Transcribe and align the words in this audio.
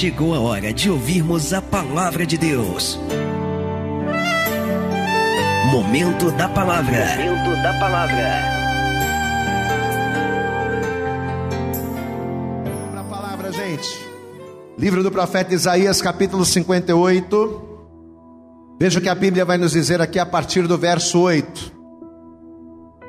chegou 0.00 0.34
a 0.34 0.40
hora 0.40 0.72
de 0.72 0.90
ouvirmos 0.90 1.52
a 1.52 1.60
palavra 1.60 2.24
de 2.24 2.38
Deus. 2.38 2.98
Momento 5.70 6.30
da 6.30 6.48
palavra. 6.48 7.04
Momento 7.18 7.62
da 7.62 7.78
palavra. 7.78 8.30
Para 12.90 13.00
a 13.00 13.04
palavra, 13.04 13.52
gente. 13.52 13.90
Livro 14.78 15.02
do 15.02 15.10
profeta 15.10 15.52
Isaías, 15.52 16.00
capítulo 16.00 16.46
58. 16.46 17.68
Veja 18.80 19.00
o 19.00 19.02
que 19.02 19.08
a 19.10 19.14
Bíblia 19.14 19.44
vai 19.44 19.58
nos 19.58 19.72
dizer 19.72 20.00
aqui 20.00 20.18
a 20.18 20.24
partir 20.24 20.66
do 20.66 20.78
verso 20.78 21.20
8. 21.20 21.79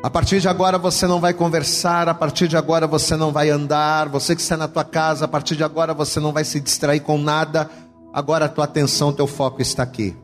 A 0.04 0.10
partir 0.10 0.40
de 0.40 0.48
agora 0.48 0.80
você 0.80 1.06
não 1.06 1.20
vai 1.20 1.32
conversar, 1.32 2.10
a 2.10 2.14
partir 2.14 2.48
de 2.48 2.58
agora 2.58 2.88
você 2.88 3.16
não 3.16 3.32
vai 3.32 3.52
andar, 3.52 4.10
você 4.10 4.36
que 4.36 4.42
está 4.42 4.58
na 4.58 4.68
tua 4.68 4.84
casa, 4.84 5.26
a 5.26 5.28
partir 5.28 5.56
de 5.56 5.64
agora 5.64 5.94
você 5.94 6.20
não 6.20 6.32
vai 6.32 6.44
se 6.44 6.60
distrair 6.60 7.02
com 7.02 7.20
nada, 7.20 7.70
agora 8.12 8.46
a 8.46 8.50
tua 8.50 8.66
atenção, 8.66 9.14
teu 9.14 9.28
foco 9.28 9.62
está 9.62 9.84
aqui. 9.84 10.18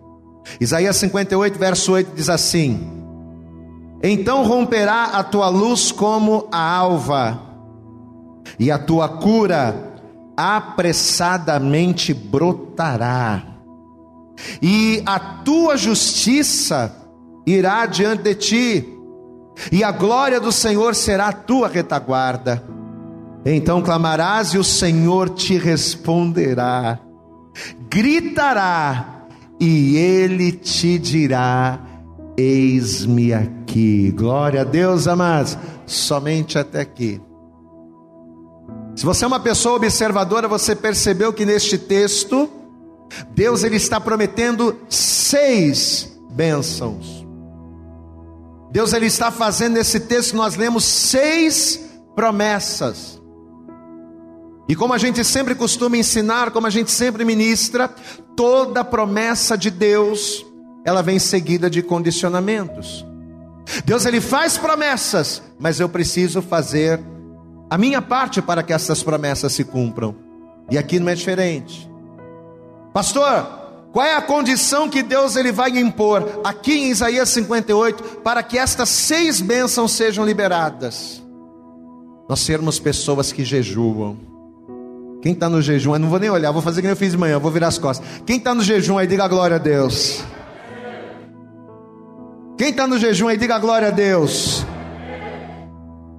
Isaías 0.60 0.96
58, 0.96 1.60
verso 1.60 1.92
8 1.92 2.16
diz 2.16 2.28
assim: 2.28 2.90
Então 4.02 4.44
romperá 4.44 5.12
a 5.14 5.24
tua 5.24 5.48
luz 5.48 5.92
como 5.92 6.48
a 6.52 6.60
alva, 6.60 7.40
e 8.58 8.72
a 8.72 8.80
tua 8.80 9.08
cura 9.08 9.94
apressadamente 10.36 12.16
brotará, 12.16 13.44
e 14.60 15.04
a 15.06 15.20
tua 15.20 15.78
justiça 15.78 16.92
irá 17.46 17.86
diante 17.86 18.24
de 18.24 18.34
ti 18.34 18.97
e 19.72 19.84
a 19.84 19.92
glória 19.92 20.40
do 20.40 20.52
Senhor 20.52 20.96
será 20.96 21.28
a 21.28 21.34
tua 21.34 21.68
retaguarda. 21.68 22.64
Então 23.46 23.82
clamarás 23.82 24.50
e 24.50 24.58
o 24.58 24.64
Senhor 24.64 25.30
te 25.30 25.58
responderá, 25.58 27.00
gritará 27.90 29.26
e 29.60 29.96
ele 29.98 30.52
te 30.52 31.00
dirá: 31.00 31.80
Eis-me 32.38 33.34
aqui. 33.34 34.12
Glória 34.12 34.62
a 34.62 34.64
Deus, 34.64 35.08
amados, 35.08 35.58
somente 35.86 36.58
até 36.58 36.82
aqui. 36.82 37.22
Se 38.96 39.06
você 39.06 39.24
é 39.24 39.28
uma 39.28 39.40
pessoa 39.40 39.76
observadora, 39.76 40.48
você 40.48 40.76
percebeu 40.76 41.32
que 41.32 41.46
neste 41.46 41.78
texto, 41.78 42.50
Deus 43.30 43.64
ele 43.64 43.76
está 43.76 44.00
prometendo 44.00 44.76
seis 44.90 46.20
bênçãos. 46.32 47.27
Deus 48.72 48.94
ele 48.94 49.06
está 49.06 49.32
fazendo 49.32 49.74
nesse 49.74 50.02
texto, 50.02 50.36
nós 50.36 50.56
lemos 50.56 50.84
seis 50.84 51.80
promessas. 52.16 53.22
E 54.68 54.76
como 54.76 54.94
a 54.94 54.98
gente 54.98 55.24
sempre 55.24 55.56
costuma 55.56 55.96
ensinar, 55.96 56.52
como 56.52 56.68
a 56.68 56.70
gente 56.70 56.92
sempre 56.92 57.24
ministra, 57.24 57.90
toda 58.36 58.84
promessa 58.84 59.58
de 59.58 59.70
Deus, 59.70 60.46
ela 60.86 61.02
vem 61.02 61.20
seguida 61.20 61.70
de 61.70 61.82
condicionamentos. 61.82 63.06
Deus 63.86 64.06
ele 64.06 64.20
faz 64.20 64.58
promessas, 64.58 65.42
mas 65.60 65.80
eu 65.80 65.88
preciso 65.88 66.42
fazer 66.42 67.00
a 67.70 67.78
minha 67.78 68.02
parte 68.02 68.42
para 68.42 68.64
que 68.64 68.74
essas 68.74 69.04
promessas 69.04 69.54
se 69.54 69.64
cumpram. 69.64 70.16
E 70.70 70.78
aqui 70.78 71.00
não 71.00 71.10
é 71.10 71.16
diferente. 71.16 71.90
Pastor, 72.94 73.67
qual 73.98 74.06
é 74.06 74.14
a 74.14 74.22
condição 74.22 74.88
que 74.88 75.02
Deus 75.02 75.36
ele 75.36 75.52
vai 75.52 75.72
impor 75.72 76.42
aqui 76.44 76.72
em 76.72 76.92
Isaías 76.92 77.30
58 77.30 78.22
para 78.24 78.44
que 78.44 78.56
estas 78.56 78.90
seis 78.90 79.42
bênçãos 79.42 79.92
sejam 79.92 80.24
liberadas? 80.24 81.26
Nós 82.30 82.42
sermos 82.42 82.80
pessoas 82.80 83.32
que 83.32 83.44
jejuam. 83.44 84.16
Quem 85.20 85.32
está 85.32 85.50
no 85.50 85.64
jejum, 85.64 85.94
eu 85.94 86.00
não 86.00 86.10
vou 86.10 86.20
nem 86.20 86.30
olhar, 86.30 86.52
vou 86.52 86.62
fazer 86.62 86.84
que 86.84 86.88
eu 86.88 86.96
fiz 86.96 87.14
de 87.14 87.18
manhã, 87.18 87.40
vou 87.40 87.50
virar 87.50 87.70
as 87.70 87.80
costas. 87.80 88.08
Quem 88.24 88.38
está 88.38 88.54
no 88.54 88.62
jejum 88.62 89.00
aí, 89.00 89.08
diga 89.08 89.24
a 89.26 89.28
glória 89.28 89.56
a 89.56 89.60
Deus. 89.60 90.24
Quem 92.56 92.70
está 92.70 92.86
no 92.86 93.00
jejum 93.00 93.30
aí, 93.30 93.38
diga 93.38 93.56
a 93.56 93.60
glória 93.60 93.88
a 93.88 93.92
Deus. 93.92 94.64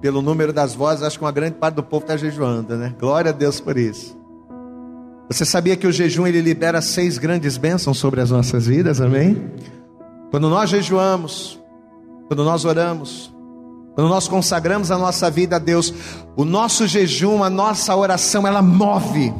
Pelo 0.01 0.21
número 0.21 0.51
das 0.51 0.75
vozes, 0.75 1.01
acho 1.01 1.17
que 1.17 1.23
uma 1.23 1.31
grande 1.31 1.55
parte 1.55 1.75
do 1.75 1.83
povo 1.83 2.03
está 2.03 2.17
jejuando, 2.17 2.75
né? 2.75 2.93
Glória 2.99 3.29
a 3.29 3.33
Deus 3.33 3.61
por 3.61 3.77
isso. 3.77 4.18
Você 5.29 5.45
sabia 5.45 5.75
que 5.75 5.85
o 5.85 5.91
jejum 5.91 6.25
ele 6.25 6.41
libera 6.41 6.81
seis 6.81 7.19
grandes 7.19 7.55
bênçãos 7.55 7.99
sobre 7.99 8.19
as 8.19 8.31
nossas 8.31 8.65
vidas, 8.65 8.99
amém? 8.99 9.51
Quando 10.31 10.49
nós 10.49 10.71
jejuamos, 10.71 11.59
quando 12.27 12.43
nós 12.43 12.65
oramos, 12.65 13.31
quando 13.93 14.09
nós 14.09 14.27
consagramos 14.27 14.89
a 14.89 14.97
nossa 14.97 15.29
vida 15.29 15.57
a 15.57 15.59
Deus, 15.59 15.93
o 16.35 16.43
nosso 16.43 16.87
jejum, 16.87 17.43
a 17.43 17.49
nossa 17.49 17.95
oração, 17.95 18.47
ela 18.47 18.61
move 18.61 19.31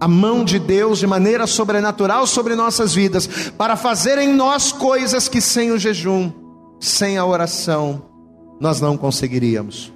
a 0.00 0.08
mão 0.08 0.44
de 0.44 0.58
Deus 0.58 0.98
de 0.98 1.06
maneira 1.06 1.46
sobrenatural 1.46 2.26
sobre 2.26 2.56
nossas 2.56 2.92
vidas, 2.92 3.28
para 3.56 3.76
fazer 3.76 4.18
em 4.18 4.32
nós 4.32 4.72
coisas 4.72 5.28
que 5.28 5.40
sem 5.40 5.70
o 5.70 5.78
jejum, 5.78 6.32
sem 6.80 7.18
a 7.18 7.24
oração, 7.24 8.02
nós 8.60 8.80
não 8.80 8.96
conseguiríamos. 8.96 9.92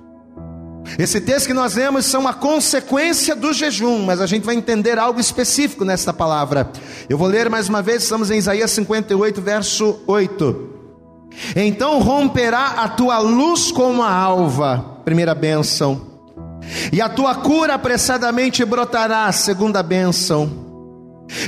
Esse 0.98 1.20
texto 1.20 1.46
que 1.46 1.54
nós 1.54 1.74
lemos 1.74 2.06
são 2.06 2.20
uma 2.20 2.34
consequência 2.34 3.34
do 3.34 3.52
jejum, 3.52 4.04
mas 4.04 4.20
a 4.20 4.26
gente 4.26 4.44
vai 4.44 4.54
entender 4.54 4.98
algo 4.98 5.20
específico 5.20 5.84
nesta 5.84 6.12
palavra. 6.12 6.70
Eu 7.08 7.18
vou 7.18 7.28
ler 7.28 7.50
mais 7.50 7.68
uma 7.68 7.82
vez, 7.82 8.02
estamos 8.02 8.30
em 8.30 8.38
Isaías 8.38 8.70
58, 8.70 9.42
verso 9.42 10.00
8. 10.06 10.70
Então 11.54 12.00
romperá 12.00 12.76
a 12.78 12.88
tua 12.88 13.18
luz 13.18 13.70
como 13.70 14.02
a 14.02 14.10
alva, 14.10 15.00
primeira 15.04 15.34
bênção, 15.34 16.06
e 16.92 17.00
a 17.00 17.08
tua 17.08 17.34
cura 17.34 17.74
apressadamente 17.74 18.64
brotará, 18.64 19.30
segunda 19.32 19.82
bênção. 19.82 20.65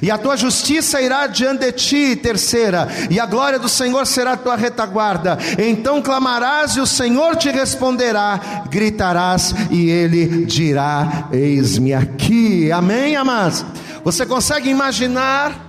E 0.03 0.11
a 0.11 0.19
tua 0.19 0.37
justiça 0.37 1.00
irá 1.00 1.27
diante 1.27 1.61
de 1.61 1.72
ti, 1.72 2.16
terceira, 2.16 2.89
e 3.11 3.19
a 3.19 3.27
glória 3.27 3.59
do 3.59 3.69
Senhor 3.69 4.06
será 4.06 4.37
tua 4.37 4.56
retaguarda. 4.56 5.39
Então 5.59 6.03
clamarás 6.03 6.72
e 6.77 6.81
o 6.81 6.87
Senhor 6.87 7.37
te 7.37 7.50
responderá, 7.50 8.65
gritarás 8.71 9.55
e 9.71 9.88
ele 9.88 10.47
dirá: 10.47 11.28
Eis-me 11.33 11.94
aqui. 11.94 12.71
Amém, 12.72 13.17
amados? 13.17 13.65
Você 14.05 14.25
consegue 14.27 14.69
imaginar 14.71 15.67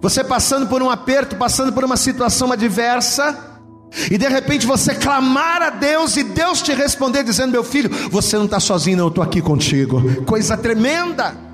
você 0.00 0.22
passando 0.22 0.66
por 0.66 0.82
um 0.82 0.90
aperto, 0.90 1.36
passando 1.36 1.72
por 1.72 1.84
uma 1.84 1.96
situação 1.96 2.52
adversa? 2.52 3.54
E 4.10 4.18
de 4.18 4.28
repente 4.28 4.66
você 4.66 4.94
clamar 4.94 5.62
a 5.62 5.70
Deus 5.70 6.16
e 6.16 6.22
Deus 6.22 6.60
te 6.60 6.72
responder 6.72 7.22
dizendo: 7.22 7.52
Meu 7.52 7.64
filho, 7.64 7.90
você 8.10 8.36
não 8.36 8.44
está 8.44 8.60
sozinho, 8.60 8.98
não, 8.98 9.04
eu 9.04 9.08
estou 9.08 9.24
aqui 9.24 9.40
contigo. 9.40 10.24
Coisa 10.24 10.56
tremenda 10.56 11.45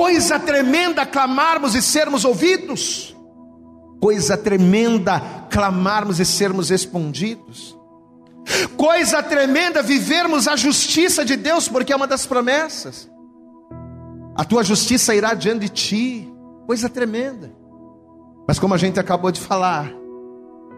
coisa 0.00 0.38
tremenda 0.40 1.04
clamarmos 1.04 1.74
e 1.74 1.82
sermos 1.82 2.24
ouvidos, 2.24 3.14
coisa 4.00 4.34
tremenda 4.34 5.20
clamarmos 5.50 6.18
e 6.18 6.24
sermos 6.24 6.70
respondidos, 6.70 7.78
coisa 8.78 9.22
tremenda 9.22 9.82
vivermos 9.82 10.48
a 10.48 10.56
justiça 10.56 11.22
de 11.22 11.36
Deus, 11.36 11.68
porque 11.68 11.92
é 11.92 11.96
uma 11.96 12.06
das 12.06 12.24
promessas, 12.24 13.10
a 14.34 14.42
tua 14.42 14.64
justiça 14.64 15.14
irá 15.14 15.34
diante 15.34 15.60
de 15.60 15.68
ti, 15.68 16.32
coisa 16.66 16.88
tremenda, 16.88 17.52
mas 18.48 18.58
como 18.58 18.72
a 18.72 18.78
gente 18.78 18.98
acabou 18.98 19.30
de 19.30 19.38
falar, 19.38 19.92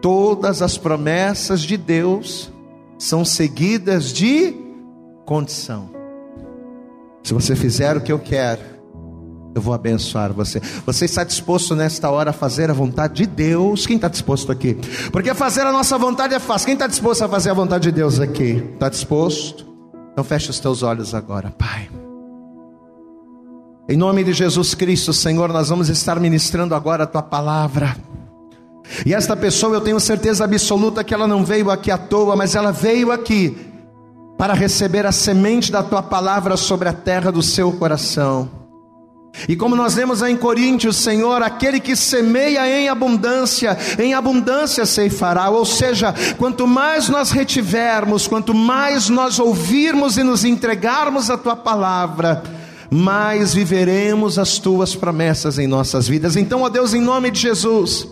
todas 0.01 0.61
as 0.61 0.77
promessas 0.77 1.61
de 1.61 1.77
Deus 1.77 2.51
são 2.99 3.23
seguidas 3.23 4.11
de 4.11 4.53
condição. 5.25 5.89
Se 7.23 7.33
você 7.33 7.55
fizer 7.55 7.95
o 7.95 8.01
que 8.01 8.11
eu 8.11 8.19
quero, 8.19 8.72
eu 9.55 9.61
vou 9.61 9.73
abençoar 9.73 10.33
você. 10.33 10.59
Você 10.85 11.05
está 11.05 11.23
disposto 11.23 11.75
nesta 11.75 12.09
hora 12.09 12.31
a 12.31 12.33
fazer 12.33 12.69
a 12.69 12.73
vontade 12.73 13.15
de 13.15 13.27
Deus? 13.27 13.85
Quem 13.85 13.97
está 13.97 14.07
disposto 14.07 14.51
aqui? 14.51 14.77
Porque 15.11 15.33
fazer 15.33 15.61
a 15.61 15.71
nossa 15.71 15.97
vontade 15.97 16.33
é 16.33 16.39
fácil. 16.39 16.65
Quem 16.65 16.73
está 16.73 16.87
disposto 16.87 17.23
a 17.23 17.29
fazer 17.29 17.51
a 17.51 17.53
vontade 17.53 17.83
de 17.83 17.91
Deus 17.91 18.19
aqui? 18.19 18.63
Está 18.73 18.89
disposto? 18.89 19.65
Então 20.11 20.23
feche 20.23 20.49
os 20.49 20.59
teus 20.59 20.81
olhos 20.81 21.13
agora, 21.13 21.51
Pai. 21.51 21.89
Em 23.87 23.97
nome 23.97 24.23
de 24.23 24.33
Jesus 24.33 24.73
Cristo, 24.73 25.11
Senhor, 25.11 25.51
nós 25.51 25.69
vamos 25.69 25.89
estar 25.89 26.19
ministrando 26.19 26.73
agora 26.73 27.03
a 27.03 27.07
tua 27.07 27.21
palavra. 27.21 27.95
E 29.05 29.13
esta 29.13 29.35
pessoa, 29.35 29.75
eu 29.75 29.81
tenho 29.81 29.99
certeza 29.99 30.45
absoluta 30.45 31.03
que 31.03 31.13
ela 31.13 31.27
não 31.27 31.43
veio 31.43 31.69
aqui 31.69 31.91
à 31.91 31.97
toa, 31.97 32.35
mas 32.35 32.55
ela 32.55 32.71
veio 32.71 33.11
aqui 33.11 33.55
para 34.37 34.53
receber 34.53 35.05
a 35.05 35.11
semente 35.11 35.71
da 35.71 35.83
tua 35.83 36.01
palavra 36.01 36.57
sobre 36.57 36.89
a 36.89 36.93
terra 36.93 37.31
do 37.31 37.41
seu 37.41 37.71
coração. 37.73 38.62
E 39.47 39.55
como 39.55 39.75
nós 39.75 39.95
lemos 39.95 40.21
em 40.21 40.37
Coríntios, 40.37 40.97
Senhor, 40.97 41.41
aquele 41.41 41.79
que 41.79 41.95
semeia 41.95 42.67
em 42.67 42.87
abundância, 42.87 43.77
em 43.99 44.13
abundância 44.13 44.85
ceifará. 44.85 45.49
Ou 45.49 45.65
seja, 45.65 46.13
quanto 46.37 46.67
mais 46.67 47.09
nós 47.09 47.31
retivermos, 47.31 48.27
quanto 48.27 48.53
mais 48.53 49.09
nós 49.09 49.39
ouvirmos 49.39 50.17
e 50.17 50.23
nos 50.23 50.45
entregarmos 50.45 51.29
a 51.29 51.37
tua 51.37 51.55
palavra, 51.55 52.43
mais 52.89 53.53
viveremos 53.53 54.37
as 54.37 54.59
tuas 54.59 54.95
promessas 54.95 55.57
em 55.57 55.67
nossas 55.67 56.07
vidas. 56.07 56.35
Então, 56.35 56.61
ó 56.61 56.69
Deus, 56.69 56.93
em 56.93 57.01
nome 57.01 57.31
de 57.31 57.39
Jesus, 57.39 58.07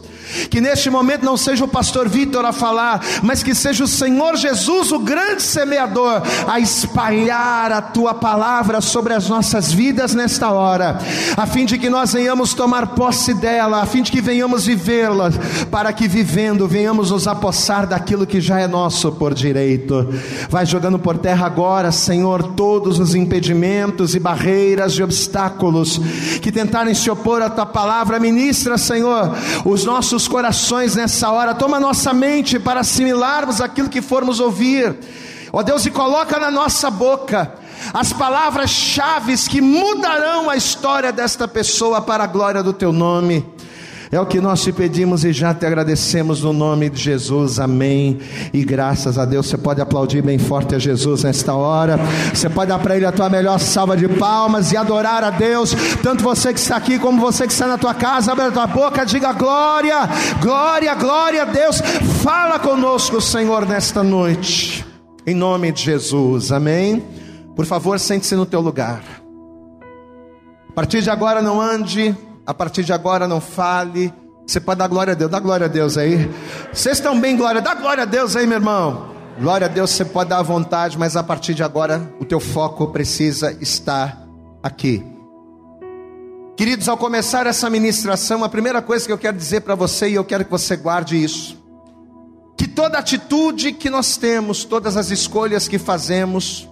Que 0.50 0.62
neste 0.62 0.90
momento 0.90 1.24
não 1.24 1.38
seja 1.38 1.66
o 1.66 1.68
pastor 1.68 2.08
Vitor 2.08 2.46
a 2.46 2.52
falar, 2.52 3.02
mas 3.24 3.44
que 3.44 3.56
seja 3.56 3.84
o 3.84 3.88
Senhor 3.88 4.36
Jesus, 4.36 4.92
o 4.92 5.00
grande 5.00 5.42
semeador, 5.42 6.22
a 6.48 6.60
espalhar 6.60 7.72
a 7.72 7.82
tua 7.82 8.14
palavra 8.14 8.82
sobre 8.82 9.14
as 9.14 9.30
nossas 9.30 9.72
vidas 9.72 10.14
nesta 10.14 10.52
hora, 10.52 11.00
a 11.36 11.46
fim 11.46 11.66
de 11.66 11.78
que 11.78 11.90
nós 11.90 12.14
venhamos 12.14 12.54
tomar 12.54 12.88
posse 12.88 13.34
dela, 13.34 13.82
a 13.82 13.86
fim 13.86 14.02
de 14.02 14.12
que 14.12 14.22
venhamos 14.22 14.66
vivê-la, 14.66 15.32
para 15.70 15.94
que 15.94 16.08
vivendo 16.08 16.68
venhamos 16.68 17.12
nos 17.12 17.28
apossar 17.28 17.88
daquilo 17.88 18.28
que 18.28 18.42
já 18.42 18.60
é 18.60 18.68
nosso 18.68 19.12
por 19.12 19.34
direito. 19.34 20.08
Vai 20.50 20.66
jogando 20.66 21.00
por 21.00 21.18
terra 21.18 21.46
agora, 21.46 21.92
Senhor, 21.92 22.44
todos 22.54 23.00
os 23.00 23.16
impedimentos 23.16 24.16
e 24.16 24.20
barreiras 24.20 24.94
e 24.94 25.04
obstáculos 25.04 26.00
que 26.42 26.52
tentarem 26.52 26.94
se 26.94 27.10
opor 27.10 27.42
à 27.42 27.50
tua 27.50 27.66
palavra, 27.66 28.20
ministra, 28.20 28.78
Senhor, 28.78 29.32
os 29.66 29.86
nossos 29.86 30.21
corações 30.28 30.96
nessa 30.96 31.30
hora, 31.32 31.54
toma 31.54 31.80
nossa 31.80 32.14
mente 32.14 32.60
para 32.60 32.82
assimilarmos 32.82 33.62
aquilo 33.62 33.90
que 33.90 34.02
formos 34.02 34.40
ouvir. 34.40 34.96
Ó 35.54 35.62
Deus, 35.62 35.86
e 35.86 35.92
coloca 35.92 36.40
na 36.40 36.50
nossa 36.50 36.90
boca 36.90 37.54
as 37.94 38.14
palavras-chave 38.14 39.36
que 39.50 39.60
mudarão 39.60 40.50
a 40.50 40.56
história 40.56 41.12
desta 41.12 41.48
pessoa 41.48 42.02
para 42.02 42.24
a 42.24 42.28
glória 42.28 42.62
do 42.64 42.74
teu 42.74 42.94
nome. 42.94 43.46
É 44.12 44.20
o 44.20 44.26
que 44.26 44.42
nós 44.42 44.62
te 44.62 44.74
pedimos 44.74 45.24
e 45.24 45.32
já 45.32 45.54
te 45.54 45.66
agradecemos 45.66 46.44
no 46.44 46.52
nome 46.52 46.90
de 46.90 47.02
Jesus, 47.02 47.62
amém. 47.62 48.20
E 48.52 48.62
graças 48.62 49.18
a 49.18 49.24
Deus, 49.24 49.48
você 49.48 49.58
pode 49.58 49.80
aplaudir 49.80 50.22
bem 50.22 50.38
forte 50.38 50.76
a 50.76 50.80
Jesus 50.80 51.24
nesta 51.24 51.54
hora. 51.54 51.98
Você 52.34 52.50
pode 52.50 52.68
dar 52.68 52.80
para 52.80 52.98
Ele 52.98 53.06
a 53.06 53.12
tua 53.14 53.30
melhor 53.30 53.58
salva 53.58 53.96
de 53.96 54.10
palmas 54.10 54.74
e 54.74 54.78
adorar 54.78 55.24
a 55.24 55.30
Deus. 55.30 55.74
Tanto 56.04 56.26
você 56.26 56.52
que 56.52 56.60
está 56.60 56.76
aqui 56.76 57.00
como 57.00 57.22
você 57.22 57.48
que 57.48 57.54
está 57.54 57.68
na 57.68 57.78
tua 57.78 57.94
casa, 57.94 58.34
abre 58.34 58.48
a 58.48 58.52
tua 58.52 58.68
boca, 58.68 59.06
diga 59.06 59.32
glória, 59.32 60.00
glória, 60.42 60.94
glória 60.94 61.44
a 61.44 61.46
Deus. 61.46 61.80
Fala 62.22 62.60
conosco, 62.60 63.22
Senhor, 63.22 63.66
nesta 63.66 64.04
noite. 64.04 64.86
Em 65.26 65.34
nome 65.34 65.72
de 65.72 65.84
Jesus, 65.84 66.52
amém. 66.52 67.02
Por 67.56 67.66
favor, 67.66 67.98
sente-se 67.98 68.36
no 68.36 68.46
teu 68.46 68.60
lugar. 68.60 69.02
A 70.68 70.74
partir 70.74 71.02
de 71.02 71.10
agora, 71.10 71.42
não 71.42 71.62
ande 71.62 72.14
a 72.52 72.54
partir 72.54 72.84
de 72.84 72.92
agora 72.92 73.30
não 73.30 73.40
fale. 73.40 74.14
Você 74.46 74.60
pode 74.60 74.80
dar 74.80 74.88
glória 74.90 75.14
a 75.14 75.16
Deus, 75.16 75.32
dá 75.32 75.40
glória 75.40 75.68
a 75.68 75.70
Deus 75.70 75.98
aí. 75.98 76.30
Vocês 76.74 76.98
estão 76.98 77.18
bem, 77.18 77.38
glória, 77.38 77.62
dá 77.62 77.74
glória 77.74 78.04
a 78.04 78.06
Deus 78.06 78.36
aí, 78.36 78.46
meu 78.46 78.58
irmão. 78.58 79.10
Glória 79.40 79.68
a 79.68 79.70
Deus, 79.70 79.92
você 79.92 80.04
pode 80.04 80.32
dar 80.32 80.40
à 80.40 80.44
vontade, 80.44 81.00
mas 81.00 81.16
a 81.16 81.24
partir 81.24 81.54
de 81.54 81.64
agora 81.64 82.14
o 82.20 82.26
teu 82.26 82.42
foco 82.42 82.88
precisa 82.88 83.56
estar 83.62 84.22
aqui. 84.62 85.02
Queridos, 86.58 86.90
ao 86.90 86.98
começar 86.98 87.48
essa 87.48 87.70
ministração, 87.70 88.44
a 88.44 88.50
primeira 88.50 88.82
coisa 88.82 89.06
que 89.06 89.14
eu 89.14 89.18
quero 89.18 89.38
dizer 89.38 89.62
para 89.62 89.74
você, 89.74 90.10
e 90.10 90.16
eu 90.16 90.26
quero 90.26 90.44
que 90.44 90.52
você 90.52 90.76
guarde 90.76 91.24
isso, 91.24 91.58
que 92.58 92.68
toda 92.68 92.98
atitude 92.98 93.72
que 93.72 93.90
nós 93.90 94.18
temos, 94.18 94.66
todas 94.66 94.98
as 94.98 95.10
escolhas 95.10 95.70
que 95.70 95.80
fazemos, 95.80 96.70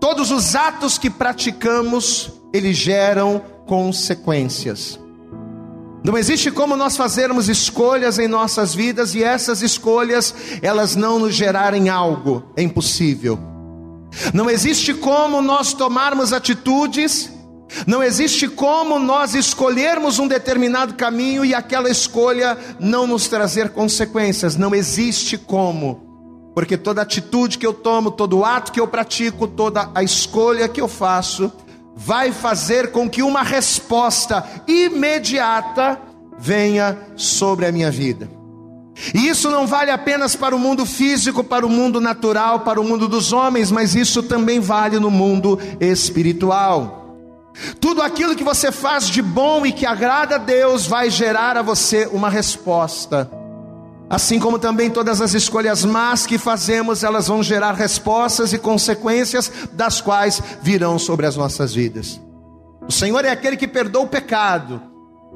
todos 0.00 0.30
os 0.30 0.54
atos 0.54 0.96
que 0.96 1.10
praticamos, 1.10 2.40
eles 2.52 2.76
geram 2.76 3.42
consequências. 3.66 4.98
Não 6.04 6.18
existe 6.18 6.50
como 6.50 6.76
nós 6.76 6.96
fazermos 6.96 7.48
escolhas 7.48 8.18
em 8.18 8.26
nossas 8.26 8.74
vidas 8.74 9.14
e 9.14 9.22
essas 9.22 9.62
escolhas 9.62 10.34
elas 10.60 10.96
não 10.96 11.20
nos 11.20 11.34
gerarem 11.34 11.88
algo, 11.88 12.42
é 12.56 12.62
impossível. 12.62 13.38
Não 14.34 14.50
existe 14.50 14.92
como 14.92 15.40
nós 15.40 15.72
tomarmos 15.72 16.32
atitudes, 16.32 17.32
não 17.86 18.02
existe 18.02 18.48
como 18.48 18.98
nós 18.98 19.34
escolhermos 19.34 20.18
um 20.18 20.26
determinado 20.26 20.94
caminho 20.94 21.44
e 21.44 21.54
aquela 21.54 21.88
escolha 21.88 22.58
não 22.78 23.06
nos 23.06 23.28
trazer 23.28 23.70
consequências, 23.70 24.56
não 24.56 24.74
existe 24.74 25.38
como. 25.38 26.10
Porque 26.54 26.76
toda 26.76 27.00
atitude 27.00 27.56
que 27.56 27.66
eu 27.66 27.72
tomo, 27.72 28.10
todo 28.10 28.44
ato 28.44 28.72
que 28.72 28.80
eu 28.80 28.86
pratico, 28.86 29.46
toda 29.46 29.88
a 29.94 30.02
escolha 30.02 30.68
que 30.68 30.80
eu 30.80 30.88
faço, 30.88 31.50
vai 31.94 32.32
fazer 32.32 32.90
com 32.90 33.08
que 33.08 33.22
uma 33.22 33.42
resposta 33.42 34.44
imediata 34.66 36.00
venha 36.38 36.98
sobre 37.16 37.66
a 37.66 37.72
minha 37.72 37.90
vida. 37.90 38.28
E 39.14 39.28
isso 39.28 39.50
não 39.50 39.66
vale 39.66 39.90
apenas 39.90 40.36
para 40.36 40.54
o 40.54 40.58
mundo 40.58 40.84
físico, 40.84 41.42
para 41.42 41.66
o 41.66 41.70
mundo 41.70 42.00
natural, 42.00 42.60
para 42.60 42.80
o 42.80 42.84
mundo 42.84 43.08
dos 43.08 43.32
homens, 43.32 43.70
mas 43.70 43.94
isso 43.94 44.22
também 44.22 44.60
vale 44.60 44.98
no 44.98 45.10
mundo 45.10 45.58
espiritual. 45.80 47.02
Tudo 47.80 48.02
aquilo 48.02 48.34
que 48.34 48.44
você 48.44 48.72
faz 48.72 49.08
de 49.08 49.20
bom 49.20 49.66
e 49.66 49.72
que 49.72 49.86
agrada 49.86 50.36
a 50.36 50.38
Deus 50.38 50.86
vai 50.86 51.10
gerar 51.10 51.56
a 51.56 51.62
você 51.62 52.08
uma 52.12 52.30
resposta. 52.30 53.41
Assim 54.12 54.38
como 54.38 54.58
também 54.58 54.90
todas 54.90 55.22
as 55.22 55.32
escolhas 55.32 55.86
más 55.86 56.26
que 56.26 56.36
fazemos, 56.36 57.02
elas 57.02 57.28
vão 57.28 57.42
gerar 57.42 57.72
respostas 57.72 58.52
e 58.52 58.58
consequências 58.58 59.50
das 59.72 60.02
quais 60.02 60.42
virão 60.60 60.98
sobre 60.98 61.24
as 61.24 61.34
nossas 61.34 61.72
vidas. 61.72 62.20
O 62.86 62.92
Senhor 62.92 63.24
é 63.24 63.30
aquele 63.30 63.56
que 63.56 63.66
perdoa 63.66 64.02
o 64.02 64.06
pecado, 64.06 64.82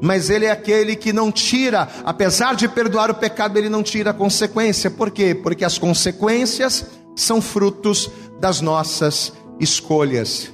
mas 0.02 0.28
Ele 0.28 0.44
é 0.44 0.50
aquele 0.50 0.94
que 0.94 1.10
não 1.10 1.32
tira, 1.32 1.88
apesar 2.04 2.54
de 2.54 2.68
perdoar 2.68 3.10
o 3.10 3.14
pecado, 3.14 3.56
Ele 3.56 3.70
não 3.70 3.82
tira 3.82 4.10
a 4.10 4.12
consequência. 4.12 4.90
Por 4.90 5.10
quê? 5.10 5.34
Porque 5.34 5.64
as 5.64 5.78
consequências 5.78 6.84
são 7.16 7.40
frutos 7.40 8.10
das 8.38 8.60
nossas 8.60 9.32
escolhas. 9.58 10.52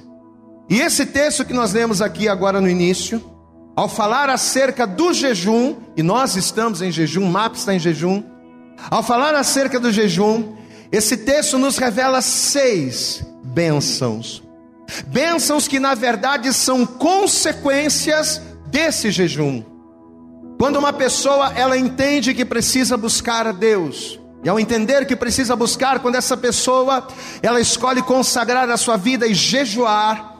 E 0.69 0.79
esse 0.79 1.05
texto 1.05 1.43
que 1.43 1.51
nós 1.51 1.73
lemos 1.73 2.01
aqui 2.01 2.29
agora 2.29 2.61
no 2.61 2.69
início, 2.69 3.21
ao 3.75 3.89
falar 3.89 4.29
acerca 4.29 4.85
do 4.85 5.13
jejum, 5.13 5.75
e 5.97 6.03
nós 6.03 6.35
estamos 6.35 6.81
em 6.81 6.91
jejum, 6.91 7.25
MAP 7.25 7.55
está 7.55 7.73
em 7.73 7.79
jejum, 7.79 8.23
ao 8.89 9.01
falar 9.01 9.33
acerca 9.35 9.79
do 9.79 9.91
jejum, 9.91 10.55
esse 10.91 11.17
texto 11.17 11.57
nos 11.57 11.77
revela 11.77 12.21
seis 12.21 13.25
bênçãos. 13.43 14.43
Bênçãos 15.07 15.67
que 15.67 15.79
na 15.79 15.95
verdade 15.95 16.53
são 16.53 16.85
consequências 16.85 18.41
desse 18.67 19.09
jejum. 19.09 19.63
Quando 20.59 20.77
uma 20.77 20.93
pessoa 20.93 21.51
ela 21.55 21.77
entende 21.77 22.33
que 22.33 22.45
precisa 22.45 22.95
buscar 22.95 23.47
a 23.47 23.51
Deus, 23.51 24.19
e 24.43 24.49
ao 24.49 24.59
entender 24.59 25.05
que 25.05 25.15
precisa 25.15 25.55
buscar, 25.55 25.99
quando 25.99 26.15
essa 26.15 26.35
pessoa 26.35 27.07
ela 27.41 27.61
escolhe 27.61 28.01
consagrar 28.01 28.69
a 28.69 28.77
sua 28.77 28.97
vida 28.97 29.25
e 29.25 29.33
jejuar, 29.33 30.32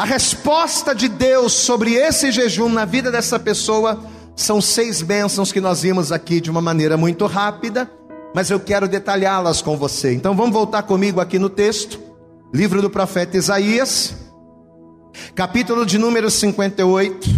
a 0.00 0.04
resposta 0.06 0.94
de 0.94 1.10
Deus 1.10 1.52
sobre 1.52 1.92
esse 1.92 2.32
jejum 2.32 2.70
na 2.70 2.86
vida 2.86 3.10
dessa 3.10 3.38
pessoa 3.38 4.02
são 4.34 4.58
seis 4.58 5.02
bênçãos 5.02 5.52
que 5.52 5.60
nós 5.60 5.82
vimos 5.82 6.10
aqui 6.10 6.40
de 6.40 6.50
uma 6.50 6.62
maneira 6.62 6.96
muito 6.96 7.26
rápida, 7.26 7.86
mas 8.34 8.48
eu 8.48 8.58
quero 8.58 8.88
detalhá-las 8.88 9.60
com 9.60 9.76
você. 9.76 10.14
Então 10.14 10.34
vamos 10.34 10.54
voltar 10.54 10.84
comigo 10.84 11.20
aqui 11.20 11.38
no 11.38 11.50
texto, 11.50 12.00
livro 12.50 12.80
do 12.80 12.88
profeta 12.88 13.36
Isaías, 13.36 14.14
capítulo 15.34 15.84
de 15.84 15.98
número 15.98 16.30
58. 16.30 17.28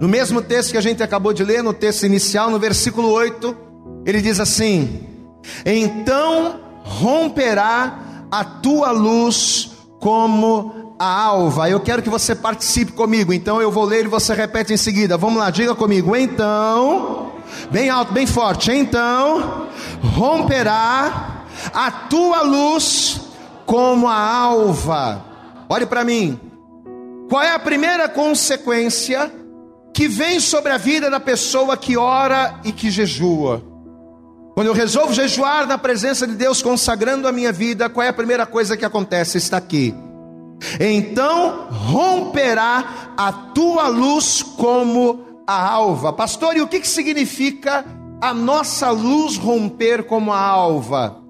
No 0.00 0.06
mesmo 0.06 0.40
texto 0.40 0.70
que 0.70 0.78
a 0.78 0.80
gente 0.80 1.02
acabou 1.02 1.32
de 1.32 1.42
ler, 1.42 1.60
no 1.60 1.72
texto 1.72 2.06
inicial, 2.06 2.52
no 2.52 2.60
versículo 2.60 3.10
8, 3.10 3.56
ele 4.06 4.22
diz 4.22 4.38
assim: 4.38 5.08
Então 5.64 6.60
romperá 6.84 8.28
a 8.30 8.44
tua 8.44 8.92
luz 8.92 9.72
como 9.98 10.85
a 10.98 11.06
alva. 11.06 11.68
Eu 11.68 11.80
quero 11.80 12.02
que 12.02 12.10
você 12.10 12.34
participe 12.34 12.92
comigo. 12.92 13.32
Então 13.32 13.60
eu 13.60 13.70
vou 13.70 13.84
ler 13.84 14.04
e 14.04 14.08
você 14.08 14.34
repete 14.34 14.72
em 14.72 14.76
seguida. 14.76 15.16
Vamos 15.16 15.38
lá, 15.38 15.50
diga 15.50 15.74
comigo. 15.74 16.16
Então, 16.16 17.32
bem 17.70 17.88
alto, 17.88 18.12
bem 18.12 18.26
forte. 18.26 18.70
Então, 18.72 19.68
romperá 20.02 21.44
a 21.72 21.90
tua 21.90 22.42
luz 22.42 23.20
como 23.64 24.08
a 24.08 24.16
alva. 24.16 25.24
Olhe 25.68 25.86
para 25.86 26.04
mim. 26.04 26.40
Qual 27.28 27.42
é 27.42 27.52
a 27.52 27.58
primeira 27.58 28.08
consequência 28.08 29.32
que 29.92 30.06
vem 30.06 30.38
sobre 30.38 30.72
a 30.72 30.78
vida 30.78 31.10
da 31.10 31.18
pessoa 31.18 31.76
que 31.76 31.96
ora 31.96 32.60
e 32.64 32.70
que 32.70 32.90
jejua? 32.90 33.62
Quando 34.54 34.68
eu 34.68 34.72
resolvo 34.72 35.12
jejuar 35.12 35.66
na 35.66 35.76
presença 35.76 36.26
de 36.26 36.34
Deus, 36.34 36.62
consagrando 36.62 37.28
a 37.28 37.32
minha 37.32 37.52
vida, 37.52 37.90
qual 37.90 38.06
é 38.06 38.08
a 38.08 38.12
primeira 38.12 38.46
coisa 38.46 38.76
que 38.76 38.84
acontece? 38.84 39.36
Está 39.36 39.58
aqui 39.58 39.94
então 40.80 41.68
romperá 41.70 43.12
a 43.16 43.32
tua 43.32 43.88
luz 43.88 44.42
como 44.42 45.42
a 45.46 45.70
alva. 45.70 46.12
Pastor, 46.12 46.56
e 46.56 46.60
o 46.60 46.66
que, 46.66 46.80
que 46.80 46.88
significa 46.88 47.84
a 48.20 48.34
nossa 48.34 48.90
luz 48.90 49.36
romper 49.36 50.04
como 50.04 50.32
a 50.32 50.40
alva? 50.40 51.22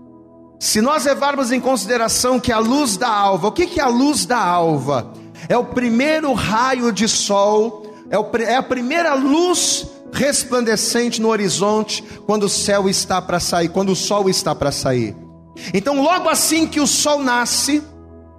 Se 0.58 0.80
nós 0.80 1.04
levarmos 1.04 1.52
em 1.52 1.60
consideração 1.60 2.40
que 2.40 2.50
a 2.50 2.58
luz 2.58 2.96
da 2.96 3.08
alva, 3.08 3.48
o 3.48 3.52
que, 3.52 3.66
que 3.66 3.80
é 3.80 3.82
a 3.82 3.88
luz 3.88 4.24
da 4.24 4.38
alva? 4.38 5.12
É 5.48 5.56
o 5.56 5.64
primeiro 5.64 6.32
raio 6.32 6.90
de 6.90 7.06
sol, 7.06 7.82
é, 8.08 8.18
o, 8.18 8.26
é 8.38 8.56
a 8.56 8.62
primeira 8.62 9.14
luz 9.14 9.86
resplandecente 10.12 11.20
no 11.20 11.28
horizonte 11.28 12.02
quando 12.24 12.44
o 12.44 12.48
céu 12.48 12.88
está 12.88 13.20
para 13.20 13.38
sair, 13.38 13.68
quando 13.68 13.90
o 13.90 13.96
sol 13.96 14.30
está 14.30 14.54
para 14.54 14.72
sair. 14.72 15.14
Então, 15.74 16.02
logo 16.02 16.28
assim 16.28 16.66
que 16.66 16.80
o 16.80 16.86
sol 16.86 17.22
nasce, 17.22 17.82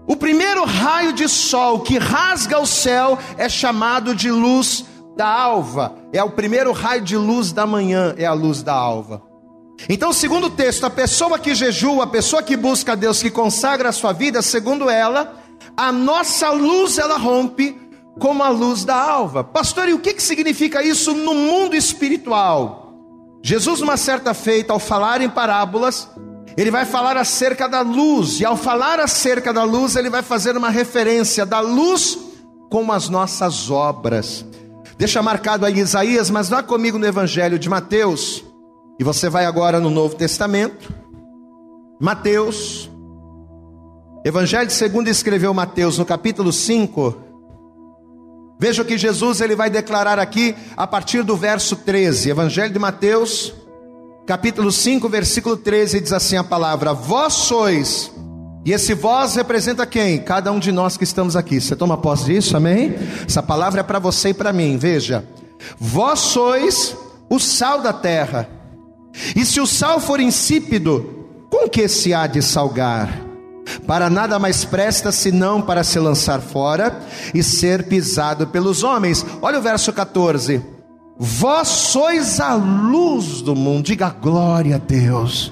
o 0.08 0.16
primeiro 0.16 0.64
raio 0.64 1.12
de 1.12 1.28
sol 1.28 1.82
que 1.82 1.98
rasga 1.98 2.58
o 2.60 2.66
céu 2.66 3.20
é 3.38 3.50
chamado 3.50 4.16
de 4.16 4.32
luz 4.32 4.86
da 5.18 5.28
alva, 5.28 5.96
é 6.14 6.24
o 6.24 6.32
primeiro 6.32 6.72
raio 6.72 7.02
de 7.02 7.18
luz 7.18 7.52
da 7.52 7.66
manhã, 7.66 8.16
é 8.18 8.26
a 8.26 8.34
luz 8.34 8.64
da 8.64 8.74
alva. 8.74 9.22
Então, 9.90 10.14
segundo 10.14 10.48
o 10.48 10.50
texto, 10.50 10.86
a 10.86 10.90
pessoa 10.90 11.38
que 11.38 11.54
jejua, 11.54 12.06
a 12.06 12.08
pessoa 12.08 12.42
que 12.42 12.56
busca 12.56 12.94
a 12.94 12.96
Deus, 12.96 13.22
que 13.22 13.30
consagra 13.30 13.90
a 13.90 13.92
sua 13.92 14.14
vida, 14.14 14.42
segundo 14.42 14.90
ela, 14.90 15.34
a 15.76 15.92
nossa 15.92 16.50
luz 16.52 16.98
ela 16.98 17.18
rompe 17.18 17.78
como 18.18 18.42
a 18.44 18.50
luz 18.50 18.84
da 18.84 18.96
alva. 18.96 19.44
Pastor, 19.44 19.90
e 19.90 19.94
o 19.94 20.00
que, 20.00 20.14
que 20.14 20.24
significa 20.24 20.82
isso 20.82 21.14
no 21.14 21.36
mundo 21.36 21.76
espiritual? 21.76 22.94
Jesus, 23.44 23.82
uma 23.82 23.98
certa 23.98 24.34
feita, 24.34 24.74
ao 24.74 24.80
falar 24.80 25.22
em 25.22 25.30
parábolas, 25.30 26.10
ele 26.58 26.72
vai 26.72 26.86
falar 26.86 27.16
acerca 27.18 27.70
da 27.70 27.82
luz, 27.82 28.40
e 28.40 28.46
ao 28.46 28.58
falar 28.58 29.00
acerca 29.00 29.54
da 29.54 29.64
luz, 29.64 29.96
ele 29.96 30.10
vai 30.10 30.24
fazer 30.24 30.58
uma 30.58 30.72
referência 30.72 31.46
da 31.46 31.60
luz 31.60 32.18
com 32.70 32.92
as 32.92 33.08
nossas 33.08 33.70
obras. 33.70 34.44
Deixa 34.98 35.22
marcado 35.22 35.66
aí 35.66 35.78
Isaías, 35.78 36.32
mas 36.32 36.50
vá 36.50 36.64
comigo 36.64 36.98
no 36.98 37.06
Evangelho 37.06 37.60
de 37.60 37.70
Mateus, 37.70 38.44
e 39.00 39.04
você 39.04 39.30
vai 39.30 39.46
agora 39.46 39.80
no 39.80 39.92
Novo 39.92 40.16
Testamento. 40.16 40.92
Mateus, 42.00 42.90
Evangelho 44.26 44.72
segundo 44.72 45.08
escreveu 45.08 45.54
Mateus 45.54 46.00
no 46.00 46.06
capítulo 46.06 46.52
5. 46.52 47.16
Veja 48.60 48.82
o 48.82 48.86
que 48.86 48.98
Jesus 48.98 49.42
ele 49.42 49.56
vai 49.56 49.70
declarar 49.70 50.18
aqui 50.18 50.56
a 50.76 50.88
partir 50.88 51.22
do 51.22 51.38
verso 51.38 51.76
13. 51.76 52.32
Evangelho 52.32 52.74
de 52.74 52.80
Mateus, 52.80 53.54
capítulo 54.27 54.74
5, 54.74 55.07
versículo 55.07 55.55
13, 55.55 56.01
diz 56.01 56.12
assim 56.12 56.36
a 56.36 56.43
palavra: 56.43 56.93
Vós 56.93 57.34
sois, 57.34 58.12
e 58.65 58.74
esse 58.74 58.93
vós 58.93 59.36
representa 59.36 59.86
quem? 59.88 60.19
Cada 60.19 60.51
um 60.51 60.60
de 60.60 60.72
nós 60.72 60.98
que 60.98 61.05
estamos 61.05 61.38
aqui. 61.38 61.62
Você 61.62 61.75
toma 61.77 61.98
posse 61.98 62.25
disso, 62.25 62.57
amém? 62.57 62.93
Essa 63.25 63.41
palavra 63.41 63.79
é 63.79 63.84
para 63.84 64.00
você 64.00 64.29
e 64.29 64.34
para 64.34 64.51
mim. 64.51 64.77
Veja, 64.77 65.25
vós 65.79 66.19
sois 66.19 66.96
o 67.29 67.39
sal 67.39 67.81
da 67.81 67.93
terra, 67.93 68.50
e 69.34 69.46
se 69.46 69.62
o 69.62 69.65
sal 69.65 70.00
for 70.00 70.19
insípido, 70.19 71.25
com 71.50 71.69
que 71.69 71.88
se 71.88 72.13
há 72.13 72.27
de 72.27 72.41
salgar? 72.41 73.25
Para 73.86 74.10
nada 74.10 74.38
mais 74.38 74.65
presta 74.65 75.12
senão 75.12 75.62
para 75.62 75.84
se 75.84 76.00
lançar 76.00 76.41
fora 76.41 77.00
e 77.34 77.41
ser 77.41 77.84
pisado 77.88 78.48
pelos 78.48 78.84
homens. 78.84 79.25
Olha 79.41 79.60
o 79.60 79.62
verso 79.62 79.93
14. 79.93 80.76
Vós 81.20 81.68
sois 81.68 82.40
a 82.40 82.54
luz 82.54 83.42
do 83.42 83.56
mundo. 83.56 83.86
Diga 83.86 84.10
glória 84.10 84.76
a 84.76 84.80
Deus. 84.80 85.52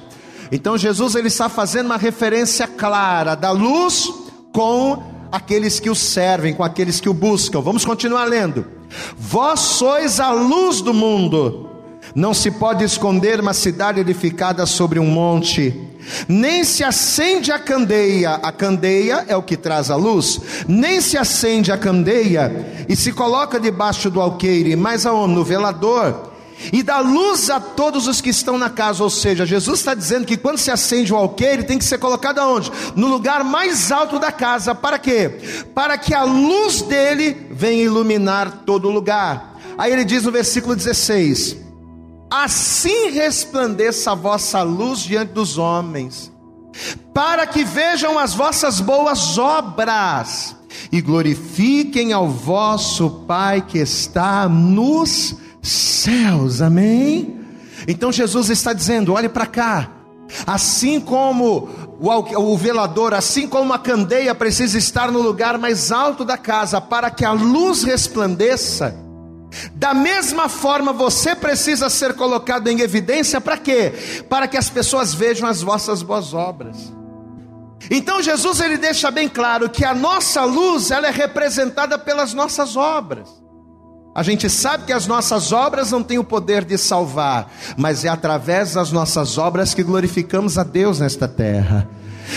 Então 0.51 0.77
Jesus 0.77 1.15
ele 1.15 1.27
está 1.27 1.49
fazendo 1.49 1.87
uma 1.87 1.97
referência 1.97 2.67
clara 2.67 3.35
da 3.35 3.51
luz 3.51 4.11
com 4.53 5.01
aqueles 5.31 5.79
que 5.79 5.89
o 5.89 5.95
servem, 5.95 6.53
com 6.53 6.63
aqueles 6.63 6.99
que 6.99 7.09
o 7.09 7.13
buscam. 7.13 7.61
Vamos 7.61 7.83
continuar 7.83 8.25
lendo. 8.25 8.65
Vós 9.17 9.59
sois 9.59 10.19
a 10.19 10.31
luz 10.31 10.81
do 10.81 10.93
mundo. 10.93 11.69
Não 12.13 12.33
se 12.33 12.51
pode 12.51 12.83
esconder 12.83 13.39
uma 13.39 13.53
cidade 13.53 13.99
edificada 13.99 14.65
sobre 14.65 14.99
um 14.99 15.07
monte, 15.07 15.73
nem 16.27 16.63
se 16.63 16.83
acende 16.83 17.51
a 17.51 17.59
candeia, 17.59 18.35
a 18.35 18.51
candeia 18.51 19.25
é 19.27 19.35
o 19.35 19.43
que 19.43 19.57
traz 19.57 19.89
a 19.89 19.95
luz, 19.95 20.39
nem 20.67 21.01
se 21.01 21.17
acende 21.17 21.71
a 21.71 21.77
candeia 21.77 22.85
e 22.87 22.95
se 22.95 23.11
coloca 23.11 23.59
debaixo 23.59 24.09
do 24.09 24.21
alqueire, 24.21 24.75
mas 24.75 25.05
aonde? 25.05 25.35
No 25.35 25.43
velador, 25.43 26.31
e 26.71 26.81
dá 26.81 26.99
luz 26.99 27.49
a 27.49 27.59
todos 27.59 28.07
os 28.07 28.21
que 28.21 28.29
estão 28.29 28.57
na 28.57 28.69
casa, 28.69 29.03
ou 29.03 29.09
seja, 29.09 29.45
Jesus 29.45 29.79
está 29.79 29.93
dizendo 29.93 30.25
que 30.25 30.37
quando 30.37 30.57
se 30.57 30.71
acende 30.71 31.13
o 31.13 31.17
alqueire, 31.17 31.63
tem 31.63 31.77
que 31.77 31.85
ser 31.85 31.97
colocado 31.97 32.39
aonde? 32.39 32.71
No 32.95 33.07
lugar 33.07 33.43
mais 33.43 33.91
alto 33.91 34.17
da 34.17 34.31
casa, 34.31 34.73
para 34.73 34.97
quê? 34.97 35.63
Para 35.73 35.97
que 35.97 36.13
a 36.13 36.23
luz 36.23 36.81
dele 36.81 37.47
venha 37.51 37.83
iluminar 37.83 38.63
todo 38.65 38.87
o 38.87 38.91
lugar. 38.91 39.55
Aí 39.77 39.91
ele 39.91 40.05
diz 40.05 40.23
no 40.23 40.31
versículo 40.31 40.75
16: 40.75 41.64
assim 42.43 43.11
resplandeça 43.11 44.11
a 44.11 44.15
vossa 44.15 44.61
luz 44.61 44.99
diante 44.99 45.31
dos 45.33 45.57
homens, 45.57 46.31
para 47.13 47.47
que 47.47 47.63
vejam 47.63 48.19
as 48.19 48.33
vossas 48.33 48.79
boas 48.79 49.37
obras 49.37 50.55
e 50.91 51.01
glorifiquem 51.01 52.13
ao 52.13 52.27
vosso 52.27 53.09
Pai 53.27 53.61
que 53.61 53.77
está 53.77 54.47
nos 54.49 55.35
céus. 55.61 56.61
Amém? 56.61 57.39
Então 57.87 58.11
Jesus 58.11 58.49
está 58.49 58.73
dizendo: 58.73 59.13
olhe 59.13 59.29
para 59.29 59.45
cá. 59.45 59.91
Assim 60.45 60.99
como 60.99 61.69
o, 61.99 62.57
velador, 62.57 63.13
assim 63.13 63.47
como 63.47 63.71
a 63.71 63.79
candeia 63.79 64.33
precisa 64.33 64.77
estar 64.77 65.11
no 65.11 65.21
lugar 65.21 65.57
mais 65.57 65.91
alto 65.91 66.25
da 66.25 66.37
casa 66.37 66.81
para 66.81 67.11
que 67.11 67.23
a 67.23 67.31
luz 67.31 67.83
resplandeça, 67.83 68.97
da 69.73 69.93
mesma 69.93 70.49
forma, 70.49 70.91
você 70.91 71.35
precisa 71.35 71.89
ser 71.89 72.13
colocado 72.13 72.67
em 72.67 72.81
evidência 72.81 73.39
para 73.39 73.57
quê? 73.57 73.93
Para 74.29 74.47
que 74.47 74.57
as 74.57 74.69
pessoas 74.69 75.13
vejam 75.13 75.47
as 75.47 75.61
vossas 75.61 76.01
boas 76.01 76.33
obras. 76.33 76.93
Então 77.89 78.21
Jesus 78.21 78.59
ele 78.59 78.77
deixa 78.77 79.11
bem 79.11 79.29
claro 79.29 79.69
que 79.69 79.85
a 79.85 79.93
nossa 79.93 80.43
luz 80.43 80.91
ela 80.91 81.07
é 81.07 81.11
representada 81.11 81.97
pelas 81.97 82.33
nossas 82.33 82.75
obras. 82.75 83.29
A 84.13 84.23
gente 84.23 84.49
sabe 84.49 84.85
que 84.85 84.93
as 84.93 85.07
nossas 85.07 85.51
obras 85.51 85.91
não 85.91 86.01
têm 86.01 86.17
o 86.17 86.23
poder 86.23 86.63
de 86.63 86.77
salvar, 86.77 87.51
mas 87.75 88.05
é 88.05 88.07
através 88.07 88.73
das 88.73 88.91
nossas 88.91 89.37
obras 89.37 89.73
que 89.73 89.83
glorificamos 89.83 90.57
a 90.57 90.63
Deus 90.63 90.99
nesta 90.99 91.27
terra. 91.27 91.89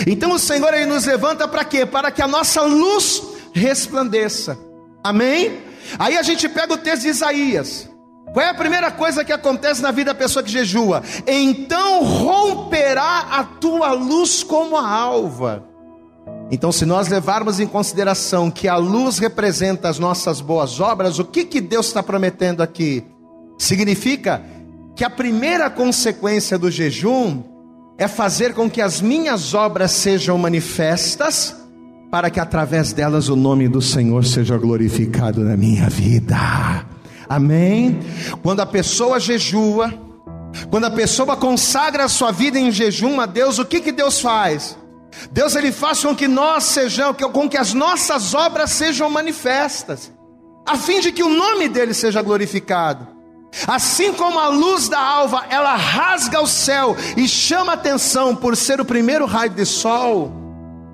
Então 0.07 0.33
o 0.33 0.39
Senhor 0.39 0.75
ele 0.75 0.87
nos 0.87 1.07
levanta 1.07 1.47
para 1.47 1.65
quê? 1.65 1.87
Para 1.87 2.11
que 2.11 2.21
a 2.21 2.29
nossa 2.29 2.63
luz 2.63 3.23
resplandeça. 3.53 4.59
Amém? 5.03 5.68
Aí 5.99 6.17
a 6.17 6.23
gente 6.23 6.49
pega 6.49 6.75
o 6.75 6.79
texto 6.79 7.03
de 7.03 7.09
Isaías. 7.09 7.89
Qual 8.33 8.45
é 8.45 8.51
a 8.51 8.55
primeira 8.55 8.91
coisa 8.91 9.25
que 9.25 9.33
acontece 9.33 9.81
na 9.81 9.91
vida 9.91 10.13
da 10.13 10.19
pessoa 10.19 10.43
que 10.43 10.51
jejua? 10.51 11.03
Então 11.27 12.05
romperá 12.05 13.29
a 13.31 13.45
tua 13.45 13.93
luz 13.93 14.43
como 14.43 14.77
a 14.77 14.87
alva. 14.87 15.65
Então, 16.51 16.73
se 16.73 16.87
nós 16.87 17.09
levarmos 17.09 17.61
em 17.61 17.67
consideração 17.67 18.51
que 18.51 18.69
a 18.69 18.77
luz 18.77 19.19
representa 19.19 19.89
as 19.89 19.99
nossas 19.99 20.41
boas 20.41 20.81
obras, 20.81 21.19
o 21.19 21.25
que, 21.25 21.45
que 21.45 21.61
Deus 21.61 21.87
está 21.87 22.03
prometendo 22.03 22.63
aqui? 22.63 23.05
Significa 23.59 24.43
que 24.97 25.05
a 25.05 25.11
primeira 25.11 25.69
consequência 25.69 26.59
do 26.59 26.71
jejum 26.71 27.43
é 27.99 28.09
fazer 28.09 28.55
com 28.55 28.71
que 28.71 28.81
as 28.81 29.01
minhas 29.01 29.53
obras 29.53 29.91
sejam 29.91 30.39
manifestas 30.39 31.55
para 32.11 32.31
que 32.31 32.41
através 32.41 32.93
delas 32.93 33.29
o 33.29 33.37
nome 33.37 33.69
do 33.69 33.83
Senhor 33.83 34.25
seja 34.25 34.57
glorificado 34.57 35.43
na 35.45 35.57
minha 35.57 35.89
vida. 35.89 36.37
Amém? 37.29 38.01
Quando 38.43 38.61
a 38.61 38.67
pessoa 38.67 39.21
jejua, 39.21 39.93
quando 40.71 40.85
a 40.85 40.91
pessoa 40.91 41.37
consagra 41.37 42.05
a 42.05 42.09
sua 42.09 42.33
vida 42.33 42.59
em 42.59 42.73
jejum 42.73 43.21
a 43.21 43.27
Deus, 43.27 43.59
o 43.59 43.65
que 43.65 43.81
que 43.81 43.93
Deus 43.93 44.21
faz? 44.21 44.77
Deus 45.31 45.55
ele 45.55 45.73
faz 45.73 46.03
com 46.03 46.15
que 46.15 46.29
nós 46.29 46.65
sejamos, 46.65 47.17
com 47.33 47.49
que 47.49 47.57
as 47.57 47.75
nossas 47.75 48.35
obras 48.35 48.71
sejam 48.71 49.11
manifestas, 49.11 50.11
a 50.67 50.77
fim 50.77 51.01
de 51.01 51.13
que 51.13 51.23
o 51.23 51.29
nome 51.29 51.69
dele 51.69 51.93
seja 51.93 52.23
glorificado. 52.23 53.07
Assim 53.67 54.13
como 54.13 54.39
a 54.39 54.49
luz 54.49 54.89
da 54.89 55.01
alva, 55.01 55.45
ela 55.49 55.75
rasga 55.75 56.41
o 56.41 56.47
céu 56.47 56.97
e 57.17 57.27
chama 57.27 57.73
atenção 57.73 58.37
por 58.37 58.57
ser 58.57 58.81
o 58.81 58.85
primeiro 58.85 59.27
raio 59.27 59.51
de 59.51 59.65
sol, 59.65 60.33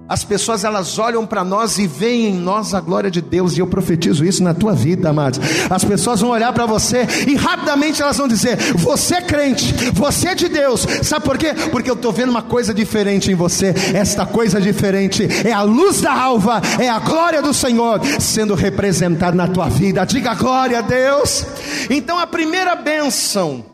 as 0.09 0.23
pessoas 0.23 0.65
elas 0.65 0.99
olham 0.99 1.27
para 1.27 1.43
nós 1.43 1.79
e 1.79 1.87
veem 1.87 2.29
em 2.29 2.39
nós 2.39 2.75
a 2.75 2.81
glória 2.81 3.11
de 3.11 3.23
Deus, 3.23 3.57
e 3.57 3.61
eu 3.61 3.67
profetizo 3.67 4.25
isso 4.25 4.43
na 4.43 4.53
tua 4.53 4.75
vida, 4.75 5.09
amados. 5.09 5.41
As 5.71 5.83
pessoas 5.83 6.21
vão 6.21 6.31
olhar 6.31 6.53
para 6.53 6.67
você 6.67 7.07
e 7.27 7.35
rapidamente 7.35 8.03
elas 8.03 8.17
vão 8.17 8.29
dizer: 8.29 8.57
Você 8.75 9.17
é 9.17 9.23
crente, 9.23 9.73
você 9.93 10.29
é 10.29 10.35
de 10.35 10.49
Deus. 10.49 10.87
Sabe 11.03 11.25
por 11.25 11.39
quê? 11.39 11.55
Porque 11.71 11.91
eu 11.91 11.95
estou 11.95 12.13
vendo 12.13 12.31
uma 12.31 12.43
coisa 12.43 12.75
diferente 12.75 13.31
em 13.31 13.35
você. 13.35 13.75
Esta 13.95 14.27
coisa 14.27 14.61
diferente 14.61 15.27
é 15.45 15.53
a 15.53 15.63
luz 15.63 16.01
da 16.01 16.13
alva, 16.13 16.61
é 16.79 16.89
a 16.89 16.99
glória 16.99 17.41
do 17.41 17.55
Senhor 17.55 18.01
sendo 18.21 18.55
representada 18.55 19.37
na 19.37 19.49
tua 19.49 19.69
vida. 19.69 20.05
Diga 20.05 20.35
glória 20.35 20.79
a 20.79 20.83
Deus. 20.83 21.47
Então 21.89 22.19
a 22.19 22.27
primeira 22.27 22.75
bênção 22.75 23.74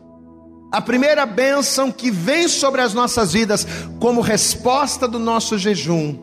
a 0.71 0.79
primeira 0.79 1.25
bênção 1.25 1.91
que 1.91 2.09
vem 2.09 2.47
sobre 2.47 2.81
as 2.81 2.93
nossas 2.93 3.33
vidas 3.33 3.67
como 3.99 4.21
resposta 4.21 5.07
do 5.07 5.19
nosso 5.19 5.57
jejum 5.57 6.17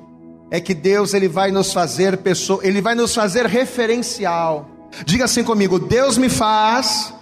é 0.50 0.58
que 0.58 0.72
Deus 0.72 1.12
ele 1.12 1.28
vai 1.28 1.50
nos 1.50 1.72
fazer 1.72 2.16
pessoa, 2.16 2.60
ele 2.64 2.80
vai 2.80 2.94
nos 2.94 3.14
fazer 3.14 3.44
referencial. 3.44 4.66
Diga 5.04 5.26
assim 5.26 5.44
comigo, 5.44 5.78
Deus 5.78 6.16
me 6.16 6.30
faz. 6.30 7.12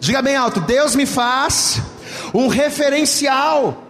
Diga 0.00 0.20
bem 0.20 0.34
alto, 0.34 0.60
Deus 0.60 0.96
me 0.96 1.06
faz 1.06 1.80
um 2.34 2.48
referencial. 2.48 3.82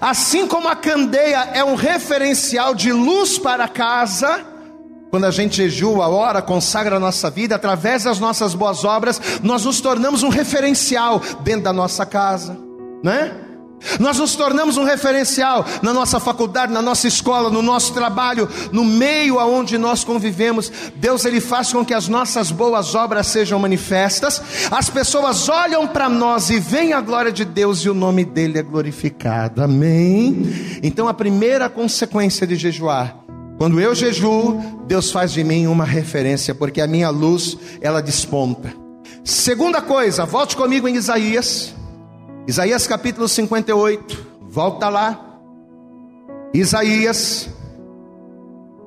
Assim 0.00 0.46
como 0.46 0.68
a 0.68 0.76
candeia 0.76 1.50
é 1.52 1.62
um 1.62 1.74
referencial 1.74 2.74
de 2.74 2.92
luz 2.92 3.38
para 3.38 3.64
a 3.64 3.68
casa, 3.68 4.46
quando 5.10 5.24
a 5.24 5.30
gente 5.30 5.56
jejua, 5.56 6.08
ora, 6.08 6.40
consagra 6.40 6.96
a 6.96 7.00
nossa 7.00 7.28
vida, 7.28 7.56
através 7.56 8.04
das 8.04 8.20
nossas 8.20 8.54
boas 8.54 8.84
obras, 8.84 9.20
nós 9.42 9.64
nos 9.64 9.80
tornamos 9.80 10.22
um 10.22 10.28
referencial 10.28 11.20
dentro 11.42 11.62
da 11.62 11.72
nossa 11.72 12.06
casa, 12.06 12.56
né? 13.02 13.34
Nós 13.98 14.18
nos 14.18 14.36
tornamos 14.36 14.76
um 14.76 14.84
referencial 14.84 15.64
na 15.82 15.92
nossa 15.92 16.20
faculdade, 16.20 16.72
na 16.72 16.82
nossa 16.82 17.08
escola, 17.08 17.48
no 17.48 17.62
nosso 17.62 17.94
trabalho, 17.94 18.48
no 18.70 18.84
meio 18.84 19.38
aonde 19.38 19.78
nós 19.78 20.04
convivemos. 20.04 20.70
Deus 20.96 21.24
ele 21.24 21.40
faz 21.40 21.72
com 21.72 21.84
que 21.84 21.94
as 21.94 22.06
nossas 22.06 22.50
boas 22.50 22.94
obras 22.94 23.26
sejam 23.26 23.58
manifestas. 23.58 24.42
As 24.70 24.90
pessoas 24.90 25.48
olham 25.48 25.86
para 25.88 26.10
nós 26.10 26.50
e 26.50 26.60
veem 26.60 26.92
a 26.92 27.00
glória 27.00 27.32
de 27.32 27.44
Deus 27.44 27.78
e 27.80 27.88
o 27.88 27.94
nome 27.94 28.24
dele 28.24 28.58
é 28.58 28.62
glorificado. 28.62 29.62
Amém. 29.62 30.78
Então 30.82 31.08
a 31.08 31.14
primeira 31.14 31.68
consequência 31.70 32.46
de 32.46 32.56
jejuar 32.56 33.29
quando 33.60 33.78
eu 33.78 33.94
jejuo, 33.94 34.58
Deus 34.86 35.12
faz 35.12 35.32
de 35.32 35.44
mim 35.44 35.66
uma 35.66 35.84
referência, 35.84 36.54
porque 36.54 36.80
a 36.80 36.86
minha 36.86 37.10
luz, 37.10 37.58
ela 37.82 38.00
desponta. 38.00 38.72
Segunda 39.22 39.82
coisa, 39.82 40.24
volte 40.24 40.56
comigo 40.56 40.88
em 40.88 40.96
Isaías. 40.96 41.74
Isaías 42.46 42.86
capítulo 42.86 43.28
58. 43.28 44.26
Volta 44.48 44.88
lá. 44.88 45.38
Isaías. 46.54 47.50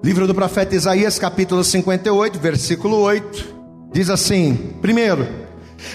Livro 0.04 0.26
do 0.26 0.34
profeta 0.34 0.76
Isaías, 0.76 1.20
capítulo 1.20 1.64
58, 1.64 2.40
versículo 2.40 2.98
8. 2.98 3.56
Diz 3.94 4.10
assim: 4.10 4.74
primeiro, 4.82 5.28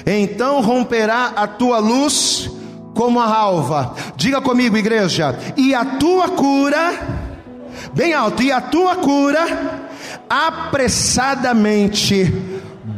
então 0.06 0.62
romperá 0.62 1.32
a 1.35 1.49
tua 1.49 1.80
luz 1.80 2.49
como 2.94 3.18
a 3.18 3.26
alva. 3.26 3.97
Diga 4.14 4.40
comigo, 4.40 4.76
igreja, 4.76 5.37
e 5.56 5.75
a 5.75 5.85
tua 5.85 6.28
cura 6.28 7.17
bem 7.94 8.14
alto, 8.14 8.42
e 8.42 8.52
a 8.52 8.61
tua 8.61 8.97
cura 8.97 9.88
apressadamente 10.28 12.25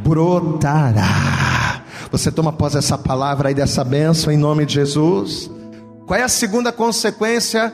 brotará. 0.03 1.83
Você 2.11 2.31
toma 2.31 2.49
após 2.49 2.75
essa 2.75 2.97
palavra 2.97 3.49
aí 3.49 3.55
dessa 3.55 3.83
bênção 3.83 4.33
em 4.33 4.37
nome 4.37 4.65
de 4.65 4.73
Jesus. 4.73 5.49
Qual 6.05 6.19
é 6.19 6.23
a 6.23 6.29
segunda 6.29 6.71
consequência? 6.71 7.73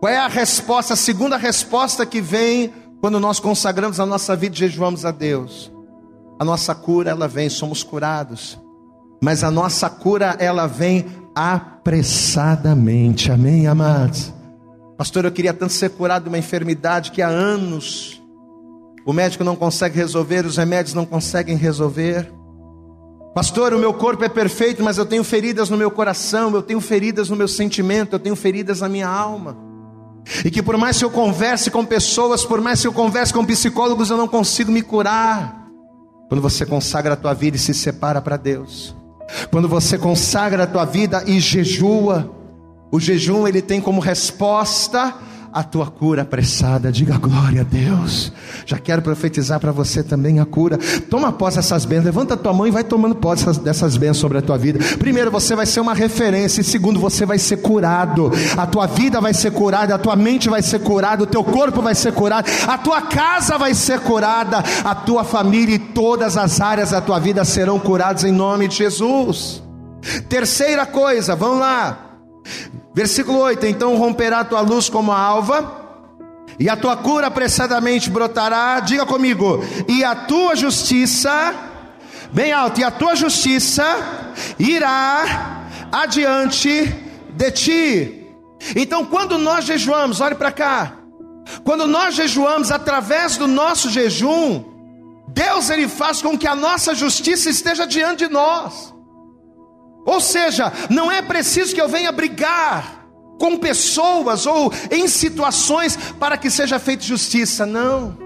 Qual 0.00 0.12
é 0.12 0.18
a 0.18 0.28
resposta? 0.28 0.94
A 0.94 0.96
segunda 0.96 1.36
resposta 1.36 2.06
que 2.06 2.20
vem 2.20 2.72
quando 3.00 3.18
nós 3.18 3.40
consagramos 3.40 3.98
a 3.98 4.06
nossa 4.06 4.36
vida 4.36 4.54
e 4.54 4.58
jejuamos 4.58 5.04
a 5.04 5.10
Deus. 5.10 5.72
A 6.38 6.44
nossa 6.44 6.74
cura, 6.74 7.10
ela 7.10 7.26
vem, 7.26 7.48
somos 7.48 7.82
curados. 7.82 8.56
Mas 9.20 9.42
a 9.42 9.50
nossa 9.50 9.90
cura, 9.90 10.36
ela 10.38 10.66
vem 10.68 11.06
apressadamente. 11.34 13.32
Amém, 13.32 13.66
amados? 13.66 14.32
Pastor, 15.02 15.24
eu 15.24 15.32
queria 15.32 15.52
tanto 15.52 15.72
ser 15.72 15.90
curado 15.90 16.22
de 16.22 16.28
uma 16.28 16.38
enfermidade 16.38 17.10
que 17.10 17.20
há 17.20 17.26
anos 17.26 18.22
o 19.04 19.12
médico 19.12 19.42
não 19.42 19.56
consegue 19.56 19.96
resolver, 19.96 20.46
os 20.46 20.56
remédios 20.56 20.94
não 20.94 21.04
conseguem 21.04 21.56
resolver. 21.56 22.32
Pastor, 23.34 23.74
o 23.74 23.80
meu 23.80 23.92
corpo 23.92 24.22
é 24.22 24.28
perfeito, 24.28 24.80
mas 24.80 24.98
eu 24.98 25.04
tenho 25.04 25.24
feridas 25.24 25.68
no 25.68 25.76
meu 25.76 25.90
coração, 25.90 26.54
eu 26.54 26.62
tenho 26.62 26.80
feridas 26.80 27.28
no 27.28 27.34
meu 27.34 27.48
sentimento, 27.48 28.12
eu 28.12 28.20
tenho 28.20 28.36
feridas 28.36 28.80
na 28.80 28.88
minha 28.88 29.08
alma. 29.08 29.56
E 30.44 30.52
que 30.52 30.62
por 30.62 30.76
mais 30.76 30.98
que 30.98 31.04
eu 31.04 31.10
converse 31.10 31.68
com 31.68 31.84
pessoas, 31.84 32.44
por 32.44 32.60
mais 32.60 32.80
que 32.80 32.86
eu 32.86 32.92
converse 32.92 33.34
com 33.34 33.44
psicólogos, 33.44 34.08
eu 34.08 34.16
não 34.16 34.28
consigo 34.28 34.70
me 34.70 34.82
curar. 34.82 35.66
Quando 36.28 36.40
você 36.40 36.64
consagra 36.64 37.14
a 37.14 37.16
tua 37.16 37.34
vida 37.34 37.56
e 37.56 37.60
se 37.60 37.74
separa 37.74 38.22
para 38.22 38.36
Deus. 38.36 38.94
Quando 39.50 39.68
você 39.68 39.98
consagra 39.98 40.62
a 40.62 40.66
tua 40.68 40.84
vida 40.84 41.24
e 41.26 41.40
jejua. 41.40 42.40
O 42.92 43.00
jejum 43.00 43.48
ele 43.48 43.62
tem 43.62 43.80
como 43.80 44.02
resposta 44.02 45.14
a 45.52 45.62
tua 45.62 45.86
cura 45.86 46.22
apressada. 46.22 46.90
Diga 46.90 47.16
glória 47.18 47.62
a 47.62 47.64
Deus. 47.64 48.32
Já 48.64 48.78
quero 48.78 49.00
profetizar 49.02 49.60
para 49.60 49.70
você 49.70 50.02
também 50.02 50.40
a 50.40 50.46
cura. 50.46 50.78
Toma 51.10 51.32
posse 51.32 51.56
dessas 51.56 51.86
bênçãos. 51.86 52.06
Levanta 52.06 52.34
a 52.34 52.36
tua 52.36 52.52
mão 52.52 52.66
e 52.66 52.70
vai 52.70 52.82
tomando 52.82 53.14
posse 53.14 53.60
dessas 53.60 53.96
bênçãos 53.96 54.18
sobre 54.18 54.38
a 54.38 54.42
tua 54.42 54.56
vida. 54.56 54.78
Primeiro, 54.98 55.30
você 55.30 55.54
vai 55.54 55.66
ser 55.66 55.80
uma 55.80 55.94
referência. 55.94 56.60
E 56.60 56.64
segundo, 56.64 56.98
você 56.98 57.26
vai 57.26 57.38
ser 57.38 57.58
curado. 57.58 58.30
A 58.56 58.66
tua 58.66 58.86
vida 58.86 59.20
vai 59.20 59.34
ser 59.34 59.52
curada. 59.52 59.94
A 59.94 59.98
tua 59.98 60.16
mente 60.16 60.48
vai 60.48 60.62
ser 60.62 60.80
curada. 60.80 61.22
O 61.22 61.26
teu 61.26 61.42
corpo 61.42 61.82
vai 61.82 61.94
ser 61.94 62.12
curado. 62.12 62.46
A 62.66 62.78
tua 62.78 63.02
casa 63.02 63.58
vai 63.58 63.74
ser 63.74 64.00
curada. 64.00 64.62
A 64.84 64.94
tua 64.94 65.24
família 65.24 65.74
e 65.74 65.78
todas 65.78 66.36
as 66.36 66.60
áreas 66.60 66.90
da 66.90 67.00
tua 67.00 67.18
vida 67.18 67.44
serão 67.44 67.78
curadas 67.78 68.24
em 68.24 68.32
nome 68.32 68.68
de 68.68 68.76
Jesus. 68.76 69.62
Terceira 70.28 70.86
coisa, 70.86 71.36
vamos 71.36 71.58
lá. 71.58 72.08
Versículo 72.94 73.38
8: 73.38 73.66
Então 73.66 73.96
romperá 73.96 74.40
a 74.40 74.44
tua 74.44 74.60
luz 74.60 74.88
como 74.88 75.12
a 75.12 75.18
alva, 75.18 75.82
e 76.58 76.68
a 76.68 76.76
tua 76.76 76.96
cura 76.96 77.28
apressadamente 77.28 78.10
brotará. 78.10 78.80
Diga 78.80 79.06
comigo, 79.06 79.62
e 79.88 80.04
a 80.04 80.14
tua 80.14 80.54
justiça, 80.54 81.54
bem 82.32 82.52
alto, 82.52 82.80
e 82.80 82.84
a 82.84 82.90
tua 82.90 83.14
justiça 83.16 83.84
irá 84.58 85.66
adiante 85.90 86.94
de 87.30 87.50
ti. 87.50 88.26
Então, 88.76 89.04
quando 89.04 89.38
nós 89.38 89.64
jejuamos, 89.64 90.20
olhe 90.20 90.34
para 90.34 90.52
cá. 90.52 90.92
Quando 91.64 91.86
nós 91.86 92.14
jejuamos 92.14 92.70
através 92.70 93.36
do 93.36 93.48
nosso 93.48 93.90
jejum, 93.90 94.64
Deus 95.28 95.70
ele 95.70 95.88
faz 95.88 96.22
com 96.22 96.38
que 96.38 96.46
a 96.46 96.54
nossa 96.54 96.94
justiça 96.94 97.50
esteja 97.50 97.86
diante 97.86 98.26
de 98.26 98.32
nós. 98.32 98.91
Ou 100.04 100.20
seja, 100.20 100.72
não 100.90 101.10
é 101.10 101.22
preciso 101.22 101.74
que 101.74 101.80
eu 101.80 101.88
venha 101.88 102.10
brigar 102.10 103.06
com 103.38 103.56
pessoas 103.56 104.46
ou 104.46 104.72
em 104.90 105.08
situações 105.08 105.96
para 106.18 106.36
que 106.36 106.50
seja 106.50 106.78
feita 106.78 107.02
justiça, 107.02 107.66
não. 107.66 108.16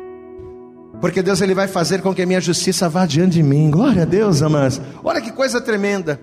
Porque 1.01 1.23
Deus 1.23 1.41
ele 1.41 1.55
vai 1.55 1.69
fazer 1.69 2.01
com 2.01 2.15
que 2.15 2.23
a 2.23 2.27
minha 2.27 2.41
justiça 2.41 2.89
vá 2.89 3.05
diante 3.05 3.35
de 3.35 3.43
mim. 3.43 3.71
Glória 3.71 4.03
a 4.03 4.07
Deus, 4.07 4.43
amados. 4.43 4.81
Olha 5.05 5.21
que 5.21 5.31
coisa 5.31 5.61
tremenda. 5.61 6.21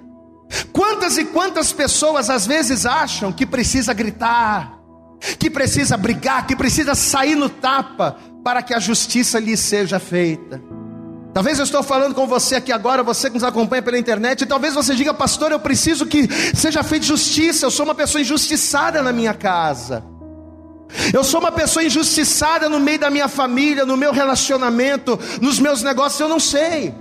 Quantas 0.72 1.18
e 1.18 1.26
quantas 1.26 1.72
pessoas 1.72 2.30
às 2.30 2.46
vezes 2.46 2.86
acham 2.86 3.32
que 3.32 3.46
precisa 3.46 3.94
gritar, 3.94 4.80
que 5.40 5.50
precisa 5.50 5.96
brigar, 5.96 6.46
que 6.48 6.56
precisa 6.56 6.96
sair 6.96 7.36
no 7.36 7.50
tapa 7.50 8.18
para 8.44 8.62
que 8.62 8.74
a 8.74 8.80
justiça 8.80 9.40
lhe 9.40 9.56
seja 9.56 10.00
feita. 10.00 10.62
Talvez 11.34 11.58
eu 11.58 11.66
estou 11.66 11.82
falando 11.82 12.14
com 12.14 12.28
você 12.28 12.56
aqui 12.56 12.72
agora, 12.72 13.02
você 13.02 13.28
que 13.28 13.34
nos 13.34 13.44
acompanha 13.44 13.82
pela 13.82 13.98
internet, 13.98 14.42
e 14.42 14.46
talvez 14.46 14.76
você 14.76 14.94
diga, 14.94 15.14
pastor, 15.14 15.52
eu 15.52 15.60
preciso 15.60 16.06
que 16.06 16.30
seja 16.56 16.84
feita 16.84 17.06
justiça, 17.06 17.66
eu 17.66 17.72
sou 17.72 17.86
uma 17.86 17.96
pessoa 17.96 18.22
injustiçada 18.22 19.02
na 19.02 19.12
minha 19.12 19.34
casa. 19.34 20.04
Eu 21.12 21.24
sou 21.24 21.40
uma 21.40 21.52
pessoa 21.52 21.84
injustiçada 21.84 22.70
no 22.70 22.80
meio 22.80 23.00
da 23.00 23.10
minha 23.10 23.28
família, 23.28 23.84
no 23.84 23.98
meu 23.98 24.12
relacionamento, 24.12 25.20
nos 25.42 25.58
meus 25.58 25.82
negócios, 25.82 26.20
eu 26.22 26.30
não 26.30 26.40
sei. 26.40 26.94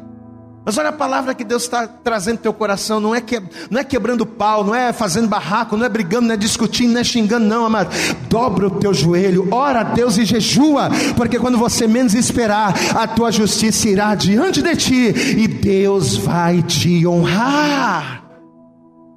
Mas 0.65 0.79
olha 0.79 0.91
a 0.91 0.93
palavra 0.93 1.35
que 1.35 1.43
Deus 1.43 1.65
está 1.65 1.89
trazendo 1.89 2.37
no 2.37 2.43
teu 2.43 2.53
coração, 2.53 3.01
não 3.01 3.13
é, 3.13 3.21
que, 3.21 3.43
não 3.69 3.81
é 3.81 3.85
quebrando 3.85 4.25
pau, 4.25 4.63
não 4.63 4.75
é 4.75 4.93
fazendo 4.93 5.27
barraco, 5.27 5.77
não 5.77 5.85
é 5.85 5.89
brigando, 5.89 6.29
não 6.29 6.35
é 6.35 6.37
discutindo, 6.37 6.93
não 6.93 7.01
é 7.01 7.05
xingando, 7.05 7.45
não, 7.45 7.67
amado. 7.67 7.91
Dobra 8.29 8.69
o 8.69 8.71
teu 8.71 8.95
joelho, 8.95 9.49
ora 9.51 9.81
a 9.81 9.83
Deus 9.83 10.17
e 10.19 10.25
jejua, 10.25 10.89
porque 11.17 11.39
quando 11.39 11.59
você 11.59 11.89
menos 11.89 12.15
esperar, 12.15 12.75
a 12.95 13.09
tua 13.09 13.33
justiça 13.33 13.89
irá 13.89 14.15
diante 14.15 14.63
de 14.63 14.77
ti 14.77 15.15
e 15.37 15.49
Deus 15.49 16.17
vai 16.17 16.63
te 16.63 17.05
honrar. 17.05 18.23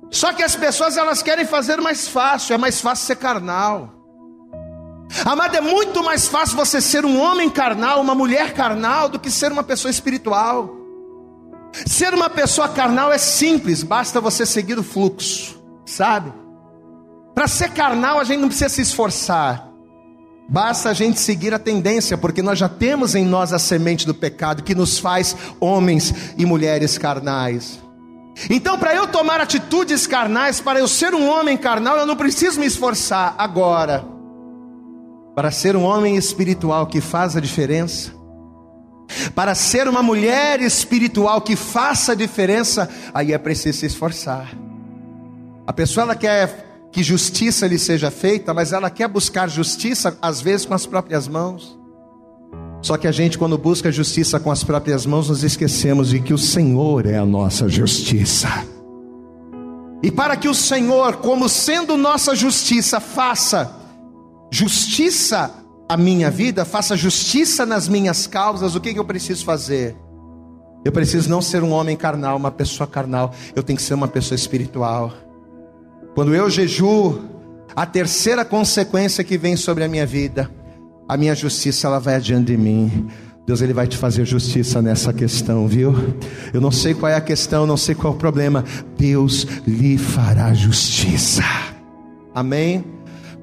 Só 0.09 0.33
que 0.33 0.41
as 0.41 0.55
pessoas 0.55 0.97
elas 0.97 1.21
querem 1.21 1.45
fazer 1.45 1.79
mais 1.79 2.07
fácil, 2.07 2.55
é 2.55 2.57
mais 2.57 2.81
fácil 2.81 3.05
ser 3.05 3.17
carnal. 3.17 3.91
Amado, 5.23 5.55
é 5.55 5.61
muito 5.61 6.03
mais 6.03 6.27
fácil 6.27 6.57
você 6.57 6.81
ser 6.81 7.05
um 7.05 7.19
homem 7.19 7.51
carnal, 7.51 8.01
uma 8.01 8.15
mulher 8.15 8.53
carnal, 8.53 9.07
do 9.07 9.19
que 9.19 9.29
ser 9.29 9.51
uma 9.51 9.63
pessoa 9.63 9.91
espiritual. 9.91 10.84
Ser 11.85 12.13
uma 12.13 12.29
pessoa 12.29 12.69
carnal 12.69 13.11
é 13.11 13.17
simples, 13.17 13.83
basta 13.83 14.21
você 14.21 14.45
seguir 14.45 14.77
o 14.77 14.83
fluxo, 14.83 15.61
sabe? 15.85 16.31
Para 17.33 17.47
ser 17.47 17.71
carnal, 17.71 18.19
a 18.19 18.23
gente 18.23 18.39
não 18.39 18.47
precisa 18.47 18.69
se 18.69 18.81
esforçar, 18.81 19.67
basta 20.47 20.89
a 20.89 20.93
gente 20.93 21.19
seguir 21.19 21.53
a 21.53 21.59
tendência, 21.59 22.17
porque 22.17 22.41
nós 22.41 22.57
já 22.57 22.69
temos 22.69 23.13
em 23.13 23.25
nós 23.25 23.51
a 23.51 23.59
semente 23.59 24.05
do 24.05 24.13
pecado 24.13 24.63
que 24.63 24.73
nos 24.73 24.97
faz 24.97 25.35
homens 25.59 26.13
e 26.37 26.45
mulheres 26.45 26.97
carnais. 26.97 27.83
Então, 28.49 28.77
para 28.77 28.95
eu 28.95 29.07
tomar 29.07 29.41
atitudes 29.41 30.07
carnais, 30.07 30.61
para 30.61 30.79
eu 30.79 30.87
ser 30.87 31.13
um 31.13 31.27
homem 31.27 31.57
carnal, 31.57 31.97
eu 31.97 32.05
não 32.05 32.15
preciso 32.15 32.59
me 32.59 32.65
esforçar 32.65 33.35
agora. 33.37 34.05
Para 35.35 35.51
ser 35.51 35.75
um 35.75 35.83
homem 35.83 36.15
espiritual 36.15 36.87
que 36.87 37.01
faz 37.01 37.35
a 37.35 37.41
diferença, 37.41 38.14
para 39.33 39.55
ser 39.55 39.87
uma 39.87 40.01
mulher 40.01 40.61
espiritual 40.61 41.41
que 41.41 41.55
faça 41.55 42.15
diferença, 42.15 42.89
aí 43.13 43.33
é 43.33 43.37
preciso 43.37 43.79
se 43.79 43.85
esforçar. 43.85 44.55
A 45.67 45.73
pessoa 45.73 46.03
ela 46.03 46.15
quer 46.15 46.87
que 46.91 47.03
justiça 47.03 47.67
lhe 47.67 47.77
seja 47.77 48.09
feita, 48.09 48.53
mas 48.53 48.71
ela 48.71 48.89
quer 48.89 49.07
buscar 49.07 49.49
justiça 49.49 50.17
às 50.21 50.39
vezes 50.41 50.65
com 50.65 50.73
as 50.73 50.85
próprias 50.85 51.27
mãos. 51.27 51.77
Só 52.81 52.97
que 52.97 53.07
a 53.07 53.11
gente, 53.11 53.37
quando 53.37 53.57
busca 53.57 53.91
justiça 53.91 54.39
com 54.39 54.51
as 54.51 54.63
próprias 54.63 55.05
mãos, 55.05 55.29
nos 55.29 55.43
esquecemos 55.43 56.09
de 56.09 56.19
que 56.19 56.33
o 56.33 56.37
Senhor 56.37 57.07
é 57.07 57.17
a 57.17 57.25
nossa 57.25 57.67
justiça. 57.67 58.47
E 60.03 60.11
para 60.11 60.37
que 60.37 60.47
o 60.47 60.53
Senhor, 60.53 61.15
como 61.17 61.49
sendo 61.49 61.97
nossa 61.97 62.35
justiça, 62.35 62.99
faça 62.99 63.75
justiça 64.51 65.51
a 65.87 65.95
minha 65.95 66.31
vida, 66.31 66.65
faça 66.65 66.97
justiça 66.97 67.65
nas 67.65 67.87
minhas 67.87 68.25
causas, 68.25 68.75
o 68.75 68.81
que, 68.81 68.93
que 68.93 68.99
eu 68.99 69.05
preciso 69.05 69.45
fazer? 69.45 69.95
Eu 70.83 70.91
preciso 70.91 71.29
não 71.29 71.41
ser 71.41 71.63
um 71.63 71.71
homem 71.71 71.95
carnal, 71.95 72.37
uma 72.37 72.51
pessoa 72.51 72.87
carnal, 72.87 73.33
eu 73.55 73.63
tenho 73.63 73.77
que 73.77 73.83
ser 73.83 73.93
uma 73.93 74.07
pessoa 74.07 74.35
espiritual. 74.35 75.13
Quando 76.13 76.33
eu 76.33 76.49
jejuo, 76.49 77.21
a 77.75 77.85
terceira 77.85 78.45
consequência 78.45 79.23
que 79.23 79.37
vem 79.37 79.55
sobre 79.55 79.83
a 79.83 79.87
minha 79.87 80.05
vida, 80.05 80.49
a 81.07 81.17
minha 81.17 81.35
justiça 81.35 81.87
ela 81.87 81.99
vai 81.99 82.15
adiante 82.15 82.47
de 82.47 82.57
mim. 82.57 83.07
Deus 83.45 83.61
ele 83.61 83.73
vai 83.73 83.85
te 83.85 83.95
fazer 83.95 84.25
justiça 84.25 84.81
nessa 84.81 85.13
questão, 85.13 85.67
viu? 85.67 85.93
Eu 86.51 86.59
não 86.59 86.71
sei 86.71 86.95
qual 86.95 87.11
é 87.11 87.15
a 87.15 87.21
questão, 87.21 87.67
não 87.67 87.77
sei 87.77 87.93
qual 87.93 88.13
é 88.13 88.15
o 88.15 88.19
problema. 88.19 88.63
Deus 88.97 89.45
lhe 89.67 89.99
fará 89.99 90.51
justiça. 90.53 91.43
Amém? 92.33 92.83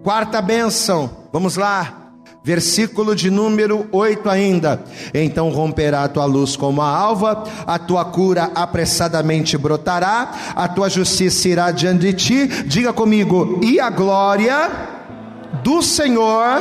Quarta 0.02 0.42
bênção. 0.42 1.08
Vamos 1.32 1.56
lá. 1.56 2.01
Versículo 2.44 3.14
de 3.14 3.30
número 3.30 3.86
8 3.92 4.28
ainda. 4.28 4.82
Então 5.14 5.50
romperá 5.50 6.02
a 6.02 6.08
tua 6.08 6.24
luz 6.24 6.56
como 6.56 6.82
a 6.82 6.88
alva, 6.88 7.44
a 7.64 7.78
tua 7.78 8.04
cura 8.04 8.50
apressadamente 8.54 9.56
brotará, 9.56 10.32
a 10.56 10.66
tua 10.66 10.90
justiça 10.90 11.48
irá 11.48 11.70
diante 11.70 12.00
de 12.00 12.12
ti. 12.12 12.46
Diga 12.64 12.92
comigo, 12.92 13.60
e 13.62 13.78
a 13.78 13.90
glória 13.90 14.70
do 15.62 15.80
Senhor 15.82 16.60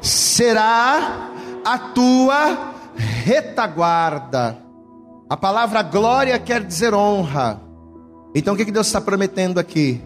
será 0.00 1.30
a 1.64 1.78
tua 1.78 2.74
retaguarda. 2.96 4.56
A 5.28 5.36
palavra 5.36 5.82
glória 5.82 6.38
quer 6.38 6.64
dizer 6.64 6.94
honra. 6.94 7.60
Então 8.34 8.54
o 8.54 8.56
que 8.56 8.64
Deus 8.64 8.86
está 8.86 9.00
prometendo 9.00 9.60
aqui? 9.60 10.00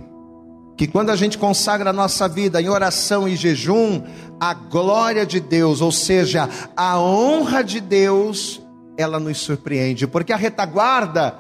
Que 0.83 0.89
quando 0.89 1.11
a 1.11 1.15
gente 1.17 1.39
consagra 1.39 1.91
a 1.91 1.93
nossa 1.93 2.27
vida 2.27 2.61
em 2.61 2.69
oração 2.69 3.29
e 3.29 3.37
jejum, 3.37 4.03
a 4.41 4.53
glória 4.53 5.25
de 5.25 5.39
Deus, 5.39 5.81
ou 5.81 5.93
seja, 5.93 6.49
a 6.77 6.99
honra 6.99 7.63
de 7.63 7.81
Deus, 7.81 8.61
ela 8.99 9.21
nos 9.21 9.39
surpreende, 9.39 10.09
porque 10.09 10.33
a 10.33 10.37
retaguarda 10.37 11.39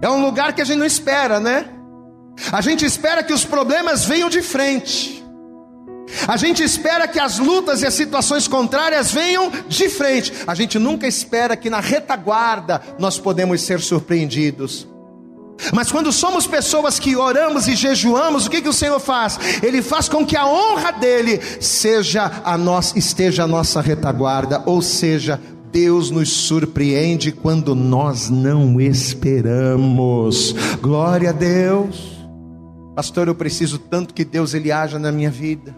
é 0.00 0.08
um 0.08 0.24
lugar 0.24 0.54
que 0.54 0.62
a 0.62 0.64
gente 0.64 0.78
não 0.78 0.86
espera, 0.86 1.38
né? 1.38 1.66
A 2.50 2.62
gente 2.62 2.86
espera 2.86 3.22
que 3.22 3.34
os 3.34 3.44
problemas 3.44 4.06
venham 4.06 4.30
de 4.30 4.40
frente. 4.40 5.22
A 6.26 6.38
gente 6.38 6.62
espera 6.62 7.06
que 7.06 7.20
as 7.20 7.38
lutas 7.38 7.82
e 7.82 7.86
as 7.86 7.92
situações 7.92 8.48
contrárias 8.48 9.12
venham 9.12 9.52
de 9.68 9.90
frente. 9.90 10.32
A 10.46 10.54
gente 10.54 10.78
nunca 10.78 11.06
espera 11.06 11.54
que 11.54 11.68
na 11.68 11.80
retaguarda 11.80 12.80
nós 12.98 13.18
podemos 13.18 13.60
ser 13.60 13.78
surpreendidos. 13.78 14.88
Mas 15.72 15.90
quando 15.90 16.12
somos 16.12 16.46
pessoas 16.46 16.98
que 16.98 17.16
oramos 17.16 17.68
e 17.68 17.74
jejuamos, 17.74 18.46
o 18.46 18.50
que, 18.50 18.62
que 18.62 18.68
o 18.68 18.72
Senhor 18.72 19.00
faz? 19.00 19.38
Ele 19.62 19.82
faz 19.82 20.08
com 20.08 20.24
que 20.24 20.36
a 20.36 20.46
honra 20.46 20.92
dele 20.92 21.40
seja 21.60 22.42
a 22.44 22.56
nossa, 22.56 22.98
esteja 22.98 23.44
a 23.44 23.46
nossa 23.46 23.80
retaguarda, 23.80 24.62
ou 24.66 24.80
seja, 24.82 25.40
Deus 25.72 26.10
nos 26.10 26.30
surpreende 26.30 27.30
quando 27.30 27.74
nós 27.74 28.28
não 28.28 28.80
esperamos. 28.80 30.54
Glória 30.80 31.30
a 31.30 31.32
Deus. 31.32 32.18
Pastor, 32.94 33.28
eu 33.28 33.34
preciso 33.34 33.78
tanto 33.78 34.12
que 34.12 34.24
Deus 34.24 34.52
ele 34.52 34.72
haja 34.72 34.98
na 34.98 35.12
minha 35.12 35.30
vida. 35.30 35.74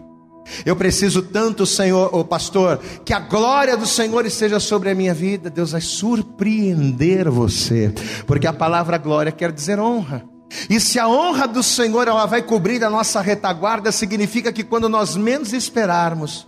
Eu 0.65 0.75
preciso 0.75 1.21
tanto, 1.21 1.65
Senhor, 1.65 2.09
oh 2.13 2.23
pastor, 2.23 2.79
que 3.05 3.13
a 3.13 3.19
glória 3.19 3.77
do 3.77 3.85
Senhor 3.85 4.25
esteja 4.25 4.59
sobre 4.59 4.89
a 4.89 4.95
minha 4.95 5.13
vida. 5.13 5.49
Deus 5.49 5.71
vai 5.71 5.81
surpreender 5.81 7.29
você, 7.29 7.93
porque 8.27 8.47
a 8.47 8.53
palavra 8.53 8.97
glória 8.97 9.31
quer 9.31 9.51
dizer 9.51 9.79
honra. 9.79 10.23
E 10.69 10.79
se 10.79 10.99
a 10.99 11.07
honra 11.07 11.47
do 11.47 11.63
Senhor 11.63 12.07
ela 12.07 12.25
vai 12.25 12.41
cobrir 12.41 12.83
a 12.83 12.89
nossa 12.89 13.21
retaguarda, 13.21 13.91
significa 13.91 14.51
que 14.51 14.63
quando 14.63 14.87
nós 14.87 15.15
menos 15.15 15.51
esperarmos, 15.51 16.47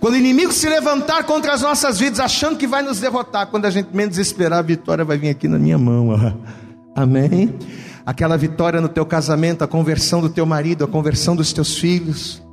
quando 0.00 0.14
o 0.14 0.16
inimigo 0.16 0.52
se 0.52 0.68
levantar 0.68 1.24
contra 1.24 1.52
as 1.52 1.60
nossas 1.60 1.98
vidas, 1.98 2.18
achando 2.18 2.56
que 2.56 2.66
vai 2.66 2.82
nos 2.82 2.98
derrotar, 2.98 3.48
quando 3.48 3.66
a 3.66 3.70
gente 3.70 3.94
menos 3.94 4.16
esperar, 4.16 4.58
a 4.58 4.62
vitória 4.62 5.04
vai 5.04 5.18
vir 5.18 5.28
aqui 5.28 5.46
na 5.46 5.58
minha 5.58 5.76
mão. 5.76 6.08
Amém? 6.96 7.54
Aquela 8.06 8.38
vitória 8.38 8.80
no 8.80 8.88
teu 8.88 9.04
casamento, 9.04 9.62
a 9.62 9.68
conversão 9.68 10.20
do 10.22 10.30
teu 10.30 10.46
marido, 10.46 10.84
a 10.84 10.88
conversão 10.88 11.36
dos 11.36 11.52
teus 11.52 11.76
filhos 11.76 12.45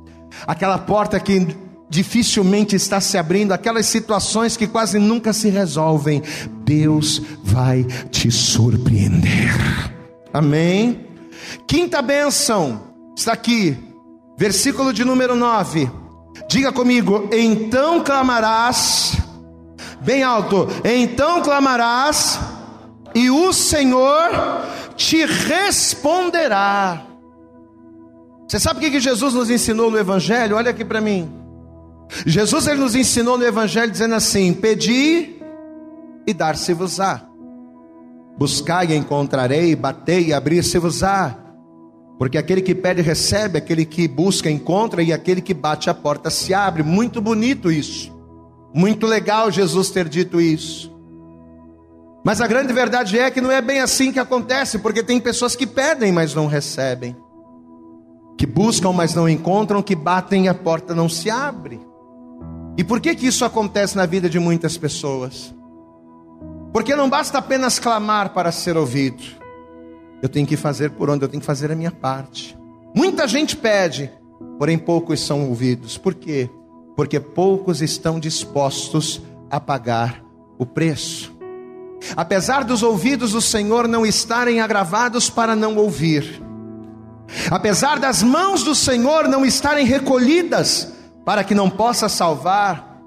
aquela 0.46 0.78
porta 0.78 1.18
que 1.20 1.56
dificilmente 1.88 2.74
está 2.74 3.00
se 3.00 3.16
abrindo, 3.16 3.52
aquelas 3.52 3.86
situações 3.86 4.56
que 4.56 4.66
quase 4.66 4.98
nunca 4.98 5.32
se 5.32 5.48
resolvem, 5.48 6.22
Deus 6.64 7.22
vai 7.42 7.84
te 8.10 8.30
surpreender. 8.30 9.54
Amém? 10.32 11.06
Quinta 11.66 12.02
bênção 12.02 12.82
está 13.16 13.32
aqui, 13.32 13.76
versículo 14.36 14.92
de 14.92 15.04
número 15.04 15.36
9. 15.36 15.88
Diga 16.48 16.72
comigo: 16.72 17.28
então 17.32 18.02
clamarás, 18.02 19.16
bem 20.00 20.22
alto, 20.22 20.68
então 20.84 21.42
clamarás, 21.42 22.40
e 23.14 23.30
o 23.30 23.52
Senhor 23.52 24.30
te 24.96 25.24
responderá. 25.24 27.13
Você 28.46 28.60
sabe 28.60 28.86
o 28.86 28.90
que 28.90 29.00
Jesus 29.00 29.34
nos 29.34 29.50
ensinou 29.50 29.90
no 29.90 29.98
Evangelho? 29.98 30.56
Olha 30.56 30.70
aqui 30.70 30.84
para 30.84 31.00
mim. 31.00 31.30
Jesus 32.26 32.66
ele 32.66 32.80
nos 32.80 32.94
ensinou 32.94 33.38
no 33.38 33.44
Evangelho 33.44 33.90
dizendo 33.90 34.14
assim: 34.14 34.52
Pedi 34.52 35.36
e 36.26 36.34
dar-se-vos-á. 36.34 37.22
Buscai 38.36 38.88
e 38.88 38.96
encontrarei, 38.96 39.74
batei 39.74 40.26
e 40.26 40.32
abrir-se-vos-á. 40.32 41.38
Porque 42.18 42.38
aquele 42.38 42.60
que 42.60 42.74
pede 42.74 43.00
recebe, 43.00 43.58
aquele 43.58 43.84
que 43.84 44.06
busca 44.06 44.50
encontra 44.50 45.02
e 45.02 45.12
aquele 45.12 45.40
que 45.40 45.54
bate 45.54 45.88
a 45.88 45.94
porta 45.94 46.30
se 46.30 46.52
abre. 46.52 46.82
Muito 46.82 47.20
bonito 47.20 47.72
isso. 47.72 48.12
Muito 48.72 49.06
legal 49.06 49.50
Jesus 49.50 49.90
ter 49.90 50.08
dito 50.08 50.40
isso. 50.40 50.92
Mas 52.24 52.40
a 52.40 52.46
grande 52.46 52.72
verdade 52.72 53.18
é 53.18 53.30
que 53.30 53.40
não 53.40 53.50
é 53.50 53.60
bem 53.60 53.80
assim 53.80 54.12
que 54.12 54.18
acontece, 54.18 54.78
porque 54.78 55.02
tem 55.02 55.20
pessoas 55.20 55.54
que 55.54 55.66
pedem, 55.66 56.12
mas 56.12 56.34
não 56.34 56.46
recebem 56.46 57.16
que 58.36 58.46
buscam, 58.46 58.92
mas 58.92 59.14
não 59.14 59.28
encontram, 59.28 59.82
que 59.82 59.94
batem 59.94 60.44
e 60.44 60.48
a 60.48 60.54
porta 60.54 60.94
não 60.94 61.08
se 61.08 61.30
abre. 61.30 61.80
E 62.76 62.82
por 62.82 63.00
que 63.00 63.14
que 63.14 63.26
isso 63.26 63.44
acontece 63.44 63.96
na 63.96 64.06
vida 64.06 64.28
de 64.28 64.38
muitas 64.38 64.76
pessoas? 64.76 65.54
Porque 66.72 66.96
não 66.96 67.08
basta 67.08 67.38
apenas 67.38 67.78
clamar 67.78 68.30
para 68.30 68.50
ser 68.50 68.76
ouvido. 68.76 69.22
Eu 70.20 70.28
tenho 70.28 70.46
que 70.46 70.56
fazer 70.56 70.90
por 70.90 71.08
onde 71.08 71.24
eu 71.24 71.28
tenho 71.28 71.40
que 71.40 71.46
fazer 71.46 71.70
a 71.70 71.76
minha 71.76 71.92
parte. 71.92 72.58
Muita 72.94 73.28
gente 73.28 73.56
pede, 73.56 74.10
porém 74.58 74.76
poucos 74.76 75.20
são 75.20 75.48
ouvidos. 75.48 75.96
Por 75.96 76.14
quê? 76.14 76.50
Porque 76.96 77.20
poucos 77.20 77.80
estão 77.80 78.18
dispostos 78.18 79.22
a 79.50 79.60
pagar 79.60 80.24
o 80.58 80.66
preço. 80.66 81.32
Apesar 82.16 82.64
dos 82.64 82.82
ouvidos 82.82 83.32
do 83.32 83.40
Senhor 83.40 83.86
não 83.86 84.04
estarem 84.04 84.60
agravados 84.60 85.30
para 85.30 85.54
não 85.54 85.76
ouvir, 85.76 86.42
Apesar 87.50 87.98
das 87.98 88.22
mãos 88.22 88.62
do 88.62 88.74
Senhor 88.74 89.28
não 89.28 89.44
estarem 89.44 89.86
recolhidas 89.86 90.92
para 91.24 91.42
que 91.42 91.54
não 91.54 91.70
possa 91.70 92.08
salvar, 92.08 93.00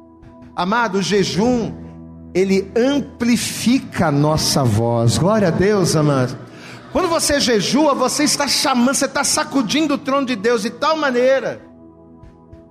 amado, 0.55 0.97
o 0.97 1.01
jejum, 1.01 1.71
ele 2.33 2.71
amplifica 2.75 4.07
a 4.07 4.11
nossa 4.11 4.63
voz. 4.63 5.17
Glória 5.17 5.47
a 5.47 5.51
Deus, 5.51 5.95
amado. 5.95 6.37
Quando 6.91 7.07
você 7.07 7.39
jejua, 7.39 7.93
você 7.93 8.23
está 8.23 8.47
chamando, 8.47 8.95
você 8.95 9.05
está 9.05 9.23
sacudindo 9.23 9.95
o 9.95 9.97
trono 9.97 10.25
de 10.25 10.35
Deus 10.35 10.63
de 10.63 10.69
tal 10.69 10.97
maneira 10.97 11.61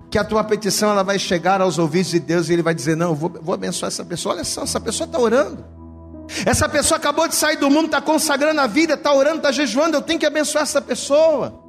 que 0.09 0.17
a 0.17 0.23
tua 0.23 0.43
petição 0.43 0.89
ela 0.89 1.03
vai 1.03 1.19
chegar 1.19 1.61
aos 1.61 1.77
ouvidos 1.77 2.11
de 2.11 2.19
Deus 2.19 2.49
e 2.49 2.53
ele 2.53 2.61
vai 2.61 2.73
dizer: 2.73 2.95
Não, 2.95 3.13
vou, 3.13 3.29
vou 3.41 3.53
abençoar 3.53 3.87
essa 3.87 4.03
pessoa. 4.03 4.35
Olha 4.35 4.43
só, 4.43 4.63
essa 4.63 4.79
pessoa 4.79 5.05
está 5.05 5.19
orando. 5.19 5.63
Essa 6.45 6.67
pessoa 6.67 6.97
acabou 6.97 7.27
de 7.27 7.35
sair 7.35 7.57
do 7.57 7.69
mundo, 7.69 7.85
está 7.85 8.01
consagrando 8.01 8.59
a 8.59 8.67
vida, 8.67 8.95
está 8.95 9.13
orando, 9.13 9.37
está 9.37 9.51
jejuando. 9.51 9.97
Eu 9.97 10.01
tenho 10.01 10.19
que 10.19 10.25
abençoar 10.25 10.63
essa 10.63 10.81
pessoa. 10.81 11.63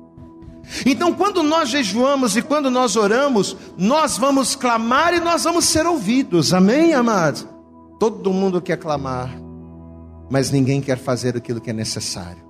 Então, 0.85 1.15
quando 1.15 1.43
nós 1.43 1.69
jejuamos 1.69 2.37
e 2.37 2.43
quando 2.43 2.71
nós 2.71 2.97
oramos, 2.97 3.57
nós 3.77 4.19
vamos 4.19 4.55
clamar 4.55 5.15
e 5.15 5.21
nós 5.21 5.45
vamos 5.45 5.65
ser 5.65 5.87
ouvidos. 5.87 6.53
Amém, 6.53 6.93
amados? 6.93 7.47
Todo 7.99 8.33
mundo 8.33 8.61
quer 8.61 8.77
clamar, 8.77 9.31
mas 10.31 10.51
ninguém 10.51 10.81
quer 10.81 10.99
fazer 10.99 11.37
aquilo 11.37 11.61
que 11.61 11.71
é 11.71 11.73
necessário. 11.73 12.47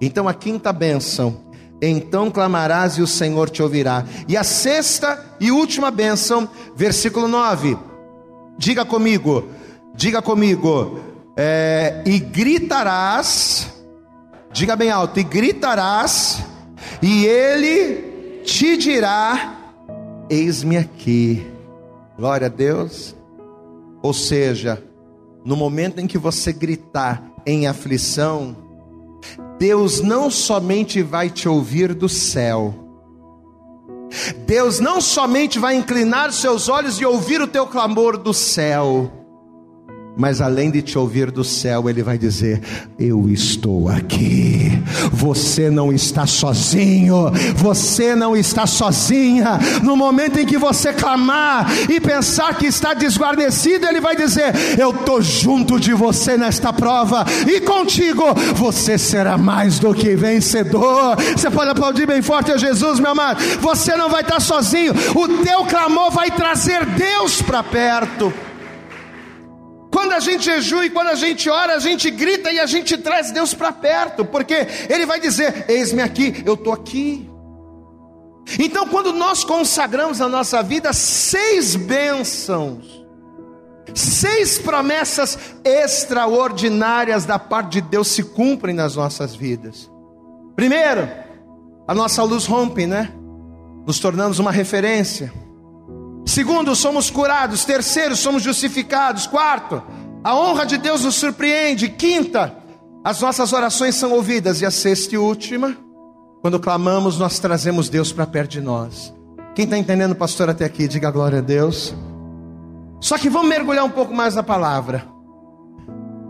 Então, 0.00 0.28
a 0.28 0.34
quinta 0.34 0.72
bênção: 0.72 1.40
então 1.80 2.30
clamarás 2.30 2.94
e 2.94 3.02
o 3.02 3.06
Senhor 3.06 3.48
te 3.50 3.62
ouvirá. 3.62 4.04
E 4.28 4.36
a 4.36 4.44
sexta 4.44 5.24
e 5.40 5.50
última 5.50 5.90
bênção, 5.90 6.48
versículo 6.76 7.28
9. 7.28 7.76
Diga 8.58 8.84
comigo, 8.84 9.48
diga 9.94 10.20
comigo, 10.20 11.00
é, 11.36 12.02
e 12.04 12.18
gritarás, 12.18 13.72
diga 14.52 14.76
bem 14.76 14.90
alto, 14.90 15.18
e 15.18 15.22
gritarás, 15.22 16.44
e 17.00 17.24
ele 17.26 18.42
te 18.44 18.76
dirá: 18.76 19.56
Eis-me 20.28 20.76
aqui. 20.76 21.46
Glória 22.16 22.46
a 22.46 22.50
Deus. 22.50 23.16
Ou 24.02 24.12
seja, 24.12 24.82
no 25.44 25.56
momento 25.56 26.00
em 26.00 26.06
que 26.06 26.18
você 26.18 26.52
gritar 26.52 27.22
em 27.46 27.66
aflição, 27.66 28.56
Deus 29.58 30.00
não 30.00 30.30
somente 30.30 31.02
vai 31.02 31.30
te 31.30 31.48
ouvir 31.48 31.94
do 31.94 32.08
céu, 32.08 32.74
Deus 34.46 34.80
não 34.80 35.00
somente 35.00 35.58
vai 35.58 35.74
inclinar 35.76 36.32
seus 36.32 36.68
olhos 36.68 37.00
e 37.00 37.04
ouvir 37.04 37.40
o 37.40 37.46
teu 37.46 37.66
clamor 37.66 38.18
do 38.18 38.34
céu, 38.34 39.10
Mas 40.16 40.42
além 40.42 40.70
de 40.70 40.82
te 40.82 40.98
ouvir 40.98 41.30
do 41.30 41.42
céu, 41.42 41.88
ele 41.88 42.02
vai 42.02 42.18
dizer: 42.18 42.60
Eu 42.98 43.30
estou 43.30 43.88
aqui. 43.88 44.70
Você 45.10 45.70
não 45.70 45.90
está 45.90 46.26
sozinho. 46.26 47.30
Você 47.56 48.14
não 48.14 48.36
está 48.36 48.66
sozinha. 48.66 49.58
No 49.82 49.96
momento 49.96 50.38
em 50.38 50.44
que 50.44 50.58
você 50.58 50.92
clamar 50.92 51.66
e 51.88 51.98
pensar 51.98 52.54
que 52.58 52.66
está 52.66 52.92
desguarnecido, 52.92 53.86
ele 53.86 54.00
vai 54.00 54.14
dizer: 54.14 54.52
Eu 54.78 54.90
estou 54.90 55.22
junto 55.22 55.80
de 55.80 55.94
você 55.94 56.36
nesta 56.36 56.72
prova. 56.74 57.24
E 57.46 57.60
contigo 57.60 58.22
você 58.54 58.98
será 58.98 59.38
mais 59.38 59.78
do 59.78 59.94
que 59.94 60.14
vencedor. 60.14 61.16
Você 61.34 61.50
pode 61.50 61.70
aplaudir 61.70 62.06
bem 62.06 62.20
forte 62.20 62.52
a 62.52 62.58
Jesus, 62.58 63.00
meu 63.00 63.12
amado. 63.12 63.42
Você 63.60 63.96
não 63.96 64.10
vai 64.10 64.20
estar 64.20 64.40
sozinho. 64.40 64.92
O 65.14 65.42
teu 65.42 65.64
clamor 65.64 66.10
vai 66.10 66.30
trazer 66.30 66.84
Deus 66.84 67.40
para 67.40 67.62
perto. 67.62 68.51
Quando 70.12 70.28
a 70.28 70.30
gente 70.30 70.44
jejua 70.44 70.84
e 70.84 70.90
quando 70.90 71.08
a 71.08 71.14
gente 71.14 71.48
ora, 71.48 71.74
a 71.74 71.78
gente 71.78 72.10
grita 72.10 72.52
e 72.52 72.60
a 72.60 72.66
gente 72.66 72.98
traz 72.98 73.30
Deus 73.30 73.54
para 73.54 73.72
perto, 73.72 74.26
porque 74.26 74.66
Ele 74.90 75.06
vai 75.06 75.18
dizer: 75.18 75.64
Eis-me 75.66 76.02
aqui, 76.02 76.42
eu 76.44 76.52
estou 76.52 76.70
aqui. 76.70 77.26
Então, 78.58 78.86
quando 78.88 79.10
nós 79.14 79.42
consagramos 79.42 80.20
a 80.20 80.28
nossa 80.28 80.62
vida, 80.62 80.92
seis 80.92 81.74
bênçãos, 81.76 83.02
seis 83.94 84.58
promessas 84.58 85.38
extraordinárias 85.64 87.24
da 87.24 87.38
parte 87.38 87.80
de 87.80 87.80
Deus 87.80 88.08
se 88.08 88.22
cumprem 88.22 88.74
nas 88.74 88.96
nossas 88.96 89.34
vidas. 89.34 89.90
Primeiro, 90.54 91.08
a 91.88 91.94
nossa 91.94 92.22
luz 92.22 92.44
rompe, 92.44 92.86
né? 92.86 93.10
Nos 93.86 93.98
tornamos 93.98 94.38
uma 94.38 94.52
referência. 94.52 95.32
Segundo, 96.26 96.76
somos 96.76 97.10
curados. 97.10 97.64
Terceiro, 97.64 98.14
somos 98.14 98.42
justificados. 98.42 99.26
Quarto, 99.26 99.82
a 100.24 100.36
honra 100.36 100.64
de 100.64 100.78
Deus 100.78 101.02
nos 101.04 101.16
surpreende. 101.16 101.88
Quinta, 101.88 102.56
as 103.04 103.20
nossas 103.20 103.52
orações 103.52 103.94
são 103.94 104.12
ouvidas. 104.12 104.60
E 104.60 104.66
a 104.66 104.70
sexta 104.70 105.14
e 105.14 105.18
última, 105.18 105.76
quando 106.40 106.60
clamamos, 106.60 107.18
nós 107.18 107.38
trazemos 107.38 107.88
Deus 107.88 108.12
para 108.12 108.26
perto 108.26 108.52
de 108.52 108.60
nós. 108.60 109.12
Quem 109.54 109.64
está 109.64 109.76
entendendo, 109.76 110.14
pastor, 110.14 110.48
até 110.48 110.64
aqui, 110.64 110.88
diga 110.88 111.10
glória 111.10 111.38
a 111.38 111.42
Deus. 111.42 111.94
Só 113.00 113.18
que 113.18 113.28
vamos 113.28 113.48
mergulhar 113.48 113.84
um 113.84 113.90
pouco 113.90 114.14
mais 114.14 114.34
na 114.34 114.42
palavra. 114.42 115.06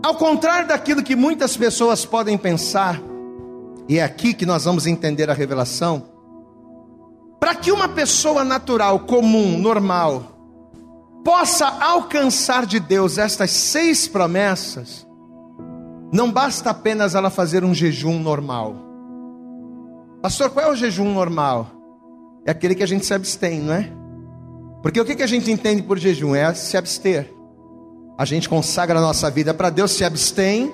Ao 0.03 0.15
contrário 0.15 0.67
daquilo 0.67 1.03
que 1.03 1.15
muitas 1.15 1.55
pessoas 1.55 2.03
podem 2.03 2.37
pensar, 2.37 2.99
e 3.87 3.99
é 3.99 4.03
aqui 4.03 4.33
que 4.33 4.45
nós 4.45 4.65
vamos 4.65 4.87
entender 4.87 5.29
a 5.29 5.33
revelação. 5.33 6.03
Para 7.39 7.55
que 7.55 7.71
uma 7.71 7.87
pessoa 7.87 8.43
natural, 8.43 9.01
comum, 9.01 9.57
normal, 9.57 10.32
possa 11.23 11.67
alcançar 11.67 12.65
de 12.65 12.79
Deus 12.79 13.17
estas 13.17 13.51
seis 13.51 14.07
promessas, 14.07 15.07
não 16.11 16.31
basta 16.31 16.69
apenas 16.69 17.15
ela 17.15 17.29
fazer 17.29 17.63
um 17.63 17.73
jejum 17.73 18.19
normal. 18.19 18.75
Pastor, 20.21 20.49
qual 20.51 20.67
é 20.67 20.69
o 20.71 20.75
jejum 20.75 21.13
normal? 21.13 21.67
É 22.45 22.51
aquele 22.51 22.75
que 22.75 22.83
a 22.83 22.87
gente 22.87 23.05
se 23.05 23.13
abstém, 23.13 23.59
não 23.59 23.73
é? 23.73 23.91
Porque 24.81 24.99
o 24.99 25.05
que 25.05 25.23
a 25.23 25.27
gente 25.27 25.49
entende 25.49 25.81
por 25.81 25.97
jejum? 25.97 26.35
É 26.35 26.53
se 26.53 26.75
abster. 26.75 27.33
A 28.17 28.25
gente 28.25 28.47
consagra 28.47 28.99
a 28.99 29.01
nossa 29.01 29.31
vida 29.31 29.53
para 29.53 29.69
Deus, 29.69 29.91
se 29.91 30.03
abstém 30.03 30.71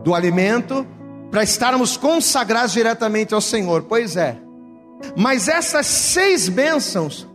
do 0.00 0.14
alimento, 0.14 0.86
para 1.30 1.42
estarmos 1.42 1.96
consagrados 1.96 2.72
diretamente 2.72 3.34
ao 3.34 3.40
Senhor. 3.40 3.82
Pois 3.84 4.16
é. 4.16 4.38
Mas 5.16 5.48
essas 5.48 5.86
seis 5.86 6.48
bênçãos, 6.48 7.26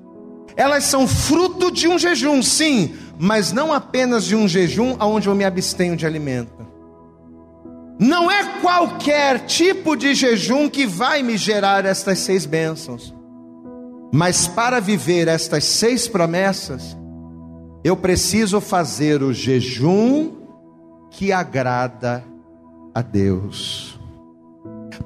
elas 0.59 0.83
são 0.83 1.07
fruto 1.07 1.71
de 1.71 1.87
um 1.87 1.97
jejum, 1.97 2.43
sim, 2.43 2.93
mas 3.17 3.53
não 3.53 3.71
apenas 3.71 4.25
de 4.25 4.35
um 4.35 4.45
jejum 4.45 4.97
onde 4.99 5.29
eu 5.29 5.33
me 5.33 5.45
abstenho 5.45 5.95
de 5.95 6.05
alimento. 6.05 6.67
Não 7.97 8.29
é 8.29 8.59
qualquer 8.59 9.45
tipo 9.45 9.95
de 9.95 10.13
jejum 10.13 10.69
que 10.69 10.85
vai 10.85 11.23
me 11.23 11.37
gerar 11.37 11.85
estas 11.85 12.19
seis 12.19 12.45
bênçãos. 12.45 13.15
Mas 14.11 14.49
para 14.49 14.81
viver 14.81 15.29
estas 15.29 15.63
seis 15.63 16.09
promessas, 16.09 16.97
eu 17.81 17.95
preciso 17.95 18.59
fazer 18.59 19.23
o 19.23 19.31
jejum 19.31 20.33
que 21.09 21.31
agrada 21.31 22.21
a 22.93 23.01
Deus. 23.01 23.98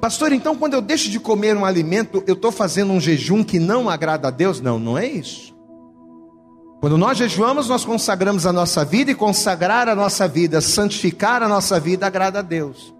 Pastor, 0.00 0.32
então 0.32 0.54
quando 0.56 0.74
eu 0.74 0.82
deixo 0.82 1.10
de 1.10 1.18
comer 1.18 1.56
um 1.56 1.64
alimento, 1.64 2.22
eu 2.26 2.34
estou 2.34 2.52
fazendo 2.52 2.92
um 2.92 3.00
jejum 3.00 3.42
que 3.42 3.58
não 3.58 3.88
agrada 3.88 4.28
a 4.28 4.30
Deus? 4.30 4.60
Não, 4.60 4.78
não 4.78 4.98
é 4.98 5.06
isso. 5.06 5.54
Quando 6.80 6.98
nós 6.98 7.16
jejuamos, 7.16 7.68
nós 7.68 7.84
consagramos 7.84 8.44
a 8.44 8.52
nossa 8.52 8.84
vida 8.84 9.10
e 9.10 9.14
consagrar 9.14 9.88
a 9.88 9.94
nossa 9.94 10.28
vida, 10.28 10.60
santificar 10.60 11.42
a 11.42 11.48
nossa 11.48 11.80
vida, 11.80 12.06
agrada 12.06 12.40
a 12.40 12.42
Deus. 12.42 12.94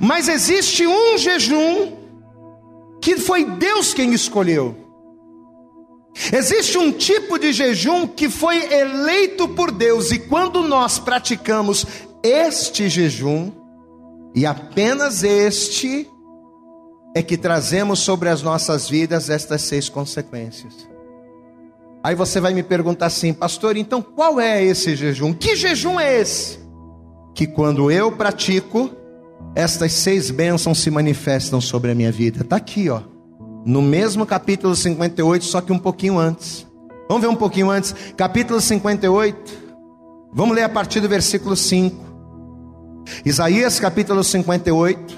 Mas 0.00 0.28
existe 0.28 0.86
um 0.86 1.18
jejum 1.18 1.92
que 3.02 3.18
foi 3.18 3.44
Deus 3.44 3.92
quem 3.92 4.14
escolheu. 4.14 4.74
Existe 6.32 6.78
um 6.78 6.90
tipo 6.90 7.38
de 7.38 7.52
jejum 7.52 8.06
que 8.06 8.30
foi 8.30 8.72
eleito 8.72 9.48
por 9.48 9.70
Deus, 9.70 10.10
e 10.10 10.18
quando 10.18 10.62
nós 10.62 10.98
praticamos 10.98 11.84
este 12.22 12.88
jejum, 12.88 13.50
e 14.34 14.44
apenas 14.44 15.22
este 15.22 16.08
é 17.14 17.22
que 17.22 17.36
trazemos 17.36 18.00
sobre 18.00 18.28
as 18.28 18.42
nossas 18.42 18.88
vidas 18.88 19.30
estas 19.30 19.62
seis 19.62 19.88
consequências. 19.88 20.88
Aí 22.02 22.14
você 22.14 22.40
vai 22.40 22.52
me 22.52 22.62
perguntar 22.62 23.06
assim, 23.06 23.32
pastor, 23.32 23.76
então 23.76 24.02
qual 24.02 24.40
é 24.40 24.62
esse 24.62 24.96
jejum? 24.96 25.32
Que 25.32 25.54
jejum 25.54 25.98
é 26.00 26.20
esse? 26.20 26.58
Que 27.34 27.46
quando 27.46 27.90
eu 27.90 28.12
pratico, 28.12 28.90
estas 29.54 29.92
seis 29.92 30.30
bênçãos 30.30 30.78
se 30.78 30.90
manifestam 30.90 31.60
sobre 31.60 31.92
a 31.92 31.94
minha 31.94 32.10
vida. 32.10 32.42
Está 32.42 32.56
aqui, 32.56 32.90
ó. 32.90 33.00
No 33.64 33.80
mesmo 33.80 34.26
capítulo 34.26 34.74
58, 34.74 35.44
só 35.44 35.60
que 35.60 35.72
um 35.72 35.78
pouquinho 35.78 36.18
antes. 36.18 36.66
Vamos 37.08 37.22
ver 37.22 37.28
um 37.28 37.36
pouquinho 37.36 37.70
antes. 37.70 37.94
Capítulo 38.16 38.60
58. 38.60 39.64
Vamos 40.32 40.56
ler 40.56 40.64
a 40.64 40.68
partir 40.68 41.00
do 41.00 41.08
versículo 41.08 41.56
5. 41.56 42.13
Isaías 43.24 43.78
capítulo 43.78 44.22
58, 44.22 45.16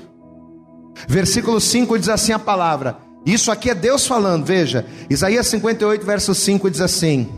versículo 1.08 1.60
5 1.60 1.98
diz 1.98 2.08
assim 2.08 2.32
a 2.32 2.38
palavra. 2.38 2.98
Isso 3.24 3.50
aqui 3.50 3.70
é 3.70 3.74
Deus 3.74 4.06
falando, 4.06 4.44
veja. 4.44 4.86
Isaías 5.10 5.46
58, 5.48 6.06
verso 6.06 6.34
5 6.34 6.70
diz 6.70 6.80
assim: 6.80 7.28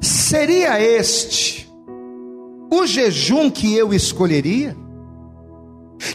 Seria 0.00 0.80
este 0.80 1.70
o 2.70 2.86
jejum 2.86 3.50
que 3.50 3.74
eu 3.74 3.92
escolheria? 3.92 4.76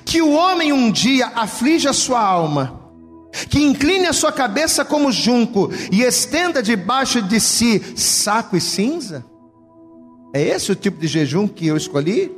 Que 0.04 0.22
o 0.22 0.32
homem 0.32 0.74
um 0.74 0.92
dia 0.92 1.28
aflige 1.28 1.88
a 1.88 1.94
sua 1.94 2.22
alma, 2.22 2.92
que 3.50 3.64
incline 3.64 4.06
a 4.06 4.14
sua 4.14 4.32
cabeça 4.32 4.84
como 4.84 5.12
junco 5.12 5.70
e 5.92 6.02
estenda 6.02 6.62
debaixo 6.62 7.22
de 7.22 7.40
si 7.40 7.82
saco 7.96 8.58
e 8.58 8.62
cinza? 8.62 9.26
É 10.34 10.42
esse 10.42 10.72
o 10.72 10.76
tipo 10.76 11.00
de 11.00 11.08
jejum 11.08 11.48
que 11.48 11.66
eu 11.66 11.78
escolhi? 11.78 12.32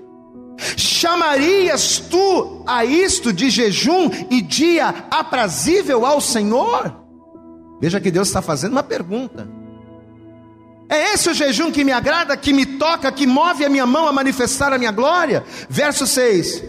Chamarias 0.75 1.99
tu 2.09 2.63
a 2.65 2.83
isto 2.83 3.31
de 3.31 3.49
jejum 3.49 4.09
e 4.29 4.41
dia 4.41 5.05
aprazível 5.09 6.05
ao 6.05 6.19
Senhor? 6.19 6.93
Veja 7.81 7.99
que 7.99 8.11
Deus 8.11 8.27
está 8.27 8.41
fazendo 8.41 8.73
uma 8.73 8.83
pergunta. 8.83 9.47
É 10.89 11.13
esse 11.13 11.29
o 11.29 11.33
jejum 11.33 11.71
que 11.71 11.83
me 11.83 11.91
agrada, 11.91 12.35
que 12.35 12.51
me 12.51 12.65
toca, 12.65 13.11
que 13.11 13.27
move 13.27 13.63
a 13.63 13.69
minha 13.69 13.85
mão 13.85 14.07
a 14.07 14.11
manifestar 14.11 14.73
a 14.73 14.77
minha 14.77 14.91
glória? 14.91 15.43
Verso 15.69 16.07
6: 16.07 16.63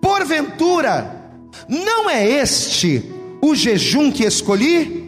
Porventura, 0.00 1.32
não 1.68 2.10
é 2.10 2.28
este 2.28 3.10
o 3.40 3.54
jejum 3.54 4.12
que 4.12 4.24
escolhi? 4.24 5.02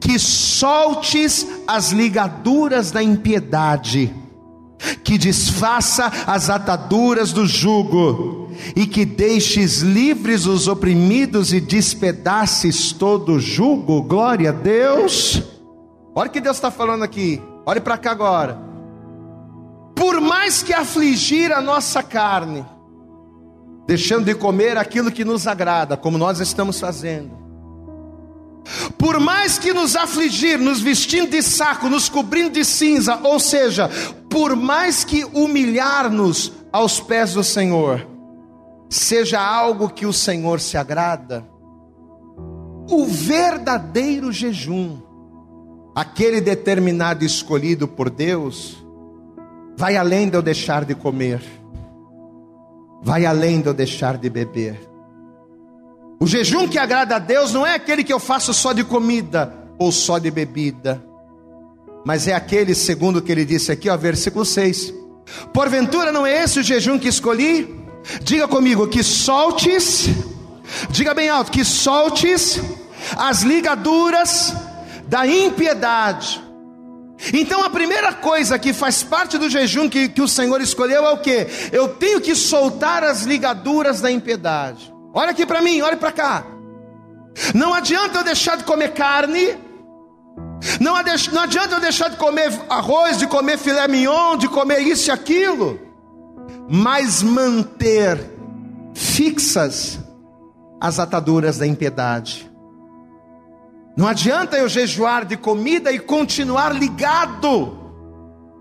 Que 0.00 0.18
soltes 0.18 1.46
as 1.66 1.90
ligaduras 1.90 2.90
da 2.90 3.02
impiedade 3.02 4.21
que 5.02 5.18
desfaça 5.18 6.10
as 6.26 6.50
ataduras 6.50 7.32
do 7.32 7.46
jugo, 7.46 8.50
e 8.76 8.86
que 8.86 9.04
deixes 9.04 9.80
livres 9.80 10.46
os 10.46 10.68
oprimidos 10.68 11.52
e 11.52 11.60
despedaces 11.60 12.92
todo 12.92 13.34
o 13.34 13.40
jugo. 13.40 14.02
Glória 14.02 14.50
a 14.50 14.52
Deus. 14.52 15.42
Olha 16.14 16.28
o 16.28 16.32
que 16.32 16.40
Deus 16.40 16.56
está 16.56 16.70
falando 16.70 17.02
aqui. 17.02 17.42
Olhe 17.64 17.80
para 17.80 17.96
cá 17.96 18.10
agora. 18.10 18.58
Por 19.94 20.20
mais 20.20 20.62
que 20.62 20.72
afligir 20.72 21.52
a 21.52 21.60
nossa 21.60 22.02
carne, 22.02 22.64
deixando 23.86 24.24
de 24.24 24.34
comer 24.34 24.76
aquilo 24.76 25.10
que 25.10 25.24
nos 25.24 25.46
agrada, 25.46 25.96
como 25.96 26.18
nós 26.18 26.40
estamos 26.40 26.78
fazendo, 26.80 27.41
por 28.96 29.18
mais 29.18 29.58
que 29.58 29.72
nos 29.72 29.96
afligir, 29.96 30.58
nos 30.58 30.80
vestindo 30.80 31.30
de 31.30 31.42
saco, 31.42 31.88
nos 31.88 32.08
cobrindo 32.08 32.50
de 32.50 32.64
cinza, 32.64 33.18
ou 33.22 33.38
seja, 33.38 33.90
por 34.30 34.56
mais 34.56 35.04
que 35.04 35.24
humilhar-nos 35.24 36.52
aos 36.72 37.00
pés 37.00 37.34
do 37.34 37.44
Senhor, 37.44 38.06
seja 38.88 39.40
algo 39.40 39.88
que 39.88 40.06
o 40.06 40.12
Senhor 40.12 40.60
se 40.60 40.76
agrada, 40.76 41.44
o 42.88 43.04
verdadeiro 43.04 44.32
jejum, 44.32 44.98
aquele 45.94 46.40
determinado 46.40 47.24
escolhido 47.24 47.86
por 47.88 48.08
Deus, 48.08 48.76
vai 49.76 49.96
além 49.96 50.28
de 50.28 50.36
eu 50.36 50.42
deixar 50.42 50.84
de 50.84 50.94
comer, 50.94 51.42
vai 53.02 53.26
além 53.26 53.60
de 53.60 53.66
eu 53.68 53.74
deixar 53.74 54.16
de 54.16 54.30
beber. 54.30 54.91
O 56.22 56.26
jejum 56.28 56.68
que 56.68 56.78
agrada 56.78 57.16
a 57.16 57.18
Deus 57.18 57.52
não 57.52 57.66
é 57.66 57.74
aquele 57.74 58.04
que 58.04 58.12
eu 58.12 58.20
faço 58.20 58.54
só 58.54 58.72
de 58.72 58.84
comida 58.84 59.52
ou 59.76 59.90
só 59.90 60.20
de 60.20 60.30
bebida, 60.30 61.02
mas 62.06 62.28
é 62.28 62.32
aquele, 62.32 62.76
segundo 62.76 63.16
o 63.16 63.22
que 63.22 63.32
ele 63.32 63.44
disse 63.44 63.72
aqui, 63.72 63.88
ó, 63.88 63.96
versículo 63.96 64.44
6. 64.44 64.94
Porventura 65.52 66.12
não 66.12 66.24
é 66.24 66.44
esse 66.44 66.60
o 66.60 66.62
jejum 66.62 66.96
que 66.96 67.08
escolhi? 67.08 67.76
Diga 68.22 68.46
comigo, 68.46 68.86
que 68.86 69.02
soltes, 69.02 70.10
diga 70.90 71.12
bem 71.12 71.28
alto, 71.28 71.50
que 71.50 71.64
soltes 71.64 72.60
as 73.16 73.42
ligaduras 73.42 74.54
da 75.08 75.26
impiedade. 75.26 76.40
Então 77.34 77.64
a 77.64 77.70
primeira 77.70 78.12
coisa 78.12 78.60
que 78.60 78.72
faz 78.72 79.02
parte 79.02 79.38
do 79.38 79.50
jejum 79.50 79.88
que, 79.88 80.08
que 80.08 80.22
o 80.22 80.28
Senhor 80.28 80.60
escolheu 80.60 81.04
é 81.04 81.10
o 81.10 81.18
que? 81.18 81.48
Eu 81.72 81.88
tenho 81.88 82.20
que 82.20 82.36
soltar 82.36 83.02
as 83.02 83.22
ligaduras 83.22 84.00
da 84.00 84.08
impiedade. 84.08 84.91
Olha 85.14 85.30
aqui 85.30 85.44
para 85.44 85.60
mim, 85.60 85.80
olha 85.82 85.96
para 85.96 86.12
cá. 86.12 86.44
Não 87.54 87.72
adianta 87.72 88.18
eu 88.18 88.24
deixar 88.24 88.56
de 88.56 88.64
comer 88.64 88.92
carne, 88.92 89.56
não, 90.80 90.94
não 91.32 91.42
adianta 91.42 91.74
eu 91.74 91.80
deixar 91.80 92.08
de 92.08 92.16
comer 92.16 92.52
arroz, 92.68 93.18
de 93.18 93.26
comer 93.26 93.58
filé 93.58 93.86
mignon, 93.88 94.36
de 94.36 94.48
comer 94.48 94.80
isso 94.80 95.10
e 95.10 95.12
aquilo, 95.12 95.80
mas 96.68 97.22
manter 97.22 98.18
fixas 98.94 99.98
as 100.80 100.98
ataduras 100.98 101.58
da 101.58 101.66
impiedade. 101.66 102.50
Não 103.96 104.06
adianta 104.06 104.56
eu 104.56 104.68
jejuar 104.68 105.24
de 105.24 105.36
comida 105.36 105.92
e 105.92 105.98
continuar 105.98 106.74
ligado 106.74 107.78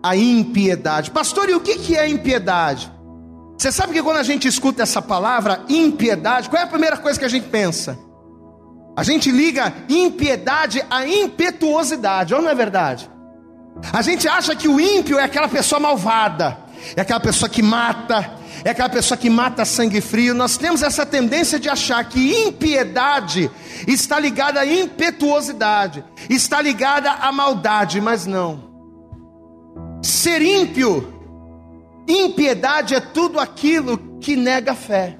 à 0.03 0.15
impiedade. 0.15 1.11
Pastor, 1.11 1.49
e 1.49 1.53
o 1.53 1.61
que 1.61 1.95
é 1.95 2.09
impiedade? 2.09 2.91
Você 3.61 3.71
sabe 3.71 3.93
que 3.93 4.01
quando 4.01 4.17
a 4.17 4.23
gente 4.23 4.47
escuta 4.47 4.81
essa 4.81 5.03
palavra, 5.03 5.63
impiedade, 5.69 6.49
qual 6.49 6.59
é 6.59 6.65
a 6.65 6.67
primeira 6.67 6.97
coisa 6.97 7.19
que 7.19 7.25
a 7.25 7.29
gente 7.29 7.47
pensa? 7.47 7.95
A 8.97 9.03
gente 9.03 9.29
liga 9.29 9.71
impiedade 9.87 10.83
à 10.89 11.05
impetuosidade, 11.05 12.33
ou 12.33 12.41
não 12.41 12.49
é 12.49 12.55
verdade? 12.55 13.07
A 13.93 14.01
gente 14.01 14.27
acha 14.27 14.55
que 14.55 14.67
o 14.67 14.79
ímpio 14.79 15.19
é 15.19 15.25
aquela 15.25 15.47
pessoa 15.47 15.79
malvada, 15.79 16.57
é 16.95 17.01
aquela 17.01 17.19
pessoa 17.19 17.47
que 17.47 17.61
mata, 17.61 18.31
é 18.65 18.71
aquela 18.71 18.89
pessoa 18.89 19.15
que 19.15 19.29
mata 19.29 19.63
sangue 19.63 20.01
frio. 20.01 20.33
Nós 20.33 20.57
temos 20.57 20.81
essa 20.81 21.05
tendência 21.05 21.59
de 21.59 21.69
achar 21.69 22.03
que 22.05 22.47
impiedade 22.47 23.51
está 23.87 24.19
ligada 24.19 24.61
à 24.61 24.65
impetuosidade, 24.65 26.03
está 26.27 26.59
ligada 26.63 27.11
à 27.11 27.31
maldade, 27.31 28.01
mas 28.01 28.25
não. 28.25 28.71
Ser 30.01 30.41
ímpio, 30.41 31.20
impiedade 32.07 32.95
é 32.95 32.99
tudo 32.99 33.39
aquilo 33.39 33.97
que 34.19 34.35
nega 34.35 34.71
a 34.71 34.75
fé. 34.75 35.17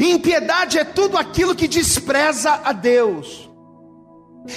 Impiedade 0.00 0.78
é 0.78 0.84
tudo 0.84 1.16
aquilo 1.16 1.54
que 1.54 1.66
despreza 1.66 2.60
a 2.64 2.72
Deus. 2.72 3.50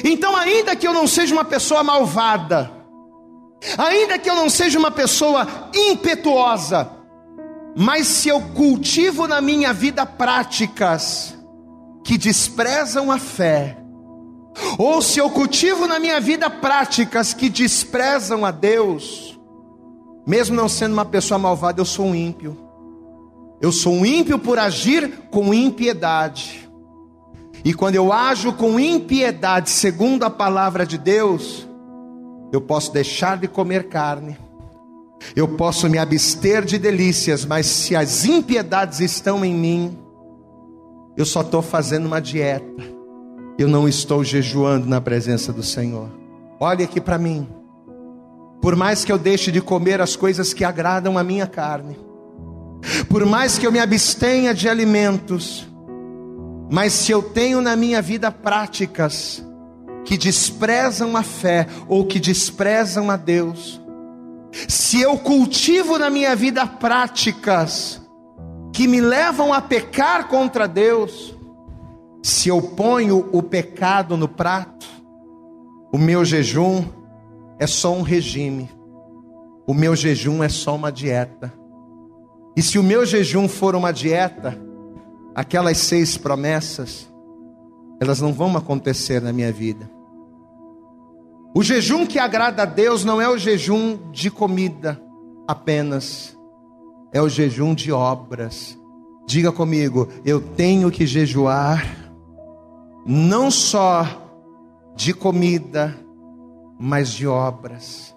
Então, 0.03 0.35
ainda 0.35 0.75
que 0.75 0.87
eu 0.87 0.93
não 0.93 1.07
seja 1.07 1.33
uma 1.33 1.45
pessoa 1.45 1.83
malvada, 1.83 2.71
ainda 3.77 4.17
que 4.17 4.29
eu 4.29 4.35
não 4.35 4.49
seja 4.49 4.77
uma 4.77 4.91
pessoa 4.91 5.47
impetuosa, 5.73 6.89
mas 7.75 8.07
se 8.07 8.29
eu 8.29 8.41
cultivo 8.41 9.27
na 9.27 9.41
minha 9.41 9.73
vida 9.73 10.05
práticas 10.05 11.37
que 12.03 12.17
desprezam 12.17 13.11
a 13.11 13.17
fé, 13.17 13.77
ou 14.77 15.01
se 15.01 15.19
eu 15.19 15.29
cultivo 15.29 15.87
na 15.87 15.99
minha 15.99 16.19
vida 16.19 16.49
práticas 16.49 17.33
que 17.33 17.49
desprezam 17.49 18.45
a 18.45 18.51
Deus, 18.51 19.32
mesmo 20.25 20.55
não 20.55 20.69
sendo 20.69 20.93
uma 20.93 21.05
pessoa 21.05 21.37
malvada, 21.37 21.81
eu 21.81 21.85
sou 21.85 22.05
um 22.05 22.15
ímpio. 22.15 22.57
Eu 23.61 23.71
sou 23.71 23.93
um 23.93 24.05
ímpio 24.05 24.37
por 24.39 24.59
agir 24.59 25.09
com 25.31 25.53
impiedade. 25.53 26.69
E 27.63 27.73
quando 27.73 27.95
eu 27.95 28.11
ajo 28.11 28.53
com 28.53 28.79
impiedade, 28.79 29.69
segundo 29.69 30.23
a 30.23 30.29
palavra 30.29 30.85
de 30.85 30.97
Deus, 30.97 31.67
eu 32.51 32.59
posso 32.59 32.91
deixar 32.91 33.37
de 33.37 33.47
comer 33.47 33.87
carne, 33.87 34.37
eu 35.35 35.47
posso 35.47 35.89
me 35.89 35.97
abster 35.97 36.65
de 36.65 36.77
delícias, 36.77 37.45
mas 37.45 37.65
se 37.65 37.95
as 37.95 38.25
impiedades 38.25 38.99
estão 38.99 39.45
em 39.45 39.53
mim, 39.53 39.97
eu 41.15 41.25
só 41.25 41.41
estou 41.41 41.61
fazendo 41.61 42.05
uma 42.05 42.19
dieta, 42.19 42.83
eu 43.57 43.67
não 43.67 43.87
estou 43.87 44.23
jejuando 44.23 44.85
na 44.85 44.99
presença 44.99 45.53
do 45.53 45.63
Senhor. 45.63 46.09
Olhe 46.59 46.83
aqui 46.83 46.99
para 46.99 47.17
mim, 47.17 47.47
por 48.63 48.77
mais 48.77 49.03
que 49.03 49.11
eu 49.11 49.17
deixe 49.17 49.51
de 49.51 49.59
comer 49.59 49.99
as 49.99 50.15
coisas 50.15 50.53
que 50.53 50.63
agradam 50.63 51.17
a 51.17 51.23
minha 51.23 51.45
carne, 51.45 51.99
por 53.09 53.25
mais 53.25 53.57
que 53.57 53.67
eu 53.67 53.71
me 53.73 53.77
abstenha 53.77 54.53
de 54.53 54.69
alimentos, 54.69 55.67
mas 56.71 56.93
se 56.93 57.11
eu 57.11 57.21
tenho 57.21 57.59
na 57.59 57.75
minha 57.75 58.01
vida 58.01 58.31
práticas 58.31 59.45
que 60.05 60.17
desprezam 60.17 61.17
a 61.17 61.23
fé 61.23 61.67
ou 61.89 62.05
que 62.05 62.21
desprezam 62.21 63.11
a 63.11 63.17
Deus, 63.17 63.81
se 64.69 65.01
eu 65.01 65.17
cultivo 65.17 65.99
na 65.99 66.09
minha 66.09 66.33
vida 66.33 66.65
práticas 66.65 68.01
que 68.71 68.87
me 68.87 69.01
levam 69.01 69.51
a 69.51 69.59
pecar 69.59 70.29
contra 70.29 70.69
Deus, 70.69 71.37
se 72.23 72.47
eu 72.47 72.61
ponho 72.61 73.27
o 73.33 73.43
pecado 73.43 74.15
no 74.15 74.29
prato, 74.29 74.87
o 75.91 75.97
meu 75.97 76.23
jejum 76.23 77.02
é 77.59 77.67
só 77.67 77.93
um 77.93 78.01
regime, 78.01 78.69
o 79.65 79.73
meu 79.73 79.95
jejum 79.95 80.43
é 80.43 80.49
só 80.49 80.75
uma 80.75 80.91
dieta. 80.91 81.53
E 82.55 82.61
se 82.61 82.77
o 82.77 82.83
meu 82.83 83.05
jejum 83.05 83.47
for 83.47 83.75
uma 83.75 83.91
dieta, 83.91 84.59
aquelas 85.33 85.77
seis 85.77 86.17
promessas, 86.17 87.11
elas 87.99 88.19
não 88.19 88.33
vão 88.33 88.55
acontecer 88.57 89.21
na 89.21 89.31
minha 89.31 89.51
vida. 89.51 89.89
O 91.55 91.63
jejum 91.63 92.05
que 92.05 92.19
agrada 92.19 92.63
a 92.63 92.65
Deus 92.65 93.05
não 93.05 93.21
é 93.21 93.29
o 93.29 93.37
jejum 93.37 93.97
de 94.11 94.29
comida 94.29 95.01
apenas, 95.47 96.37
é 97.13 97.21
o 97.21 97.29
jejum 97.29 97.73
de 97.73 97.91
obras. 97.91 98.77
Diga 99.25 99.51
comigo, 99.51 100.09
eu 100.25 100.41
tenho 100.41 100.91
que 100.91 101.05
jejuar, 101.05 102.11
não 103.05 103.49
só 103.49 104.05
de 104.95 105.13
comida, 105.13 105.95
mas 106.85 107.13
de 107.13 107.25
obras. 107.25 108.13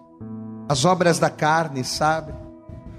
As 0.68 0.85
obras 0.85 1.20
da 1.20 1.31
carne, 1.31 1.85
sabe? 1.85 2.35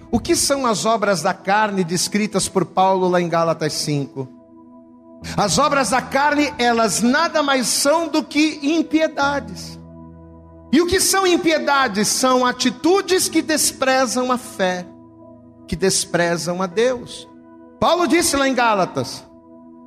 O 0.10 0.18
que 0.18 0.34
são 0.34 0.66
as 0.66 0.86
obras 0.86 1.22
da 1.22 1.34
carne 1.34 1.84
descritas 1.84 2.48
por 2.48 2.64
Paulo 2.64 3.10
lá 3.10 3.20
em 3.20 3.28
Gálatas 3.28 3.74
5? 3.74 4.26
As 5.36 5.58
obras 5.58 5.90
da 5.90 6.02
carne, 6.02 6.54
elas 6.58 7.02
nada 7.02 7.44
mais 7.44 7.68
são 7.68 8.08
do 8.08 8.24
que 8.24 8.62
impiedades. 8.64 9.78
E 10.72 10.80
o 10.80 10.88
que 10.88 11.02
são 11.02 11.28
impiedades? 11.28 12.08
São 12.08 12.46
atitudes 12.46 13.28
que 13.28 13.42
desprezam 13.42 14.32
a 14.32 14.38
fé, 14.38 14.88
que 15.68 15.76
desprezam 15.76 16.62
a 16.62 16.66
Deus. 16.66 17.28
Paulo 17.78 18.08
disse 18.08 18.38
lá 18.38 18.48
em 18.48 18.56
Gálatas 18.56 19.22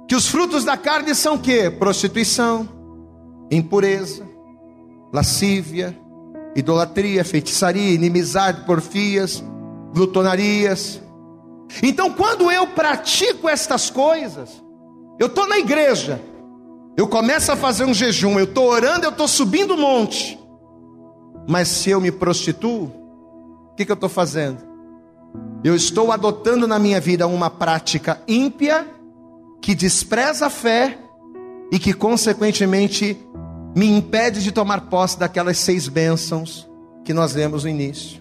que 0.06 0.14
os 0.14 0.28
frutos 0.28 0.62
da 0.62 0.76
carne 0.76 1.14
são 1.14 1.38
que? 1.38 1.70
Prostituição, 1.70 2.68
impureza, 3.50 4.28
lascívia, 5.12 5.96
idolatria, 6.54 7.24
feitiçaria, 7.24 7.94
inimizade, 7.94 8.64
porfias, 8.64 9.42
glutonarias. 9.92 11.00
Então, 11.82 12.12
quando 12.12 12.50
eu 12.50 12.66
pratico 12.68 13.48
estas 13.48 13.90
coisas, 13.90 14.50
eu 15.18 15.26
estou 15.26 15.48
na 15.48 15.58
igreja, 15.58 16.20
eu 16.96 17.06
começo 17.06 17.52
a 17.52 17.56
fazer 17.56 17.84
um 17.84 17.94
jejum, 17.94 18.38
eu 18.38 18.44
estou 18.44 18.68
orando, 18.68 19.06
eu 19.06 19.10
estou 19.10 19.28
subindo 19.28 19.74
o 19.74 19.78
monte, 19.78 20.38
mas 21.48 21.68
se 21.68 21.90
eu 21.90 22.00
me 22.00 22.10
prostituo, 22.10 22.84
o 23.70 23.74
que, 23.76 23.84
que 23.84 23.92
eu 23.92 23.94
estou 23.94 24.08
fazendo? 24.08 24.58
Eu 25.62 25.74
estou 25.74 26.10
adotando 26.10 26.66
na 26.66 26.78
minha 26.78 27.00
vida 27.00 27.26
uma 27.26 27.50
prática 27.50 28.20
ímpia, 28.26 28.86
que 29.60 29.74
despreza 29.74 30.46
a 30.46 30.50
fé 30.50 30.98
e 31.70 31.78
que, 31.78 31.92
consequentemente, 31.92 33.18
me 33.74 33.86
impede 33.86 34.42
de 34.42 34.52
tomar 34.52 34.82
posse 34.82 35.18
daquelas 35.18 35.58
seis 35.58 35.88
bênçãos 35.88 36.68
que 37.04 37.12
nós 37.12 37.34
lemos 37.34 37.64
no 37.64 37.70
início. 37.70 38.20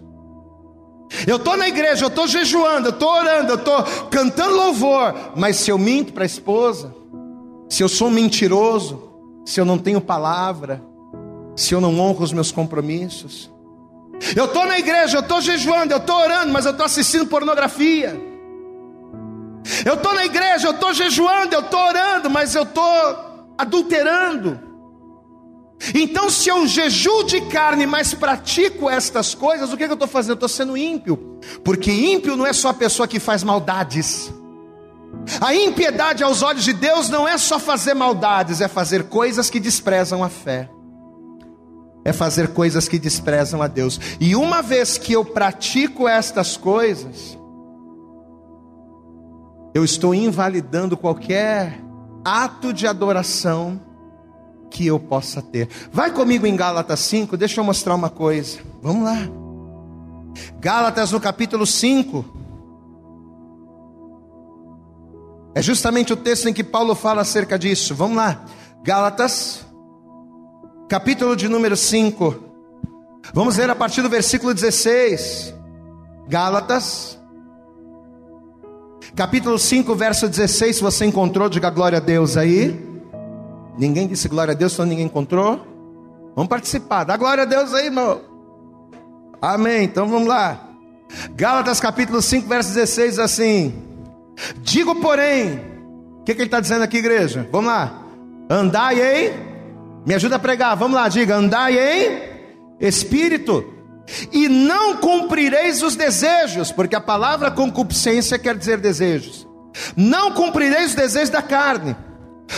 Eu 1.26 1.38
estou 1.38 1.58
na 1.58 1.68
igreja, 1.68 2.06
eu 2.06 2.10
estou 2.10 2.28
jejuando, 2.28 2.90
eu 2.90 2.94
estou 2.94 3.10
orando, 3.10 3.52
eu 3.52 3.56
estou 3.56 3.84
cantando 4.12 4.56
louvor, 4.56 5.14
mas 5.36 5.56
se 5.56 5.72
eu 5.72 5.78
minto 5.78 6.14
para 6.14 6.24
a 6.24 6.26
esposa, 6.26 6.94
se 7.68 7.84
eu 7.84 7.90
sou 7.90 8.12
mentiroso, 8.12 9.10
se 9.46 9.60
eu 9.60 9.66
não 9.66 9.78
tenho 9.78 10.00
palavra, 10.00 10.82
se 11.56 11.74
eu 11.74 11.82
não 11.82 12.00
honro 12.00 12.24
os 12.24 12.32
meus 12.32 12.52
compromissos, 12.52 13.52
eu 14.36 14.46
estou 14.46 14.66
na 14.66 14.78
igreja, 14.78 15.18
eu 15.18 15.22
estou 15.22 15.42
jejuando, 15.42 15.94
eu 15.94 15.98
estou 15.98 16.16
orando, 16.16 16.54
mas 16.54 16.66
eu 16.66 16.72
estou 16.72 16.86
assistindo 16.86 17.26
pornografia. 17.26 18.20
Eu 19.86 19.96
estou 19.96 20.14
na 20.14 20.26
igreja, 20.26 20.68
eu 20.68 20.72
estou 20.72 20.94
jejuando, 20.94 21.56
eu 21.56 21.62
estou 21.62 21.80
orando, 21.80 22.30
mas 22.30 22.54
eu 22.54 22.64
estou 22.64 23.46
adulterando. 23.58 24.69
Então, 25.96 26.30
se 26.30 26.50
eu 26.50 26.68
jejuo 26.68 27.24
de 27.24 27.42
carne, 27.42 27.86
mas 27.86 28.14
pratico 28.14 28.90
estas 28.90 29.34
coisas, 29.34 29.72
o 29.72 29.78
que, 29.78 29.86
que 29.86 29.92
eu 29.92 29.94
estou 29.94 30.08
fazendo? 30.08 30.34
Estou 30.34 30.50
sendo 30.50 30.76
ímpio, 30.76 31.40
porque 31.64 31.92
ímpio 31.92 32.36
não 32.36 32.46
é 32.46 32.52
só 32.52 32.70
a 32.70 32.74
pessoa 32.74 33.08
que 33.08 33.20
faz 33.20 33.44
maldades. 33.44 34.32
A 35.40 35.56
impiedade 35.56 36.24
aos 36.24 36.42
olhos 36.42 36.64
de 36.64 36.74
Deus 36.74 37.10
não 37.10 37.28
é 37.28 37.38
só 37.38 37.58
fazer 37.60 37.94
maldades, 37.94 38.62
é 38.62 38.68
fazer 38.68 39.06
coisas 39.06 39.50
que 39.50 39.60
desprezam 39.60 40.24
a 40.24 40.30
fé. 40.30 40.70
É 42.04 42.14
fazer 42.14 42.50
coisas 42.50 42.88
que 42.88 43.00
desprezam 43.00 43.62
a 43.62 43.68
Deus. 43.68 44.00
E 44.20 44.36
uma 44.36 44.62
vez 44.62 44.98
que 44.98 45.14
eu 45.14 45.24
pratico 45.24 46.08
estas 46.08 46.58
coisas, 46.58 47.38
eu 49.74 49.84
estou 49.84 50.14
invalidando 50.14 50.98
qualquer 50.98 51.80
ato 52.24 52.74
de 52.74 52.88
adoração 52.88 53.80
que 54.70 54.86
eu 54.86 55.00
possa 55.00 55.42
ter. 55.42 55.68
Vai 55.92 56.12
comigo 56.12 56.46
em 56.46 56.56
Gálatas 56.56 57.00
5, 57.02 57.36
deixa 57.36 57.60
eu 57.60 57.64
mostrar 57.64 57.96
uma 57.96 58.10
coisa. 58.10 58.60
Vamos 58.82 59.04
lá. 59.04 59.18
Gálatas 60.60 61.12
no 61.12 61.20
capítulo 61.20 61.66
5. 61.66 62.26
É 65.56 65.62
justamente 65.62 66.14
o 66.14 66.18
texto 66.18 66.48
em 66.48 66.54
que 66.54 66.64
Paulo 66.64 66.96
fala 66.96 67.22
acerca 67.22 67.58
disso. 67.58 67.96
Vamos 67.96 68.18
lá. 68.18 68.46
Gálatas, 68.84 69.66
capítulo 70.88 71.36
de 71.36 71.50
número 71.50 71.76
5. 71.76 72.36
Vamos 73.34 73.58
ler 73.58 73.70
a 73.70 73.76
partir 73.76 74.02
do 74.02 74.10
versículo 74.10 74.54
16. 74.54 75.54
Gálatas, 76.28 77.20
capítulo 79.16 79.58
5, 79.58 79.94
verso 79.96 80.30
16. 80.30 80.78
Se 80.78 80.82
você 80.82 81.06
encontrou, 81.06 81.50
diga 81.50 81.70
glória 81.70 81.98
a 81.98 82.02
Deus 82.02 82.38
aí. 82.38 82.89
Ninguém 83.80 84.08
disse 84.08 84.28
glória 84.28 84.52
a 84.52 84.56
Deus, 84.56 84.74
só 84.74 84.84
ninguém 84.84 85.06
encontrou. 85.06 85.66
Vamos 86.36 86.50
participar. 86.50 87.06
Dá 87.06 87.16
glória 87.16 87.44
a 87.44 87.46
Deus 87.46 87.74
aí, 87.74 87.86
irmão. 87.86 88.20
Amém. 89.42 89.86
Então 89.86 90.06
vamos 90.06 90.28
lá. 90.28 90.68
Gálatas 91.34 91.80
capítulo 91.80 92.22
5, 92.22 92.46
verso 92.46 92.74
16, 92.74 93.20
assim: 93.20 93.74
Digo, 94.58 94.96
porém, 94.96 95.62
o 96.20 96.24
que, 96.26 96.36
que 96.36 96.42
ele 96.42 96.48
está 96.48 96.60
dizendo 96.60 96.84
aqui, 96.84 96.98
igreja? 96.98 97.48
Vamos 97.54 97.72
lá. 97.72 98.04
Andai 98.50 99.00
em, 99.00 99.34
me 100.06 100.14
ajuda 100.14 100.36
a 100.36 100.40
pregar, 100.40 100.76
vamos 100.76 101.00
lá, 101.00 101.08
diga: 101.08 101.38
andai 101.38 101.80
em 101.80 102.86
espírito, 102.86 103.64
e 104.30 104.50
não 104.50 104.98
cumprireis 104.98 105.82
os 105.82 105.96
desejos, 105.96 106.70
porque 106.70 106.98
a 106.98 107.02
palavra 107.02 107.50
concupiscência 107.50 108.38
quer 108.38 108.58
dizer 108.58 108.80
desejos. 108.80 109.48
Não 109.96 110.34
cumprireis 110.34 110.90
os 110.90 110.96
desejos 110.96 111.30
da 111.30 111.42
carne 111.42 111.96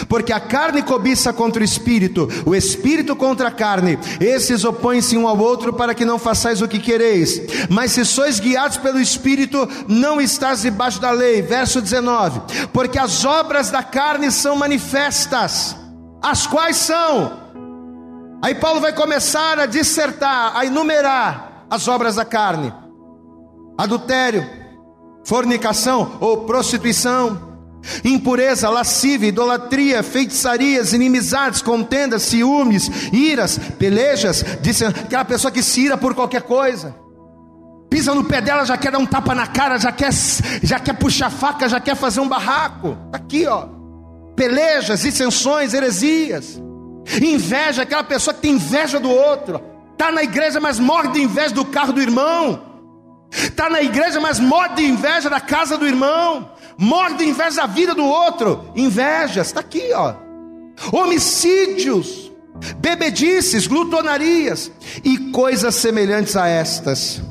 porque 0.07 0.31
a 0.31 0.39
carne 0.39 0.81
cobiça 0.81 1.33
contra 1.33 1.61
o 1.61 1.65
espírito, 1.65 2.27
o 2.45 2.55
espírito 2.55 3.15
contra 3.15 3.49
a 3.49 3.51
carne. 3.51 3.97
Esses 4.19 4.63
opõem-se 4.63 5.17
um 5.17 5.27
ao 5.27 5.37
outro 5.37 5.73
para 5.73 5.93
que 5.93 6.05
não 6.05 6.17
façais 6.17 6.61
o 6.61 6.67
que 6.67 6.79
quereis. 6.79 7.41
Mas 7.69 7.91
se 7.91 8.05
sois 8.05 8.39
guiados 8.39 8.77
pelo 8.77 8.99
espírito, 8.99 9.67
não 9.87 10.21
estás 10.21 10.61
debaixo 10.61 10.99
da 10.99 11.11
lei. 11.11 11.41
Verso 11.41 11.81
19. 11.81 12.41
Porque 12.71 12.97
as 12.97 13.25
obras 13.25 13.69
da 13.69 13.83
carne 13.83 14.31
são 14.31 14.55
manifestas, 14.55 15.75
as 16.21 16.47
quais 16.47 16.77
são. 16.77 17.39
Aí 18.41 18.55
Paulo 18.55 18.79
vai 18.79 18.93
começar 18.93 19.59
a 19.59 19.65
dissertar, 19.65 20.55
a 20.55 20.65
enumerar 20.65 21.65
as 21.69 21.87
obras 21.87 22.15
da 22.15 22.25
carne: 22.25 22.73
adultério, 23.77 24.47
fornicação 25.23 26.17
ou 26.19 26.45
prostituição 26.45 27.50
impureza, 28.03 28.69
lascívia, 28.69 29.29
idolatria, 29.29 30.03
feitiçarias, 30.03 30.93
inimizades, 30.93 31.61
contendas, 31.61 32.23
ciúmes, 32.23 32.89
iras, 33.11 33.57
pelejas, 33.77 34.45
disse 34.61 34.85
aquela 34.85 35.25
pessoa 35.25 35.51
que 35.51 35.63
se 35.63 35.81
ira 35.81 35.97
por 35.97 36.13
qualquer 36.13 36.43
coisa. 36.43 36.95
Pisa 37.89 38.15
no 38.15 38.23
pé 38.23 38.39
dela, 38.39 38.65
já 38.65 38.77
quer 38.77 38.91
dar 38.91 38.99
um 38.99 39.05
tapa 39.05 39.35
na 39.35 39.47
cara, 39.47 39.77
já 39.77 39.91
quer, 39.91 40.11
já 40.63 40.79
quer 40.79 40.93
puxar 40.93 41.29
faca, 41.29 41.67
já 41.67 41.79
quer 41.79 41.95
fazer 41.95 42.21
um 42.21 42.27
barraco. 42.27 42.97
Tá 43.11 43.17
aqui, 43.17 43.45
ó. 43.45 43.67
Pelejas, 44.35 45.01
dissensões, 45.01 45.73
heresias. 45.73 46.61
Inveja, 47.21 47.81
aquela 47.81 48.03
pessoa 48.03 48.33
que 48.33 48.41
tem 48.41 48.53
inveja 48.53 48.97
do 48.97 49.09
outro. 49.09 49.59
Tá 49.97 50.09
na 50.09 50.23
igreja, 50.23 50.59
mas 50.59 50.79
morre 50.79 51.09
de 51.09 51.21
inveja 51.21 51.53
do 51.53 51.65
carro 51.65 51.91
do 51.91 52.01
irmão. 52.01 52.61
Tá 53.57 53.69
na 53.69 53.81
igreja, 53.81 54.21
mas 54.21 54.39
morre 54.39 54.75
de 54.75 54.85
inveja 54.85 55.29
da 55.29 55.41
casa 55.41 55.77
do 55.77 55.85
irmão 55.85 56.50
morde 56.81 57.23
inveja 57.23 57.57
da 57.57 57.67
vida 57.67 57.93
do 57.93 58.03
outro, 58.03 58.65
invejas, 58.75 59.47
está 59.47 59.59
aqui, 59.59 59.93
ó. 59.93 60.15
Homicídios, 60.91 62.31
bebedices, 62.77 63.67
glutonarias 63.67 64.71
e 65.03 65.29
coisas 65.31 65.75
semelhantes 65.75 66.35
a 66.35 66.47
estas, 66.47 67.21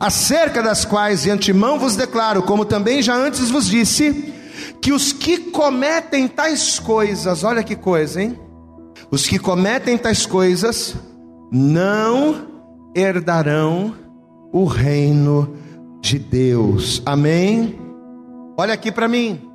acerca 0.00 0.62
das 0.62 0.86
quais 0.86 1.24
de 1.24 1.30
antemão 1.30 1.78
vos 1.78 1.96
declaro, 1.96 2.44
como 2.44 2.64
também 2.64 3.02
já 3.02 3.14
antes 3.14 3.50
vos 3.50 3.66
disse, 3.66 4.32
que 4.80 4.90
os 4.90 5.12
que 5.12 5.36
cometem 5.36 6.26
tais 6.26 6.78
coisas, 6.78 7.44
olha 7.44 7.62
que 7.62 7.76
coisa, 7.76 8.22
hein? 8.22 8.40
Os 9.10 9.26
que 9.26 9.38
cometem 9.38 9.98
tais 9.98 10.24
coisas 10.24 10.94
não 11.52 12.46
herdarão 12.96 13.94
o 14.50 14.64
reino 14.64 15.54
de 16.00 16.18
Deus. 16.18 17.02
Amém? 17.04 17.83
Olha 18.56 18.74
aqui 18.74 18.92
para 18.92 19.08
mim. 19.08 19.50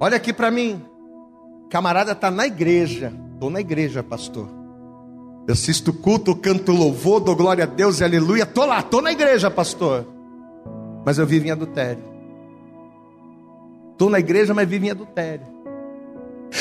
Olha 0.00 0.16
aqui 0.16 0.32
para 0.32 0.50
mim. 0.50 0.82
Camarada 1.70 2.14
tá 2.14 2.30
na 2.30 2.46
igreja. 2.46 3.12
Tô 3.38 3.48
na 3.48 3.60
igreja, 3.60 4.02
pastor. 4.02 4.48
Eu 5.46 5.54
assisto 5.54 5.92
culto, 5.92 6.36
canto 6.36 6.72
louvor, 6.72 7.20
dou 7.20 7.34
glória 7.34 7.64
a 7.64 7.66
Deus 7.66 8.00
e 8.00 8.04
aleluia. 8.04 8.46
Tô 8.46 8.64
lá, 8.64 8.82
tô 8.82 9.00
na 9.00 9.12
igreja, 9.12 9.50
pastor. 9.50 10.06
Mas 11.04 11.18
eu 11.18 11.26
vivo 11.26 11.46
em 11.46 11.50
adultério. 11.50 12.02
Tô 13.98 14.08
na 14.08 14.18
igreja, 14.18 14.54
mas 14.54 14.68
vivo 14.68 14.86
em 14.86 14.90
adultério. 14.90 15.46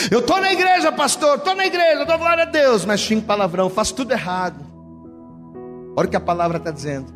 Eu 0.09 0.21
tô 0.21 0.39
na 0.39 0.53
igreja, 0.53 0.91
pastor. 0.91 1.39
Tô 1.39 1.53
na 1.53 1.65
igreja, 1.65 2.05
dou 2.05 2.17
glória 2.17 2.43
a 2.43 2.47
Deus, 2.47 2.85
mas 2.85 2.99
xingo 2.99 3.23
palavrão, 3.23 3.69
faço 3.69 3.95
tudo 3.95 4.11
errado. 4.11 4.63
Olha 5.95 6.07
o 6.07 6.09
que 6.09 6.15
a 6.15 6.21
palavra 6.21 6.57
está 6.57 6.71
dizendo. 6.71 7.13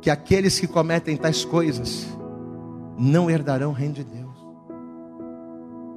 Que 0.00 0.10
aqueles 0.10 0.60
que 0.60 0.66
cometem 0.66 1.16
tais 1.16 1.44
coisas 1.44 2.06
não 2.98 3.30
herdarão 3.30 3.70
o 3.70 3.74
reino 3.74 3.94
de 3.94 4.04
Deus. 4.04 4.36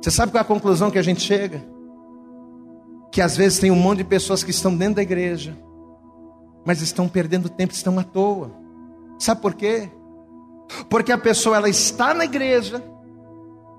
Você 0.01 0.11
sabe 0.11 0.31
qual 0.31 0.39
é 0.39 0.41
a 0.41 0.47
conclusão 0.47 0.89
que 0.89 0.97
a 0.97 1.03
gente 1.03 1.21
chega? 1.21 1.63
Que 3.11 3.21
às 3.21 3.35
vezes 3.35 3.59
tem 3.59 3.71
um 3.71 3.75
monte 3.75 3.99
de 3.99 4.03
pessoas 4.05 4.43
que 4.43 4.51
estão 4.51 4.75
dentro 4.75 4.95
da 4.95 5.01
igreja, 5.01 5.57
mas 6.65 6.81
estão 6.81 7.07
perdendo 7.07 7.49
tempo, 7.49 7.73
estão 7.73 7.97
à 7.99 8.03
toa. 8.03 8.51
Sabe 9.17 9.41
por 9.41 9.53
quê? 9.53 9.89
Porque 10.89 11.11
a 11.11 11.17
pessoa 11.17 11.57
ela 11.57 11.69
está 11.69 12.13
na 12.13 12.25
igreja, 12.25 12.83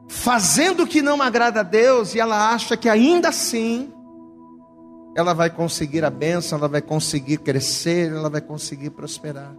fazendo 0.08 0.82
o 0.82 0.86
que 0.86 1.00
não 1.00 1.22
agrada 1.22 1.60
a 1.60 1.62
Deus, 1.62 2.14
e 2.14 2.20
ela 2.20 2.52
acha 2.52 2.76
que 2.76 2.88
ainda 2.88 3.28
assim 3.28 3.92
ela 5.16 5.32
vai 5.32 5.50
conseguir 5.50 6.04
a 6.04 6.10
bênção, 6.10 6.58
ela 6.58 6.68
vai 6.68 6.82
conseguir 6.82 7.38
crescer, 7.38 8.10
ela 8.10 8.28
vai 8.28 8.40
conseguir 8.40 8.90
prosperar. 8.90 9.54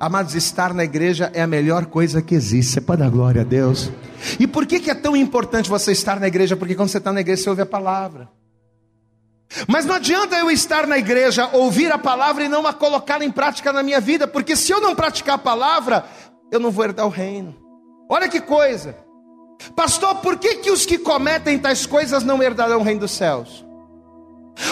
Amados, 0.00 0.36
estar 0.36 0.72
na 0.72 0.84
igreja 0.84 1.28
é 1.34 1.42
a 1.42 1.46
melhor 1.46 1.86
coisa 1.86 2.22
que 2.22 2.34
existe. 2.34 2.72
Você 2.72 2.80
pode 2.80 3.02
dar 3.02 3.10
glória 3.10 3.40
a 3.40 3.44
Deus. 3.44 3.90
E 4.38 4.46
por 4.46 4.64
que, 4.64 4.78
que 4.78 4.90
é 4.90 4.94
tão 4.94 5.16
importante 5.16 5.68
você 5.68 5.90
estar 5.90 6.20
na 6.20 6.28
igreja? 6.28 6.56
Porque 6.56 6.76
quando 6.76 6.88
você 6.88 6.98
está 6.98 7.12
na 7.12 7.20
igreja, 7.20 7.42
você 7.42 7.50
ouve 7.50 7.62
a 7.62 7.66
palavra. 7.66 8.28
Mas 9.66 9.84
não 9.84 9.96
adianta 9.96 10.36
eu 10.36 10.50
estar 10.50 10.86
na 10.86 10.98
igreja, 10.98 11.48
ouvir 11.52 11.90
a 11.90 11.98
palavra 11.98 12.44
e 12.44 12.48
não 12.48 12.64
a 12.66 12.72
colocar 12.72 13.22
em 13.22 13.30
prática 13.30 13.72
na 13.72 13.82
minha 13.82 14.00
vida, 14.00 14.28
porque 14.28 14.54
se 14.54 14.70
eu 14.70 14.80
não 14.80 14.94
praticar 14.94 15.34
a 15.36 15.38
palavra, 15.38 16.04
eu 16.52 16.60
não 16.60 16.70
vou 16.70 16.84
herdar 16.84 17.06
o 17.06 17.10
reino. 17.10 17.56
Olha 18.08 18.28
que 18.28 18.40
coisa. 18.40 18.94
Pastor, 19.74 20.16
por 20.16 20.38
que, 20.38 20.56
que 20.56 20.70
os 20.70 20.86
que 20.86 20.98
cometem 20.98 21.58
tais 21.58 21.86
coisas 21.86 22.22
não 22.22 22.42
herdarão 22.42 22.80
o 22.80 22.84
reino 22.84 23.00
dos 23.00 23.10
céus? 23.10 23.66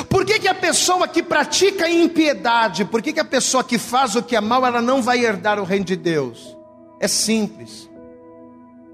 Por 0.09 0.25
que, 0.25 0.39
que 0.41 0.49
a 0.49 0.55
pessoa 0.55 1.07
que 1.07 1.23
pratica 1.23 1.89
impiedade, 1.89 2.85
por 2.85 3.01
que, 3.01 3.13
que 3.13 3.21
a 3.21 3.25
pessoa 3.25 3.63
que 3.63 3.79
faz 3.79 4.17
o 4.17 4.23
que 4.23 4.35
é 4.35 4.41
mal, 4.41 4.67
ela 4.67 4.83
não 4.83 5.01
vai 5.01 5.25
herdar 5.25 5.61
o 5.61 5.65
reino 5.65 5.85
de 5.85 5.97
Deus? 5.97 6.57
É 7.01 7.07
simples. 7.07 7.89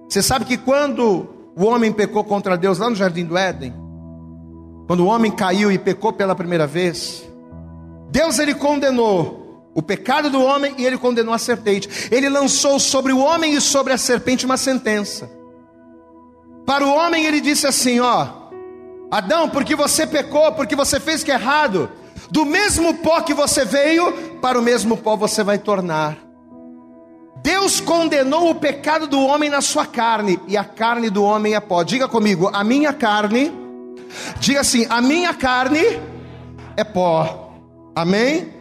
Você 0.09 0.23
sabe 0.23 0.45
que 0.45 0.59
quando 0.59 1.29
o 1.57 1.65
homem 1.65 1.93
pecou 1.93 2.23
contra 2.23 2.57
Deus 2.57 2.79
lá 2.79 2.91
no 2.91 2.97
jardim 2.97 3.25
do 3.25 3.37
Éden, 3.37 3.73
quando 4.87 5.01
o 5.01 5.07
homem 5.07 5.31
caiu 5.31 5.73
e 5.73 5.79
pecou 5.79 6.13
pela 6.13 6.35
primeira 6.35 6.67
vez, 6.67 7.27
Deus 8.11 8.39
ele 8.39 8.55
condenou 8.55 9.71
o 9.75 9.81
pecado 9.81 10.29
do 10.29 10.43
homem 10.43 10.75
e 10.77 10.85
ele 10.85 10.99
condenou 10.99 11.33
a 11.33 11.39
serpente. 11.39 11.89
Ele 12.11 12.29
lançou 12.29 12.79
sobre 12.79 13.13
o 13.13 13.19
homem 13.19 13.55
e 13.55 13.61
sobre 13.61 13.93
a 13.93 13.99
serpente 13.99 14.45
uma 14.45 14.59
sentença. 14.59 15.31
Para 16.67 16.87
o 16.87 16.93
homem 16.93 17.25
ele 17.25 17.41
disse 17.41 17.67
assim, 17.67 18.01
ó: 18.01 18.42
Adão, 19.13 19.49
porque 19.49 19.77
você 19.77 20.07
pecou, 20.07 20.51
porque 20.53 20.75
você 20.75 20.99
fez 20.99 21.23
que 21.23 21.31
é 21.31 21.35
errado, 21.35 21.89
do 22.31 22.45
mesmo 22.45 22.95
pó 22.95 23.21
que 23.21 23.35
você 23.35 23.65
veio, 23.65 24.13
para 24.41 24.59
o 24.59 24.63
mesmo 24.63 24.97
pó 24.97 25.17
você 25.17 25.45
vai 25.45 25.59
tornar. 25.59 26.17
Deus 27.43 27.81
condenou 27.81 28.51
o 28.51 28.55
pecado 28.55 29.07
do 29.07 29.21
homem 29.21 29.51
na 29.51 29.61
sua 29.61 29.87
carne, 29.87 30.41
e 30.49 30.57
a 30.57 30.65
carne 30.65 31.11
do 31.11 31.23
homem 31.23 31.55
é 31.55 31.61
pó. 31.61 31.83
Diga 31.85 32.09
comigo, 32.09 32.51
a 32.53 32.65
minha 32.65 32.93
carne 32.93 33.63
Diga 34.39 34.61
assim: 34.61 34.87
a 34.89 35.01
minha 35.01 35.35
carne 35.35 36.01
é 36.77 36.85
pó. 36.85 37.53
Amém? 37.95 38.53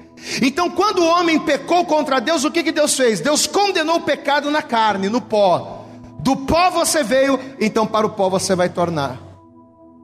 Então, 0.41 0.69
quando 0.69 0.99
o 0.99 1.07
homem 1.07 1.39
pecou 1.39 1.83
contra 1.85 2.19
Deus, 2.19 2.43
o 2.43 2.51
que, 2.51 2.63
que 2.63 2.71
Deus 2.71 2.95
fez? 2.95 3.19
Deus 3.19 3.47
condenou 3.47 3.97
o 3.97 4.01
pecado 4.01 4.51
na 4.51 4.61
carne, 4.61 5.09
no 5.09 5.19
pó. 5.19 5.85
Do 6.19 6.35
pó 6.35 6.69
você 6.69 7.03
veio, 7.03 7.39
então 7.59 7.87
para 7.87 8.05
o 8.05 8.11
pó 8.11 8.29
você 8.29 8.55
vai 8.55 8.69
tornar. 8.69 9.30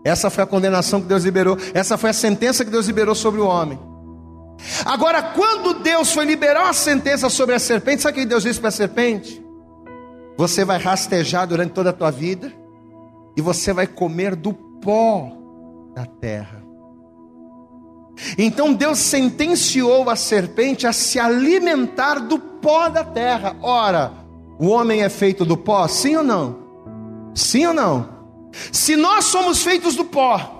Essa 0.08 0.30
foi 0.30 0.42
a 0.46 0.48
condenação 0.48 1.02
que 1.02 1.08
Deus 1.08 1.26
liberou, 1.26 1.58
essa 1.74 1.98
foi 1.98 2.12
a 2.12 2.14
sentença 2.14 2.64
que 2.64 2.72
Deus 2.72 2.88
liberou 2.88 3.14
sobre 3.14 3.42
o 3.42 3.46
homem. 3.46 3.78
Agora, 4.86 5.22
quando 5.22 5.82
Deus 5.82 6.14
foi 6.14 6.24
liberar 6.24 6.70
a 6.70 6.74
sentença 6.74 7.30
sobre 7.30 7.54
a 7.54 7.60
serpente, 7.60 8.04
sabe 8.04 8.18
o 8.18 8.22
que 8.22 8.26
Deus 8.26 8.44
disse 8.44 8.58
para 8.58 8.70
a 8.70 8.72
serpente? 8.72 9.44
Você 10.38 10.64
vai 10.64 10.80
rastejar 10.80 11.46
durante 11.46 11.74
toda 11.74 11.90
a 11.90 11.94
tua 11.94 12.10
vida 12.10 12.54
e 13.36 13.42
você 13.42 13.74
vai 13.74 13.86
comer 13.86 14.34
do 14.34 14.54
pó 14.54 15.30
da 15.94 16.06
terra. 16.06 16.64
Então 18.38 18.74
Deus 18.74 19.00
sentenciou 19.00 20.10
a 20.10 20.16
serpente 20.16 20.88
a 20.88 20.94
se 20.94 21.20
alimentar 21.20 22.16
do 22.20 22.40
pó 22.40 22.88
da 22.88 23.04
terra. 23.04 23.58
Ora, 23.62 24.14
o 24.58 24.70
homem 24.70 25.04
é 25.04 25.10
feito 25.10 25.44
do 25.44 25.58
pó? 25.58 25.86
Sim 25.90 26.16
ou 26.16 26.24
não? 26.24 26.56
Sim 27.36 27.66
ou 27.68 27.74
não? 27.74 28.17
Se 28.72 28.96
nós 28.96 29.26
somos 29.26 29.64
feitos 29.64 29.96
do 29.96 30.06
pó, 30.06 30.58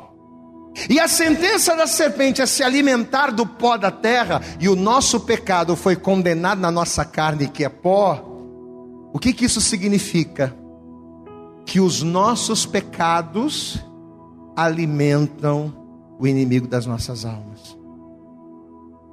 e 0.90 1.00
a 1.00 1.08
sentença 1.08 1.76
da 1.76 1.88
serpente 1.88 2.42
é 2.42 2.46
se 2.46 2.62
alimentar 2.62 3.32
do 3.32 3.46
pó 3.46 3.78
da 3.78 3.90
terra, 3.90 4.42
e 4.60 4.70
o 4.70 4.76
nosso 4.76 5.22
pecado 5.22 5.76
foi 5.76 5.96
condenado 5.96 6.60
na 6.60 6.70
nossa 6.70 7.04
carne, 7.04 7.48
que 7.48 7.64
é 7.64 7.70
pó, 7.70 8.24
o 9.14 9.20
que, 9.20 9.34
que 9.34 9.46
isso 9.46 9.60
significa? 9.60 10.56
Que 11.66 11.80
os 11.80 12.04
nossos 12.04 12.66
pecados 12.66 13.80
alimentam 14.56 15.74
o 16.20 16.28
inimigo 16.28 16.68
das 16.68 16.86
nossas 16.86 17.26
almas. 17.26 17.78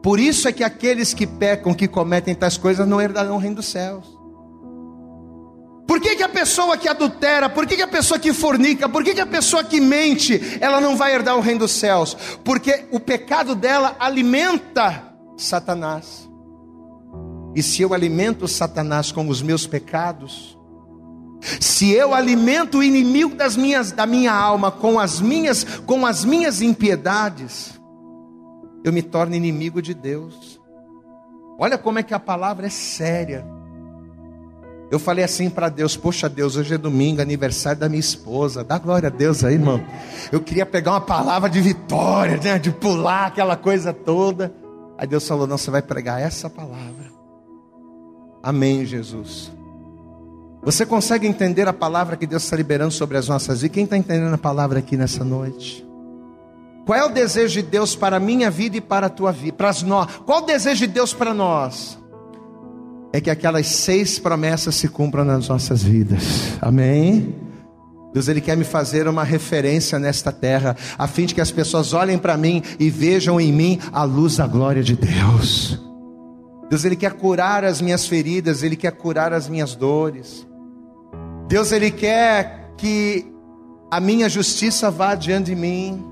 Por 0.02 0.20
isso 0.20 0.46
é 0.46 0.52
que 0.52 0.62
aqueles 0.62 1.14
que 1.14 1.26
pecam, 1.26 1.72
que 1.72 1.88
cometem 1.88 2.34
tais 2.34 2.58
coisas, 2.58 2.86
não 2.86 3.00
herdarão 3.00 3.36
o 3.36 3.38
reino 3.38 3.56
dos 3.56 3.66
céus. 3.66 4.13
Por 5.86 6.00
que, 6.00 6.16
que 6.16 6.22
a 6.22 6.28
pessoa 6.28 6.76
que 6.76 6.88
adultera, 6.88 7.48
por 7.48 7.66
que, 7.66 7.76
que 7.76 7.82
a 7.82 7.88
pessoa 7.88 8.18
que 8.18 8.32
fornica, 8.32 8.88
por 8.88 9.04
que, 9.04 9.14
que 9.14 9.20
a 9.20 9.26
pessoa 9.26 9.62
que 9.62 9.80
mente, 9.80 10.58
ela 10.60 10.80
não 10.80 10.96
vai 10.96 11.14
herdar 11.14 11.36
o 11.36 11.40
reino 11.40 11.60
dos 11.60 11.72
céus? 11.72 12.16
Porque 12.42 12.86
o 12.90 12.98
pecado 12.98 13.54
dela 13.54 13.94
alimenta 13.98 15.14
Satanás. 15.36 16.28
E 17.54 17.62
se 17.62 17.82
eu 17.82 17.92
alimento 17.92 18.48
Satanás 18.48 19.12
com 19.12 19.28
os 19.28 19.42
meus 19.42 19.66
pecados, 19.66 20.58
se 21.60 21.90
eu 21.92 22.14
alimento 22.14 22.78
o 22.78 22.82
inimigo 22.82 23.34
das 23.34 23.56
minhas, 23.56 23.92
da 23.92 24.06
minha 24.06 24.32
alma 24.32 24.70
com 24.70 24.98
as 24.98 25.20
minhas, 25.20 25.64
com 25.86 26.06
as 26.06 26.24
minhas 26.24 26.62
impiedades, 26.62 27.78
eu 28.82 28.92
me 28.92 29.02
torno 29.02 29.34
inimigo 29.34 29.82
de 29.82 29.92
Deus. 29.92 30.60
Olha 31.58 31.76
como 31.76 31.98
é 31.98 32.02
que 32.02 32.14
a 32.14 32.18
palavra 32.18 32.66
é 32.66 32.70
séria. 32.70 33.46
Eu 34.94 35.00
falei 35.00 35.24
assim 35.24 35.50
para 35.50 35.68
Deus: 35.68 35.96
Poxa, 35.96 36.28
Deus, 36.28 36.54
hoje 36.54 36.74
é 36.74 36.78
domingo, 36.78 37.20
aniversário 37.20 37.80
da 37.80 37.88
minha 37.88 37.98
esposa. 37.98 38.62
Dá 38.62 38.78
glória 38.78 39.08
a 39.08 39.10
Deus 39.10 39.42
aí, 39.42 39.54
irmão. 39.54 39.84
Eu 40.30 40.40
queria 40.40 40.64
pegar 40.64 40.92
uma 40.92 41.00
palavra 41.00 41.50
de 41.50 41.60
vitória, 41.60 42.36
né, 42.36 42.60
de 42.60 42.70
pular 42.70 43.26
aquela 43.26 43.56
coisa 43.56 43.92
toda. 43.92 44.54
Aí 44.96 45.04
Deus 45.04 45.26
falou: 45.26 45.48
Não, 45.48 45.58
você 45.58 45.68
vai 45.68 45.82
pregar 45.82 46.20
essa 46.20 46.48
palavra. 46.48 47.12
Amém, 48.40 48.86
Jesus. 48.86 49.50
Você 50.62 50.86
consegue 50.86 51.26
entender 51.26 51.66
a 51.66 51.72
palavra 51.72 52.16
que 52.16 52.24
Deus 52.24 52.44
está 52.44 52.56
liberando 52.56 52.92
sobre 52.92 53.18
as 53.18 53.26
nossas 53.26 53.62
vidas? 53.62 53.74
Quem 53.74 53.84
está 53.84 53.96
entendendo 53.96 54.32
a 54.32 54.38
palavra 54.38 54.78
aqui 54.78 54.96
nessa 54.96 55.24
noite? 55.24 55.84
Qual 56.86 56.96
é 56.96 57.04
o 57.04 57.08
desejo 57.08 57.54
de 57.54 57.62
Deus 57.62 57.96
para 57.96 58.18
a 58.18 58.20
minha 58.20 58.48
vida 58.48 58.76
e 58.76 58.80
para 58.80 59.08
a 59.08 59.10
tua 59.10 59.32
vida? 59.32 59.56
Para 59.56 59.72
nós? 59.84 60.08
Qual 60.24 60.44
o 60.44 60.46
desejo 60.46 60.86
de 60.86 60.92
Deus 60.92 61.12
para 61.12 61.34
nós? 61.34 61.98
É 63.14 63.20
que 63.20 63.30
aquelas 63.30 63.68
seis 63.68 64.18
promessas 64.18 64.74
se 64.74 64.88
cumpram 64.88 65.24
nas 65.24 65.48
nossas 65.48 65.84
vidas. 65.84 66.58
Amém? 66.60 67.32
Deus 68.12 68.26
ele 68.26 68.40
quer 68.40 68.56
me 68.56 68.64
fazer 68.64 69.06
uma 69.06 69.22
referência 69.22 70.00
nesta 70.00 70.32
terra, 70.32 70.76
a 70.98 71.06
fim 71.06 71.24
de 71.24 71.32
que 71.32 71.40
as 71.40 71.52
pessoas 71.52 71.92
olhem 71.92 72.18
para 72.18 72.36
mim 72.36 72.60
e 72.76 72.90
vejam 72.90 73.40
em 73.40 73.52
mim 73.52 73.78
a 73.92 74.02
luz 74.02 74.38
da 74.38 74.48
glória 74.48 74.82
de 74.82 74.96
Deus. 74.96 75.80
Deus 76.68 76.84
ele 76.84 76.96
quer 76.96 77.12
curar 77.12 77.64
as 77.64 77.80
minhas 77.80 78.04
feridas, 78.04 78.64
ele 78.64 78.74
quer 78.74 78.90
curar 78.90 79.32
as 79.32 79.48
minhas 79.48 79.76
dores. 79.76 80.44
Deus 81.46 81.70
ele 81.70 81.92
quer 81.92 82.72
que 82.76 83.32
a 83.92 84.00
minha 84.00 84.28
justiça 84.28 84.90
vá 84.90 85.14
diante 85.14 85.46
de 85.46 85.54
mim. 85.54 86.04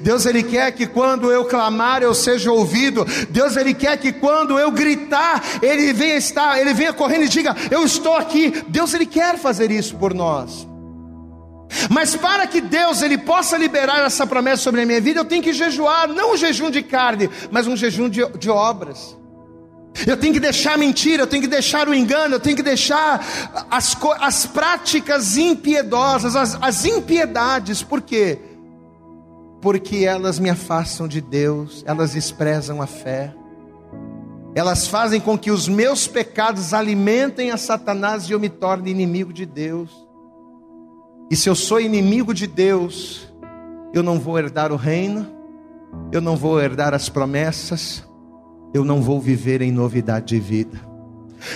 Deus 0.00 0.24
ele 0.24 0.42
quer 0.42 0.70
que 0.72 0.86
quando 0.86 1.32
eu 1.32 1.44
clamar 1.44 2.02
eu 2.02 2.14
seja 2.14 2.52
ouvido. 2.52 3.04
Deus 3.30 3.56
ele 3.56 3.74
quer 3.74 3.96
que 3.98 4.12
quando 4.12 4.58
eu 4.58 4.70
gritar 4.70 5.42
ele 5.60 5.92
venha 5.92 6.16
estar, 6.16 6.60
ele 6.60 6.72
venha 6.72 6.92
correndo 6.92 7.24
e 7.24 7.28
diga: 7.28 7.54
"Eu 7.70 7.84
estou 7.84 8.14
aqui". 8.14 8.62
Deus 8.68 8.94
ele 8.94 9.06
quer 9.06 9.38
fazer 9.38 9.70
isso 9.70 9.96
por 9.96 10.14
nós. 10.14 10.66
Mas 11.90 12.14
para 12.14 12.46
que 12.46 12.60
Deus 12.60 13.02
ele 13.02 13.18
possa 13.18 13.56
liberar 13.56 14.04
essa 14.04 14.26
promessa 14.26 14.62
sobre 14.62 14.82
a 14.82 14.86
minha 14.86 15.00
vida, 15.00 15.20
eu 15.20 15.24
tenho 15.24 15.42
que 15.42 15.52
jejuar, 15.52 16.08
não 16.08 16.34
um 16.34 16.36
jejum 16.36 16.70
de 16.70 16.82
carne, 16.82 17.28
mas 17.50 17.66
um 17.66 17.76
jejum 17.76 18.08
de, 18.08 18.24
de 18.38 18.48
obras. 18.48 19.16
Eu 20.06 20.16
tenho 20.16 20.32
que 20.32 20.40
deixar 20.40 20.74
a 20.74 20.76
mentira, 20.76 21.22
eu 21.22 21.26
tenho 21.26 21.42
que 21.42 21.48
deixar 21.48 21.88
o 21.88 21.94
engano, 21.94 22.34
eu 22.34 22.40
tenho 22.40 22.56
que 22.56 22.62
deixar 22.62 23.24
as, 23.70 23.96
as 24.20 24.46
práticas 24.46 25.36
impiedosas, 25.36 26.34
as, 26.34 26.58
as 26.60 26.84
impiedades, 26.84 27.82
por 27.82 28.02
quê? 28.02 28.38
Porque 29.64 30.04
elas 30.04 30.38
me 30.38 30.50
afastam 30.50 31.08
de 31.08 31.22
Deus, 31.22 31.82
elas 31.86 32.12
desprezam 32.12 32.82
a 32.82 32.86
fé, 32.86 33.34
elas 34.54 34.86
fazem 34.86 35.18
com 35.18 35.38
que 35.38 35.50
os 35.50 35.66
meus 35.66 36.06
pecados 36.06 36.74
alimentem 36.74 37.50
a 37.50 37.56
Satanás 37.56 38.28
e 38.28 38.32
eu 38.32 38.38
me 38.38 38.50
torne 38.50 38.90
inimigo 38.90 39.32
de 39.32 39.46
Deus. 39.46 39.90
E 41.30 41.34
se 41.34 41.48
eu 41.48 41.54
sou 41.54 41.80
inimigo 41.80 42.34
de 42.34 42.46
Deus, 42.46 43.26
eu 43.94 44.02
não 44.02 44.20
vou 44.20 44.38
herdar 44.38 44.70
o 44.70 44.76
reino, 44.76 45.26
eu 46.12 46.20
não 46.20 46.36
vou 46.36 46.60
herdar 46.60 46.92
as 46.92 47.08
promessas, 47.08 48.06
eu 48.74 48.84
não 48.84 49.00
vou 49.00 49.18
viver 49.18 49.62
em 49.62 49.72
novidade 49.72 50.26
de 50.26 50.40
vida. 50.40 50.78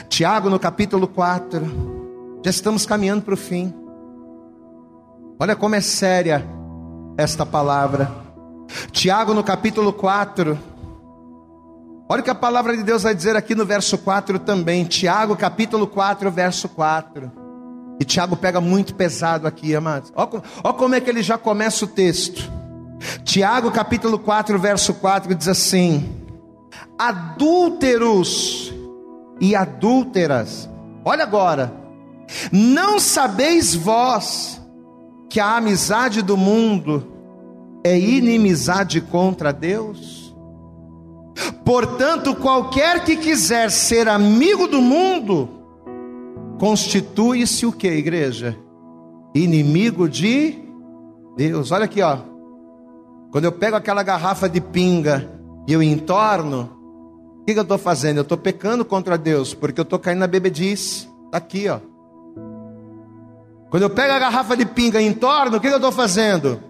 Tiago, 0.09 0.49
no 0.49 0.59
capítulo 0.59 1.07
4, 1.07 2.41
já 2.43 2.51
estamos 2.51 2.87
caminhando 2.87 3.21
para 3.21 3.35
o 3.35 3.37
fim. 3.37 3.71
Olha 5.39 5.55
como 5.55 5.75
é 5.75 5.83
séria 5.83 6.57
esta 7.19 7.45
palavra. 7.45 8.09
Tiago, 8.93 9.35
no 9.35 9.43
capítulo 9.43 9.93
4. 9.93 10.57
Olha 12.09 12.21
o 12.21 12.25
que 12.25 12.31
a 12.31 12.35
palavra 12.35 12.77
de 12.77 12.85
Deus 12.85 13.03
vai 13.03 13.13
dizer 13.13 13.35
aqui 13.35 13.57
no 13.57 13.67
verso 13.67 13.99
4 13.99 14.39
também. 14.39 14.85
Tiago, 14.85 15.37
capítulo 15.37 15.89
4, 15.89 16.31
verso 16.31 16.69
4. 16.69 17.33
E 18.01 18.05
Tiago 18.05 18.37
pega 18.37 18.61
muito 18.61 18.95
pesado 18.95 19.49
aqui, 19.49 19.75
amados. 19.75 20.13
Olha, 20.15 20.43
olha 20.63 20.75
como 20.75 20.95
é 20.95 21.01
que 21.01 21.11
ele 21.11 21.23
já 21.23 21.37
começa 21.37 21.85
o 21.85 21.89
texto. 21.89 22.51
Tiago, 23.25 23.73
capítulo 23.73 24.21
4, 24.21 24.57
verso 24.57 24.95
4 24.95 25.35
diz 25.35 25.49
assim: 25.49 26.09
Adúlteros 26.97 28.73
e 29.41 29.57
adúlteras. 29.57 30.71
Olha 31.05 31.25
agora. 31.25 31.73
Não 32.53 33.01
sabeis 33.01 33.75
vós 33.75 34.59
que 35.29 35.41
a 35.41 35.57
amizade 35.57 36.23
do 36.23 36.37
mundo 36.37 37.07
é 37.85 37.99
inimizade 37.99 39.01
contra 39.01 39.53
Deus? 39.53 40.35
Portanto, 41.65 42.35
qualquer 42.35 43.05
que 43.05 43.17
quiser 43.17 43.71
ser 43.71 44.09
amigo 44.09 44.67
do 44.67 44.81
mundo, 44.81 45.49
constitui-se 46.59 47.67
o 47.67 47.73
que, 47.73 47.89
igreja? 47.89 48.57
Inimigo 49.35 50.09
de 50.09 50.59
Deus. 51.37 51.71
Olha 51.71 51.85
aqui, 51.85 52.01
ó. 52.01 52.19
Quando 53.31 53.45
eu 53.45 53.53
pego 53.53 53.77
aquela 53.77 54.03
garrafa 54.03 54.49
de 54.49 54.61
pinga 54.61 55.31
e 55.69 55.73
eu 55.73 55.83
entorno, 55.83 56.71
o 57.41 57.45
que, 57.45 57.53
que 57.53 57.59
eu 57.59 57.63
estou 57.63 57.79
fazendo? 57.79 58.17
Eu 58.17 58.23
estou 58.23 58.39
pecando 58.39 58.85
contra 58.85 59.19
Deus, 59.19 59.53
porque 59.53 59.79
eu 59.79 59.83
estou 59.83 59.99
caindo 59.99 60.21
na 60.21 60.27
bebedice. 60.27 61.07
Está 61.27 61.37
aqui, 61.37 61.69
ó. 61.69 61.79
Quando 63.71 63.83
eu 63.83 63.91
pego 63.91 64.13
a 64.13 64.19
garrafa 64.19 64.57
de 64.57 64.65
pinga 64.65 65.01
e 65.01 65.07
entorno, 65.07 65.57
o 65.57 65.61
que 65.61 65.67
eu 65.67 65.77
estou 65.77 65.93
fazendo? 65.93 66.63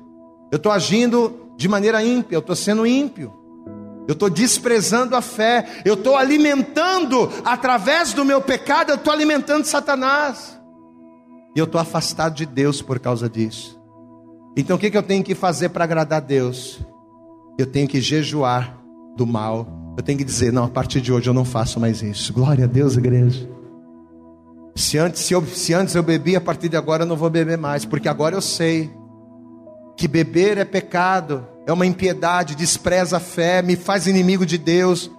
Eu 0.51 0.57
estou 0.57 0.73
agindo 0.73 1.53
de 1.57 1.69
maneira 1.69 2.03
ímpia, 2.03 2.37
eu 2.37 2.41
estou 2.41 2.57
sendo 2.57 2.87
ímpio. 2.87 3.33
Eu 4.09 4.15
estou 4.15 4.31
desprezando 4.31 5.15
a 5.15 5.21
fé, 5.21 5.83
eu 5.85 5.95
estou 5.95 6.17
alimentando, 6.17 7.31
através 7.45 8.15
do 8.15 8.25
meu 8.25 8.41
pecado, 8.41 8.91
eu 8.91 8.95
estou 8.95 9.13
alimentando 9.13 9.65
Satanás. 9.65 10.59
E 11.55 11.59
eu 11.59 11.67
estou 11.67 11.81
afastado 11.81 12.35
de 12.35 12.47
Deus 12.47 12.81
por 12.81 12.99
causa 12.99 13.29
disso. 13.29 13.79
Então 14.57 14.77
o 14.77 14.79
que, 14.79 14.91
que 14.91 14.97
eu 14.97 15.03
tenho 15.03 15.23
que 15.23 15.35
fazer 15.35 15.69
para 15.69 15.85
agradar 15.85 16.19
a 16.19 16.25
Deus? 16.25 16.81
Eu 17.59 17.67
tenho 17.67 17.87
que 17.87 18.01
jejuar 18.01 18.79
do 19.15 19.27
mal. 19.27 19.95
Eu 19.97 20.03
tenho 20.03 20.17
que 20.17 20.25
dizer: 20.25 20.53
não, 20.53 20.65
a 20.65 20.69
partir 20.69 21.01
de 21.01 21.13
hoje 21.13 21.29
eu 21.29 21.35
não 21.35 21.45
faço 21.45 21.79
mais 21.79 22.03
isso. 22.03 22.33
Glória 22.33 22.65
a 22.65 22.69
Deus, 22.69 22.97
igreja. 22.97 23.49
Se 24.79 24.97
antes, 24.97 25.23
se, 25.23 25.35
eu, 25.35 25.45
se 25.45 25.75
antes 25.75 25.97
eu 25.97 26.05
bebia, 26.05 26.39
a 26.39 26.41
partir 26.41 26.69
de 26.69 26.77
agora 26.77 27.03
eu 27.03 27.07
não 27.07 27.17
vou 27.17 27.29
beber 27.29 27.59
mais, 27.59 27.85
porque 27.85 28.09
agora 28.09 28.37
eu 28.37 28.41
sei 28.41 28.89
que 29.97 30.07
beber 30.07 30.57
é 30.57 30.65
pecado, 30.65 31.45
é 31.67 31.73
uma 31.73 31.85
impiedade, 31.85 32.55
despreza 32.55 33.17
a 33.17 33.21
fé, 33.21 33.61
me 33.61 33.75
faz 33.75 34.07
inimigo 34.07 34.47
de 34.47 34.57
Deus, 34.57 35.11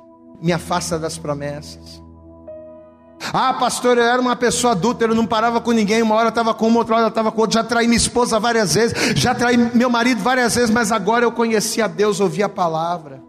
me 0.41 0.53
afasta 0.53 0.97
das 0.97 1.18
promessas. 1.18 2.01
Ah, 3.34 3.53
pastor, 3.53 3.97
eu 3.97 4.03
era 4.05 4.22
uma 4.22 4.34
pessoa 4.38 4.72
adulta, 4.72 5.03
eu 5.03 5.14
não 5.14 5.26
parava 5.26 5.60
com 5.60 5.74
ninguém, 5.74 6.01
uma 6.01 6.16
hora 6.16 6.30
estava 6.30 6.53
com 6.53 6.66
uma, 6.66 6.80
outra 6.80 6.95
hora 6.95 7.07
estava 7.10 7.30
com 7.30 7.41
outra, 7.41 7.62
já 7.62 7.68
traí 7.68 7.86
minha 7.86 7.97
esposa 7.97 8.39
várias 8.39 8.76
vezes, 8.76 8.95
já 9.14 9.36
traí 9.36 9.57
meu 9.57 9.89
marido 9.89 10.22
várias 10.22 10.55
vezes, 10.55 10.70
mas 10.70 10.89
agora 10.89 11.26
eu 11.26 11.34
conheci 11.34 11.82
a 11.82 11.88
Deus, 11.88 12.22
ouvi 12.22 12.41
a 12.41 12.47
palavra. 12.47 13.22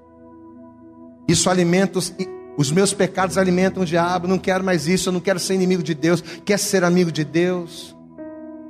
Isso 1.26 1.51
alimenta 1.51 1.99
os, 1.99 2.14
os 2.61 2.71
meus 2.71 2.93
pecados 2.93 3.39
alimentam 3.39 3.83
o 3.83 3.87
diabo, 3.87 4.29
não 4.29 4.37
quero 4.37 4.63
mais 4.63 4.87
isso, 4.87 5.09
eu 5.09 5.15
não 5.15 5.21
quero 5.21 5.41
ser 5.41 5.55
inimigo 5.55 5.83
de 5.83 5.95
Deus, 5.95 6.21
quer 6.45 6.59
ser 6.59 6.85
amigo 6.85 7.11
de 7.11 7.25
Deus. 7.25 7.97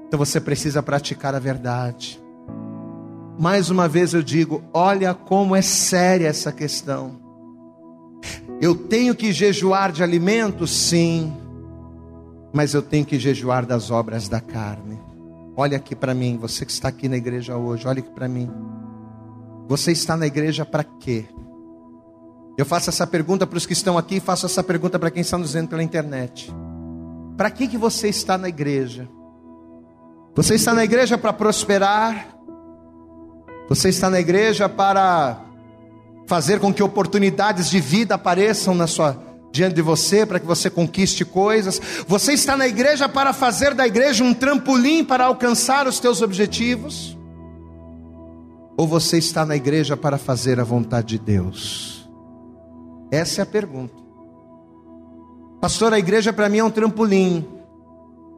Então 0.06 0.16
você 0.16 0.40
precisa 0.40 0.80
praticar 0.80 1.34
a 1.34 1.40
verdade. 1.40 2.22
Mais 3.36 3.68
uma 3.68 3.88
vez 3.88 4.14
eu 4.14 4.22
digo, 4.22 4.62
olha 4.72 5.12
como 5.12 5.56
é 5.56 5.60
séria 5.60 6.28
essa 6.28 6.52
questão. 6.52 7.18
Eu 8.60 8.76
tenho 8.76 9.12
que 9.12 9.32
jejuar 9.32 9.90
de 9.90 10.04
alimentos, 10.04 10.70
sim, 10.70 11.32
mas 12.52 12.74
eu 12.74 12.82
tenho 12.82 13.04
que 13.04 13.18
jejuar 13.18 13.66
das 13.66 13.90
obras 13.90 14.28
da 14.28 14.40
carne. 14.40 15.00
Olha 15.56 15.76
aqui 15.76 15.96
para 15.96 16.14
mim, 16.14 16.38
você 16.40 16.64
que 16.64 16.70
está 16.70 16.86
aqui 16.86 17.08
na 17.08 17.16
igreja 17.16 17.56
hoje, 17.56 17.88
olha 17.88 17.98
aqui 17.98 18.10
para 18.10 18.28
mim. 18.28 18.48
Você 19.66 19.90
está 19.90 20.16
na 20.16 20.28
igreja 20.28 20.64
para 20.64 20.84
quê? 20.84 21.24
Eu 22.60 22.66
faço 22.66 22.90
essa 22.90 23.06
pergunta 23.06 23.46
para 23.46 23.56
os 23.56 23.64
que 23.64 23.72
estão 23.72 23.96
aqui 23.96 24.16
e 24.16 24.20
faço 24.20 24.44
essa 24.44 24.62
pergunta 24.62 24.98
para 24.98 25.10
quem 25.10 25.22
está 25.22 25.38
nos 25.38 25.54
vendo 25.54 25.68
pela 25.68 25.82
internet. 25.82 26.54
Para 27.34 27.50
que, 27.50 27.66
que 27.66 27.78
você 27.78 28.08
está 28.08 28.36
na 28.36 28.50
igreja? 28.50 29.08
Você 30.36 30.56
está 30.56 30.74
na 30.74 30.84
igreja 30.84 31.16
para 31.16 31.32
prosperar? 31.32 32.36
Você 33.66 33.88
está 33.88 34.10
na 34.10 34.20
igreja 34.20 34.68
para 34.68 35.40
fazer 36.26 36.60
com 36.60 36.70
que 36.70 36.82
oportunidades 36.82 37.70
de 37.70 37.80
vida 37.80 38.16
apareçam 38.16 38.74
na 38.74 38.86
sua 38.86 39.18
diante 39.50 39.76
de 39.76 39.82
você 39.82 40.26
para 40.26 40.38
que 40.38 40.46
você 40.46 40.68
conquiste 40.68 41.24
coisas. 41.24 41.80
Você 42.06 42.34
está 42.34 42.58
na 42.58 42.68
igreja 42.68 43.08
para 43.08 43.32
fazer 43.32 43.72
da 43.72 43.86
igreja 43.86 44.22
um 44.22 44.34
trampolim 44.34 45.02
para 45.02 45.24
alcançar 45.24 45.88
os 45.88 45.98
teus 45.98 46.20
objetivos? 46.20 47.16
Ou 48.76 48.86
você 48.86 49.16
está 49.16 49.46
na 49.46 49.56
igreja 49.56 49.96
para 49.96 50.18
fazer 50.18 50.60
a 50.60 50.64
vontade 50.64 51.16
de 51.16 51.18
Deus? 51.20 51.99
Essa 53.10 53.40
é 53.40 53.42
a 53.42 53.46
pergunta. 53.46 53.94
Pastor, 55.60 55.92
a 55.92 55.98
igreja 55.98 56.32
para 56.32 56.48
mim 56.48 56.58
é 56.58 56.64
um 56.64 56.70
trampolim. 56.70 57.46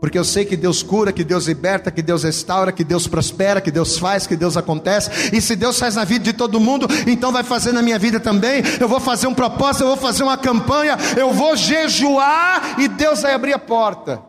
Porque 0.00 0.18
eu 0.18 0.24
sei 0.24 0.44
que 0.44 0.56
Deus 0.56 0.82
cura, 0.82 1.12
que 1.12 1.22
Deus 1.22 1.46
liberta, 1.46 1.88
que 1.88 2.02
Deus 2.02 2.24
restaura, 2.24 2.72
que 2.72 2.82
Deus 2.82 3.06
prospera, 3.06 3.60
que 3.60 3.70
Deus 3.70 3.96
faz, 3.96 4.26
que 4.26 4.34
Deus 4.34 4.56
acontece. 4.56 5.30
E 5.32 5.40
se 5.40 5.54
Deus 5.54 5.78
faz 5.78 5.94
na 5.94 6.02
vida 6.02 6.24
de 6.24 6.32
todo 6.32 6.58
mundo, 6.58 6.88
então 7.06 7.30
vai 7.30 7.44
fazer 7.44 7.70
na 7.70 7.80
minha 7.80 8.00
vida 8.00 8.18
também. 8.18 8.64
Eu 8.80 8.88
vou 8.88 8.98
fazer 8.98 9.28
um 9.28 9.34
propósito, 9.34 9.84
eu 9.84 9.88
vou 9.88 9.96
fazer 9.96 10.24
uma 10.24 10.36
campanha, 10.36 10.96
eu 11.16 11.32
vou 11.32 11.54
jejuar 11.54 12.80
e 12.80 12.88
Deus 12.88 13.22
vai 13.22 13.32
abrir 13.32 13.52
a 13.52 13.60
porta. 13.60 14.20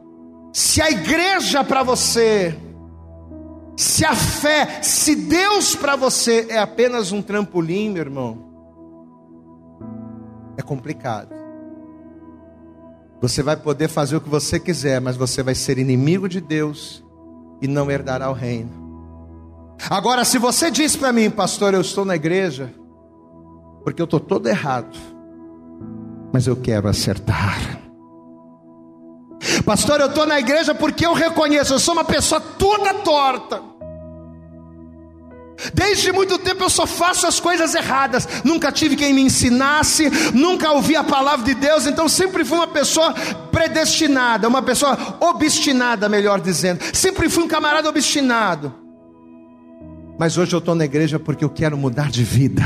Se 0.54 0.80
a 0.80 0.92
igreja 0.92 1.64
para 1.64 1.82
você, 1.82 2.56
se 3.76 4.06
a 4.06 4.14
fé, 4.14 4.78
se 4.84 5.16
Deus 5.16 5.76
para 5.76 5.96
você 5.96 6.46
é 6.50 6.60
apenas 6.60 7.12
um 7.12 7.20
trampolim, 7.20 7.90
meu 7.90 8.04
irmão, 8.04 8.53
é 10.58 10.62
complicado. 10.62 11.34
Você 13.22 13.42
vai 13.42 13.56
poder 13.56 13.88
fazer 13.88 14.18
o 14.18 14.22
que 14.22 14.30
você 14.30 14.60
quiser, 14.60 15.00
mas 15.00 15.16
você 15.16 15.42
vai 15.42 15.56
ser 15.56 15.78
inimigo 15.78 16.28
de 16.28 16.42
Deus 16.42 17.04
e 17.62 17.68
não 17.68 17.90
herdará 17.90 18.30
o 18.30 18.34
reino. 18.34 18.84
Agora, 19.90 20.26
se 20.26 20.38
você 20.38 20.70
diz 20.70 20.96
para 20.96 21.12
mim, 21.12 21.30
pastor, 21.30 21.74
eu 21.74 21.82
estou 21.82 22.04
na 22.06 22.16
igreja, 22.16 22.74
porque 23.84 24.02
eu 24.02 24.06
estou 24.06 24.20
todo 24.20 24.48
errado, 24.48 24.98
mas 26.34 26.48
eu 26.48 26.56
quero 26.56 26.88
acertar. 26.88 27.82
Pastor, 29.66 30.00
eu 30.00 30.08
estou 30.08 30.26
na 30.26 30.40
igreja 30.40 30.74
porque 30.76 31.06
eu 31.06 31.14
reconheço, 31.14 31.74
eu 31.74 31.80
sou 31.80 31.94
uma 31.94 32.04
pessoa 32.04 32.40
toda 32.42 32.94
torta. 32.96 33.73
Desde 35.74 36.12
muito 36.12 36.38
tempo 36.38 36.64
eu 36.64 36.70
só 36.70 36.86
faço 36.86 37.28
as 37.28 37.40
coisas 37.40 37.76
erradas. 37.76 38.28
Nunca 38.44 38.72
tive 38.72 38.96
quem 38.96 39.14
me 39.14 39.22
ensinasse, 39.22 40.10
nunca 40.34 40.72
ouvi 40.72 40.96
a 40.96 41.04
palavra 41.04 41.46
de 41.46 41.54
Deus, 41.54 41.86
então 41.86 42.10
sempre 42.10 42.44
fui 42.44 42.58
uma 42.58 42.68
pessoa 42.68 43.14
predestinada, 43.52 44.48
uma 44.48 44.62
pessoa 44.62 44.98
obstinada, 45.20 46.10
melhor 46.10 46.42
dizendo. 46.42 46.84
Sempre 46.94 47.30
fui 47.30 47.44
um 47.44 47.48
camarada 47.48 47.88
obstinado. 47.88 48.74
Mas 50.18 50.38
hoje 50.38 50.54
eu 50.54 50.60
estou 50.60 50.76
na 50.76 50.86
igreja 50.86 51.20
porque 51.20 51.44
eu 51.44 51.50
quero 51.50 51.78
mudar 51.78 52.10
de 52.10 52.24
vida. 52.24 52.64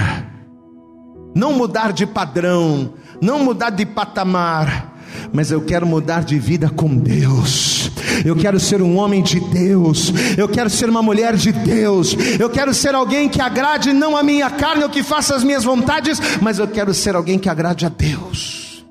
Não 1.35 1.53
mudar 1.53 1.93
de 1.93 2.05
padrão, 2.05 2.93
não 3.21 3.39
mudar 3.39 3.69
de 3.69 3.85
patamar, 3.85 4.96
mas 5.33 5.51
eu 5.51 5.61
quero 5.61 5.85
mudar 5.85 6.23
de 6.23 6.37
vida 6.39 6.69
com 6.69 6.95
Deus. 6.95 7.91
Eu 8.25 8.35
quero 8.35 8.59
ser 8.59 8.81
um 8.81 8.97
homem 8.97 9.21
de 9.21 9.39
Deus. 9.39 10.11
Eu 10.37 10.47
quero 10.47 10.69
ser 10.69 10.89
uma 10.89 11.01
mulher 11.01 11.35
de 11.35 11.51
Deus. 11.51 12.15
Eu 12.39 12.49
quero 12.49 12.73
ser 12.73 12.95
alguém 12.95 13.29
que 13.29 13.41
agrade 13.41 13.93
não 13.93 14.15
a 14.15 14.23
minha 14.23 14.49
carne 14.49 14.83
ou 14.83 14.89
que 14.89 15.03
faça 15.03 15.35
as 15.35 15.43
minhas 15.43 15.63
vontades, 15.63 16.19
mas 16.41 16.59
eu 16.59 16.67
quero 16.67 16.93
ser 16.93 17.15
alguém 17.15 17.37
que 17.37 17.49
agrade 17.49 17.85
a 17.85 17.89
Deus. 17.89 18.85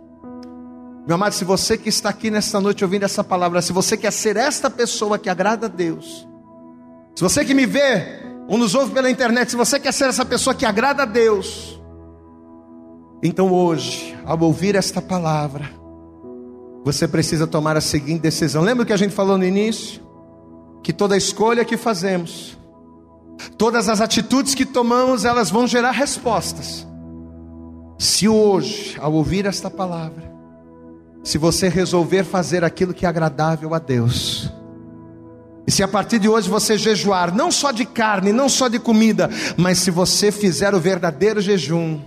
Meu 1.07 1.15
amado, 1.15 1.35
se 1.35 1.45
você 1.45 1.79
que 1.79 1.89
está 1.89 2.09
aqui 2.09 2.31
nesta 2.31 2.61
noite 2.61 2.83
ouvindo 2.83 3.05
essa 3.05 3.23
palavra, 3.23 3.63
se 3.63 3.73
você 3.73 3.97
quer 3.97 4.11
ser 4.11 4.37
esta 4.37 4.69
pessoa 4.69 5.19
que 5.19 5.29
agrada 5.29 5.67
a 5.67 5.69
Deus, 5.69 6.27
se 7.15 7.23
você 7.23 7.45
que 7.45 7.55
me 7.55 7.65
vê 7.65 8.25
ou 8.49 8.59
nos 8.59 8.75
ouve 8.75 8.93
pela 8.93 9.09
internet, 9.09 9.51
se 9.51 9.57
você 9.57 9.79
quer 9.79 9.93
ser 9.93 10.09
essa 10.09 10.25
pessoa 10.25 10.53
que 10.53 10.67
agrada 10.67 11.05
a 11.05 11.07
Deus, 11.07 11.81
então 13.23 13.53
hoje, 13.53 14.17
ao 14.25 14.39
ouvir 14.41 14.75
esta 14.75 15.01
palavra, 15.01 15.71
você 16.87 17.09
precisa 17.09 17.49
tomar 17.49 17.77
a 17.77 17.81
seguinte 17.81 18.21
decisão. 18.21 18.63
Lembra 18.63 18.85
o 18.85 18.87
que 18.87 18.93
a 18.93 18.97
gente 18.97 19.13
falou 19.13 19.37
no 19.37 19.45
início? 19.45 20.01
Que 20.85 20.93
toda 20.93 21.17
escolha 21.17 21.65
que 21.65 21.77
fazemos, 21.77 22.57
todas 23.59 23.89
as 23.89 24.01
atitudes 24.01 24.55
que 24.55 24.65
tomamos, 24.65 25.25
elas 25.25 25.51
vão 25.51 25.67
gerar 25.67 25.91
respostas. 25.91 26.87
Se 27.99 28.29
hoje, 28.29 28.97
ao 29.01 29.13
ouvir 29.15 29.47
esta 29.47 29.69
palavra, 29.69 30.33
se 31.25 31.39
você 31.39 31.69
resolver 31.69 32.23
fazer 32.23 32.63
aquilo 32.63 32.95
que 32.95 33.05
é 33.05 33.09
agradável 33.09 33.75
a 33.75 33.81
Deus, 33.81 34.49
e 35.67 35.73
se 35.73 35.83
a 35.83 35.89
partir 35.89 36.21
de 36.21 36.29
hoje 36.29 36.49
você 36.49 36.79
jejuar, 36.79 37.35
não 37.35 37.51
só 37.51 37.73
de 37.73 37.85
carne, 37.85 38.33
não 38.33 38.49
só 38.49 38.69
de 38.69 38.79
comida, 38.79 39.29
mas 39.57 39.79
se 39.79 39.91
você 39.91 40.31
fizer 40.31 40.73
o 40.73 40.79
verdadeiro 40.79 41.41
jejum, 41.41 41.99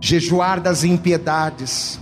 jejuar 0.00 0.60
das 0.60 0.84
impiedades, 0.84 1.98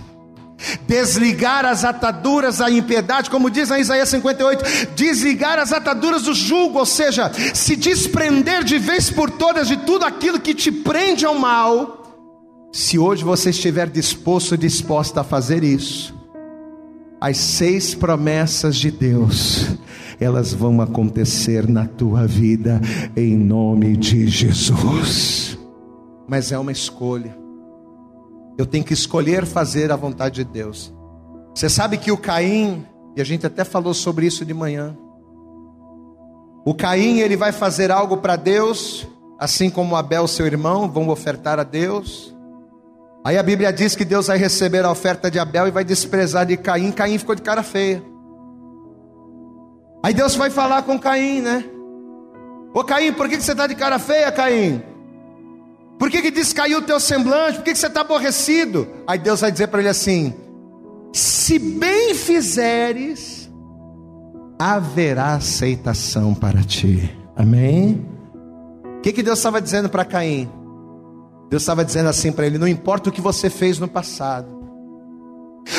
desligar 0.87 1.65
as 1.65 1.83
ataduras 1.83 2.57
da 2.57 2.69
impiedade, 2.69 3.29
como 3.29 3.49
diz 3.49 3.69
em 3.71 3.81
Isaías 3.81 4.09
58, 4.09 4.93
desligar 4.95 5.59
as 5.59 5.71
ataduras 5.71 6.23
do 6.23 6.33
jugo, 6.33 6.79
ou 6.79 6.85
seja, 6.85 7.31
se 7.53 7.75
desprender 7.75 8.63
de 8.63 8.77
vez 8.77 9.09
por 9.09 9.29
todas 9.29 9.67
de 9.67 9.77
tudo 9.77 10.05
aquilo 10.05 10.39
que 10.39 10.53
te 10.53 10.71
prende 10.71 11.25
ao 11.25 11.35
mal. 11.35 12.03
Se 12.71 12.99
hoje 12.99 13.23
você 13.23 13.49
estiver 13.49 13.89
disposto 13.89 14.55
e 14.55 14.57
disposta 14.57 15.21
a 15.21 15.23
fazer 15.23 15.63
isso, 15.63 16.15
as 17.19 17.37
seis 17.37 17.95
promessas 17.95 18.75
de 18.75 18.91
Deus, 18.91 19.65
elas 20.19 20.53
vão 20.53 20.81
acontecer 20.81 21.67
na 21.67 21.87
tua 21.87 22.27
vida, 22.27 22.81
em 23.15 23.35
nome 23.37 23.95
de 23.95 24.27
Jesus. 24.27 25.57
Mas 26.27 26.51
é 26.51 26.59
uma 26.59 26.71
escolha. 26.71 27.46
Eu 28.57 28.65
tenho 28.65 28.83
que 28.83 28.93
escolher 28.93 29.45
fazer 29.45 29.91
a 29.91 29.95
vontade 29.95 30.43
de 30.43 30.43
Deus. 30.43 30.93
Você 31.53 31.69
sabe 31.69 31.97
que 31.97 32.11
o 32.11 32.17
Caim, 32.17 32.85
e 33.15 33.21
a 33.21 33.23
gente 33.23 33.45
até 33.45 33.63
falou 33.63 33.93
sobre 33.93 34.25
isso 34.25 34.45
de 34.45 34.53
manhã. 34.53 34.97
O 36.65 36.73
Caim, 36.73 37.19
ele 37.19 37.37
vai 37.37 37.51
fazer 37.51 37.91
algo 37.91 38.17
para 38.17 38.35
Deus, 38.35 39.07
assim 39.39 39.69
como 39.69 39.95
Abel, 39.95 40.27
seu 40.27 40.45
irmão, 40.45 40.89
vão 40.89 41.09
ofertar 41.09 41.59
a 41.59 41.63
Deus. 41.63 42.35
Aí 43.23 43.37
a 43.37 43.43
Bíblia 43.43 43.71
diz 43.71 43.95
que 43.95 44.05
Deus 44.05 44.27
vai 44.27 44.37
receber 44.37 44.83
a 44.85 44.91
oferta 44.91 45.29
de 45.29 45.37
Abel 45.37 45.67
e 45.67 45.71
vai 45.71 45.83
desprezar 45.83 46.45
de 46.45 46.57
Caim. 46.57 46.91
Caim 46.91 47.17
ficou 47.17 47.35
de 47.35 47.41
cara 47.41 47.61
feia. 47.61 48.03
Aí 50.03 50.13
Deus 50.13 50.35
vai 50.35 50.49
falar 50.49 50.83
com 50.83 50.99
Caim, 50.99 51.41
né? 51.41 51.63
Ô 52.73 52.83
Caim, 52.83 53.13
por 53.13 53.27
que 53.27 53.39
você 53.39 53.51
está 53.51 53.67
de 53.67 53.75
cara 53.75 53.99
feia, 53.99 54.31
Caim? 54.31 54.81
Por 55.97 56.11
que, 56.11 56.21
que 56.21 56.31
descaiu 56.31 56.79
o 56.79 56.81
teu 56.81 56.99
semblante? 56.99 57.57
Por 57.57 57.63
que, 57.63 57.73
que 57.73 57.79
você 57.79 57.87
está 57.87 58.01
aborrecido? 58.01 58.87
Aí 59.07 59.17
Deus 59.17 59.41
vai 59.41 59.51
dizer 59.51 59.67
para 59.67 59.79
ele 59.79 59.89
assim: 59.89 60.33
Se 61.11 61.57
bem 61.57 62.13
fizeres, 62.13 63.49
haverá 64.59 65.33
aceitação 65.33 66.35
para 66.35 66.61
ti. 66.63 67.15
Amém? 67.35 68.05
O 68.97 69.01
que, 69.01 69.11
que 69.11 69.23
Deus 69.23 69.39
estava 69.39 69.61
dizendo 69.61 69.89
para 69.89 70.05
Caim? 70.05 70.49
Deus 71.49 71.63
estava 71.63 71.83
dizendo 71.83 72.09
assim 72.09 72.31
para 72.31 72.45
ele: 72.45 72.57
Não 72.57 72.67
importa 72.67 73.09
o 73.09 73.11
que 73.11 73.21
você 73.21 73.49
fez 73.49 73.79
no 73.79 73.87
passado, 73.87 74.47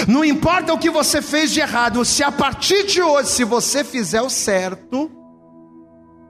não 0.09 0.25
importa 0.25 0.73
o 0.73 0.79
que 0.79 0.91
você 0.91 1.23
fez 1.23 1.51
de 1.53 1.61
errado, 1.61 2.05
se 2.05 2.23
a 2.23 2.33
partir 2.33 2.87
de 2.87 3.01
hoje, 3.01 3.31
se 3.31 3.45
você 3.45 3.85
fizer 3.85 4.21
o 4.21 4.31
certo, 4.31 5.11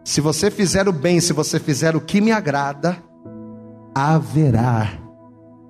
Se 0.05 0.23
você 0.23 0.51
fizer 0.51 0.89
o 0.89 0.93
bem, 0.93 1.21
se 1.21 1.35
você 1.35 1.61
fizer 1.61 1.95
o 1.95 2.01
que 2.01 2.19
me 2.19 2.33
agrada, 2.33 2.97
haverá 3.99 4.93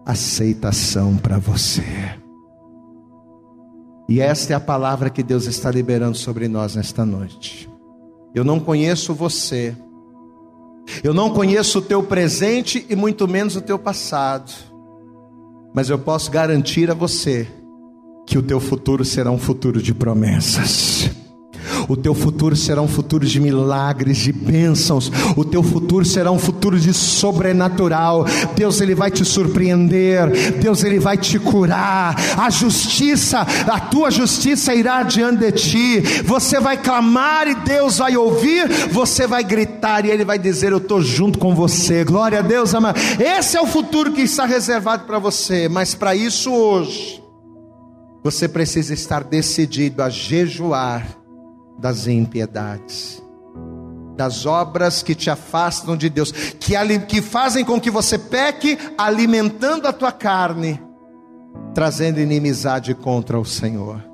aceitação 0.05 1.17
para 1.17 1.39
você. 1.39 1.83
E 4.07 4.21
esta 4.21 4.53
é 4.53 4.57
a 4.57 4.61
palavra 4.61 5.09
que 5.09 5.23
Deus 5.23 5.47
está 5.47 5.71
liberando 5.71 6.17
sobre 6.17 6.47
nós 6.47 6.77
nesta 6.77 7.07
noite. 7.07 7.71
Eu 8.35 8.45
não 8.45 8.61
conheço 8.61 9.15
você, 9.15 9.75
eu 11.03 11.15
não 11.15 11.31
conheço 11.31 11.79
o 11.79 11.83
teu 11.83 12.03
presente 12.03 12.85
e 12.91 12.95
muito 12.95 13.27
menos 13.27 13.57
o 13.57 13.63
teu 13.63 13.79
passado, 13.79 14.53
mas 15.75 15.89
eu 15.89 15.99
posso 15.99 16.31
garantir 16.31 16.91
a 16.91 16.95
você 16.95 17.49
que 18.27 18.37
o 18.37 18.43
teu 18.43 18.61
futuro 18.61 19.07
será 19.07 19.31
um 19.31 19.39
futuro 19.39 19.81
de 19.81 19.95
promessas. 19.95 21.11
O 21.89 21.97
teu 21.97 22.15
futuro 22.15 22.55
será 22.55 22.83
um 22.83 22.87
futuro 22.87 23.25
de 23.25 23.41
milagres, 23.41 24.19
de 24.19 24.31
bênçãos. 24.31 25.11
O 25.35 25.43
teu 25.43 25.63
futuro 25.63 26.05
será 26.05 26.31
um 26.31 26.39
futuro 26.39 26.79
de 26.79 26.93
sobrenatural. 26.93 28.27
Deus 28.55 28.83
ele 28.83 28.95
vai 28.95 29.11
te 29.11 29.25
surpreender. 29.25 30.59
Deus 30.61 30.85
ele 30.85 30.99
vai 30.99 31.17
te 31.17 31.39
curar. 31.39 32.15
A 32.39 32.51
justiça, 32.51 33.41
a 33.41 33.81
tua 33.81 34.11
justiça 34.11 34.75
irá 34.75 35.03
diante 35.03 35.39
de 35.39 35.53
ti. 35.53 36.01
Você 36.25 36.61
vai 36.61 36.77
clamar 36.77 37.49
e 37.49 37.55
Deus 37.55 37.97
vai 37.97 38.17
ouvir. 38.19 38.69
Você 38.91 39.27
vai 39.27 39.43
gritar 39.43 40.05
e 40.05 40.11
ele 40.11 40.27
vai 40.27 40.39
dizer: 40.39 40.73
Eu 40.73 40.79
estou 40.79 41.01
junto 41.01 41.39
com 41.39 41.55
você. 41.55 42.05
Glória 42.05 42.41
a 42.41 42.43
Deus, 42.43 42.75
amado. 42.75 43.01
Esse 43.19 43.57
é 43.57 43.61
o 43.63 43.67
futuro 43.67 44.13
que 44.13 44.21
está 44.21 44.45
reservado 44.45 45.05
para 45.05 45.19
você. 45.19 45.71
Mas 45.71 45.95
para 45.95 46.15
isso 46.15 46.53
hoje 46.53 47.23
você 48.23 48.47
precisa 48.47 48.93
estar 48.93 49.25
decidido 49.25 50.03
a 50.03 50.11
jejuar 50.11 51.19
das 51.79 52.07
impiedades, 52.07 53.23
das 54.17 54.45
obras 54.45 55.03
que 55.03 55.15
te 55.15 55.31
afastam 55.31 55.97
de 55.97 56.11
Deus, 56.11 56.33
que, 56.33 56.75
que 57.07 57.23
fazem 57.23 57.65
com 57.65 57.81
que 57.81 57.91
você 57.91 58.19
peque, 58.19 58.77
alimentando 58.99 59.87
a 59.87 59.93
tua 59.93 60.11
carne, 60.11 60.83
trazendo 61.73 62.19
inimizade 62.19 62.95
contra 62.95 63.39
o 63.39 63.45
Senhor. 63.45 64.05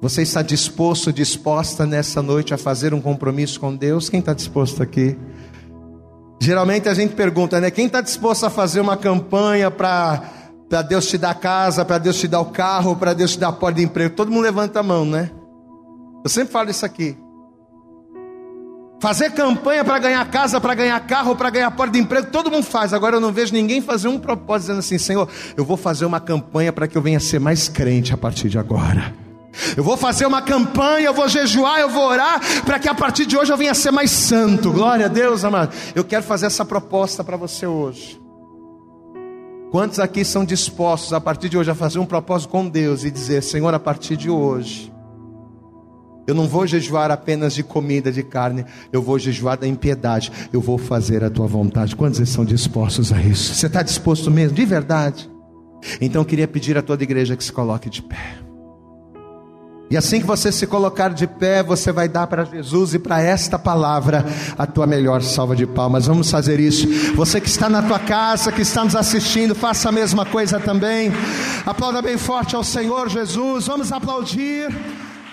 Você 0.00 0.22
está 0.22 0.42
disposto, 0.42 1.12
disposta 1.12 1.84
nessa 1.84 2.22
noite 2.22 2.54
a 2.54 2.58
fazer 2.58 2.94
um 2.94 3.00
compromisso 3.00 3.58
com 3.58 3.74
Deus? 3.74 4.08
Quem 4.08 4.20
está 4.20 4.32
disposto 4.32 4.80
aqui? 4.80 5.18
Geralmente 6.40 6.88
a 6.88 6.94
gente 6.94 7.16
pergunta, 7.16 7.60
né? 7.60 7.68
Quem 7.68 7.86
está 7.86 8.00
disposto 8.00 8.46
a 8.46 8.50
fazer 8.50 8.80
uma 8.80 8.96
campanha 8.96 9.72
para 9.72 10.22
Deus 10.88 11.08
te 11.08 11.18
dar 11.18 11.34
casa, 11.34 11.84
para 11.84 11.98
Deus 11.98 12.16
te 12.16 12.28
dar 12.28 12.40
o 12.40 12.46
carro, 12.46 12.94
para 12.94 13.12
Deus 13.12 13.32
te 13.32 13.40
dar 13.40 13.48
a 13.48 13.52
porta 13.52 13.78
de 13.78 13.84
emprego? 13.84 14.14
Todo 14.14 14.30
mundo 14.30 14.44
levanta 14.44 14.78
a 14.78 14.82
mão, 14.84 15.04
né? 15.04 15.32
Eu 16.24 16.30
sempre 16.30 16.52
falo 16.52 16.70
isso 16.70 16.84
aqui. 16.84 17.16
Fazer 19.00 19.30
campanha 19.30 19.84
para 19.84 19.98
ganhar 20.00 20.28
casa, 20.28 20.60
para 20.60 20.74
ganhar 20.74 20.98
carro, 21.06 21.36
para 21.36 21.50
ganhar 21.50 21.70
porta 21.70 21.92
de 21.92 22.00
emprego, 22.00 22.28
todo 22.32 22.50
mundo 22.50 22.64
faz. 22.64 22.92
Agora 22.92 23.16
eu 23.16 23.20
não 23.20 23.32
vejo 23.32 23.52
ninguém 23.52 23.80
fazer 23.80 24.08
um 24.08 24.18
propósito 24.18 24.62
dizendo 24.62 24.78
assim: 24.80 24.98
Senhor, 24.98 25.28
eu 25.56 25.64
vou 25.64 25.76
fazer 25.76 26.04
uma 26.04 26.18
campanha 26.18 26.72
para 26.72 26.88
que 26.88 26.98
eu 26.98 27.02
venha 27.02 27.20
ser 27.20 27.38
mais 27.38 27.68
crente 27.68 28.12
a 28.12 28.16
partir 28.16 28.48
de 28.48 28.58
agora. 28.58 29.14
Eu 29.76 29.84
vou 29.84 29.96
fazer 29.96 30.26
uma 30.26 30.42
campanha, 30.42 31.06
eu 31.06 31.14
vou 31.14 31.28
jejuar, 31.28 31.80
eu 31.80 31.88
vou 31.88 32.04
orar, 32.08 32.40
para 32.64 32.78
que 32.78 32.88
a 32.88 32.94
partir 32.94 33.24
de 33.24 33.36
hoje 33.36 33.52
eu 33.52 33.56
venha 33.56 33.74
ser 33.74 33.90
mais 33.92 34.10
santo. 34.10 34.72
Glória 34.72 35.06
a 35.06 35.08
Deus, 35.08 35.44
amado. 35.44 35.74
Eu 35.94 36.04
quero 36.04 36.24
fazer 36.24 36.46
essa 36.46 36.64
proposta 36.64 37.22
para 37.22 37.36
você 37.36 37.66
hoje. 37.66 38.20
Quantos 39.70 40.00
aqui 40.00 40.24
são 40.24 40.44
dispostos 40.44 41.12
a 41.12 41.20
partir 41.20 41.48
de 41.48 41.56
hoje 41.58 41.70
a 41.70 41.74
fazer 41.74 41.98
um 41.98 42.06
propósito 42.06 42.48
com 42.48 42.68
Deus 42.68 43.04
e 43.04 43.12
dizer: 43.12 43.44
Senhor, 43.44 43.72
a 43.72 43.78
partir 43.78 44.16
de 44.16 44.28
hoje 44.28 44.92
eu 46.28 46.34
não 46.34 46.46
vou 46.46 46.66
jejuar 46.66 47.10
apenas 47.10 47.54
de 47.54 47.62
comida, 47.62 48.12
de 48.12 48.22
carne. 48.22 48.62
Eu 48.92 49.00
vou 49.00 49.18
jejuar 49.18 49.56
da 49.56 49.66
impiedade. 49.66 50.30
Eu 50.52 50.60
vou 50.60 50.76
fazer 50.76 51.24
a 51.24 51.30
tua 51.30 51.46
vontade. 51.46 51.96
Quantos 51.96 52.20
estão 52.20 52.44
dispostos 52.44 53.10
a 53.14 53.18
isso? 53.22 53.54
Você 53.54 53.66
está 53.66 53.82
disposto 53.82 54.30
mesmo? 54.30 54.54
De 54.54 54.66
verdade? 54.66 55.26
Então 56.02 56.20
eu 56.20 56.26
queria 56.26 56.46
pedir 56.46 56.76
a 56.76 56.82
toda 56.82 57.02
igreja 57.02 57.34
que 57.34 57.42
se 57.42 57.50
coloque 57.50 57.88
de 57.88 58.02
pé. 58.02 58.36
E 59.90 59.96
assim 59.96 60.20
que 60.20 60.26
você 60.26 60.52
se 60.52 60.66
colocar 60.66 61.14
de 61.14 61.26
pé, 61.26 61.62
você 61.62 61.90
vai 61.90 62.10
dar 62.10 62.26
para 62.26 62.44
Jesus 62.44 62.92
e 62.92 62.98
para 62.98 63.22
esta 63.22 63.58
palavra 63.58 64.22
a 64.58 64.66
tua 64.66 64.86
melhor 64.86 65.22
salva 65.22 65.56
de 65.56 65.66
palmas. 65.66 66.06
Vamos 66.06 66.30
fazer 66.30 66.60
isso. 66.60 66.86
Você 67.14 67.40
que 67.40 67.48
está 67.48 67.70
na 67.70 67.80
tua 67.80 67.98
casa, 67.98 68.52
que 68.52 68.60
está 68.60 68.84
nos 68.84 68.94
assistindo, 68.94 69.54
faça 69.54 69.88
a 69.88 69.92
mesma 69.92 70.26
coisa 70.26 70.60
também. 70.60 71.10
Aplauda 71.64 72.02
bem 72.02 72.18
forte 72.18 72.54
ao 72.54 72.62
Senhor 72.62 73.08
Jesus. 73.08 73.66
Vamos 73.66 73.90
aplaudir. 73.92 74.68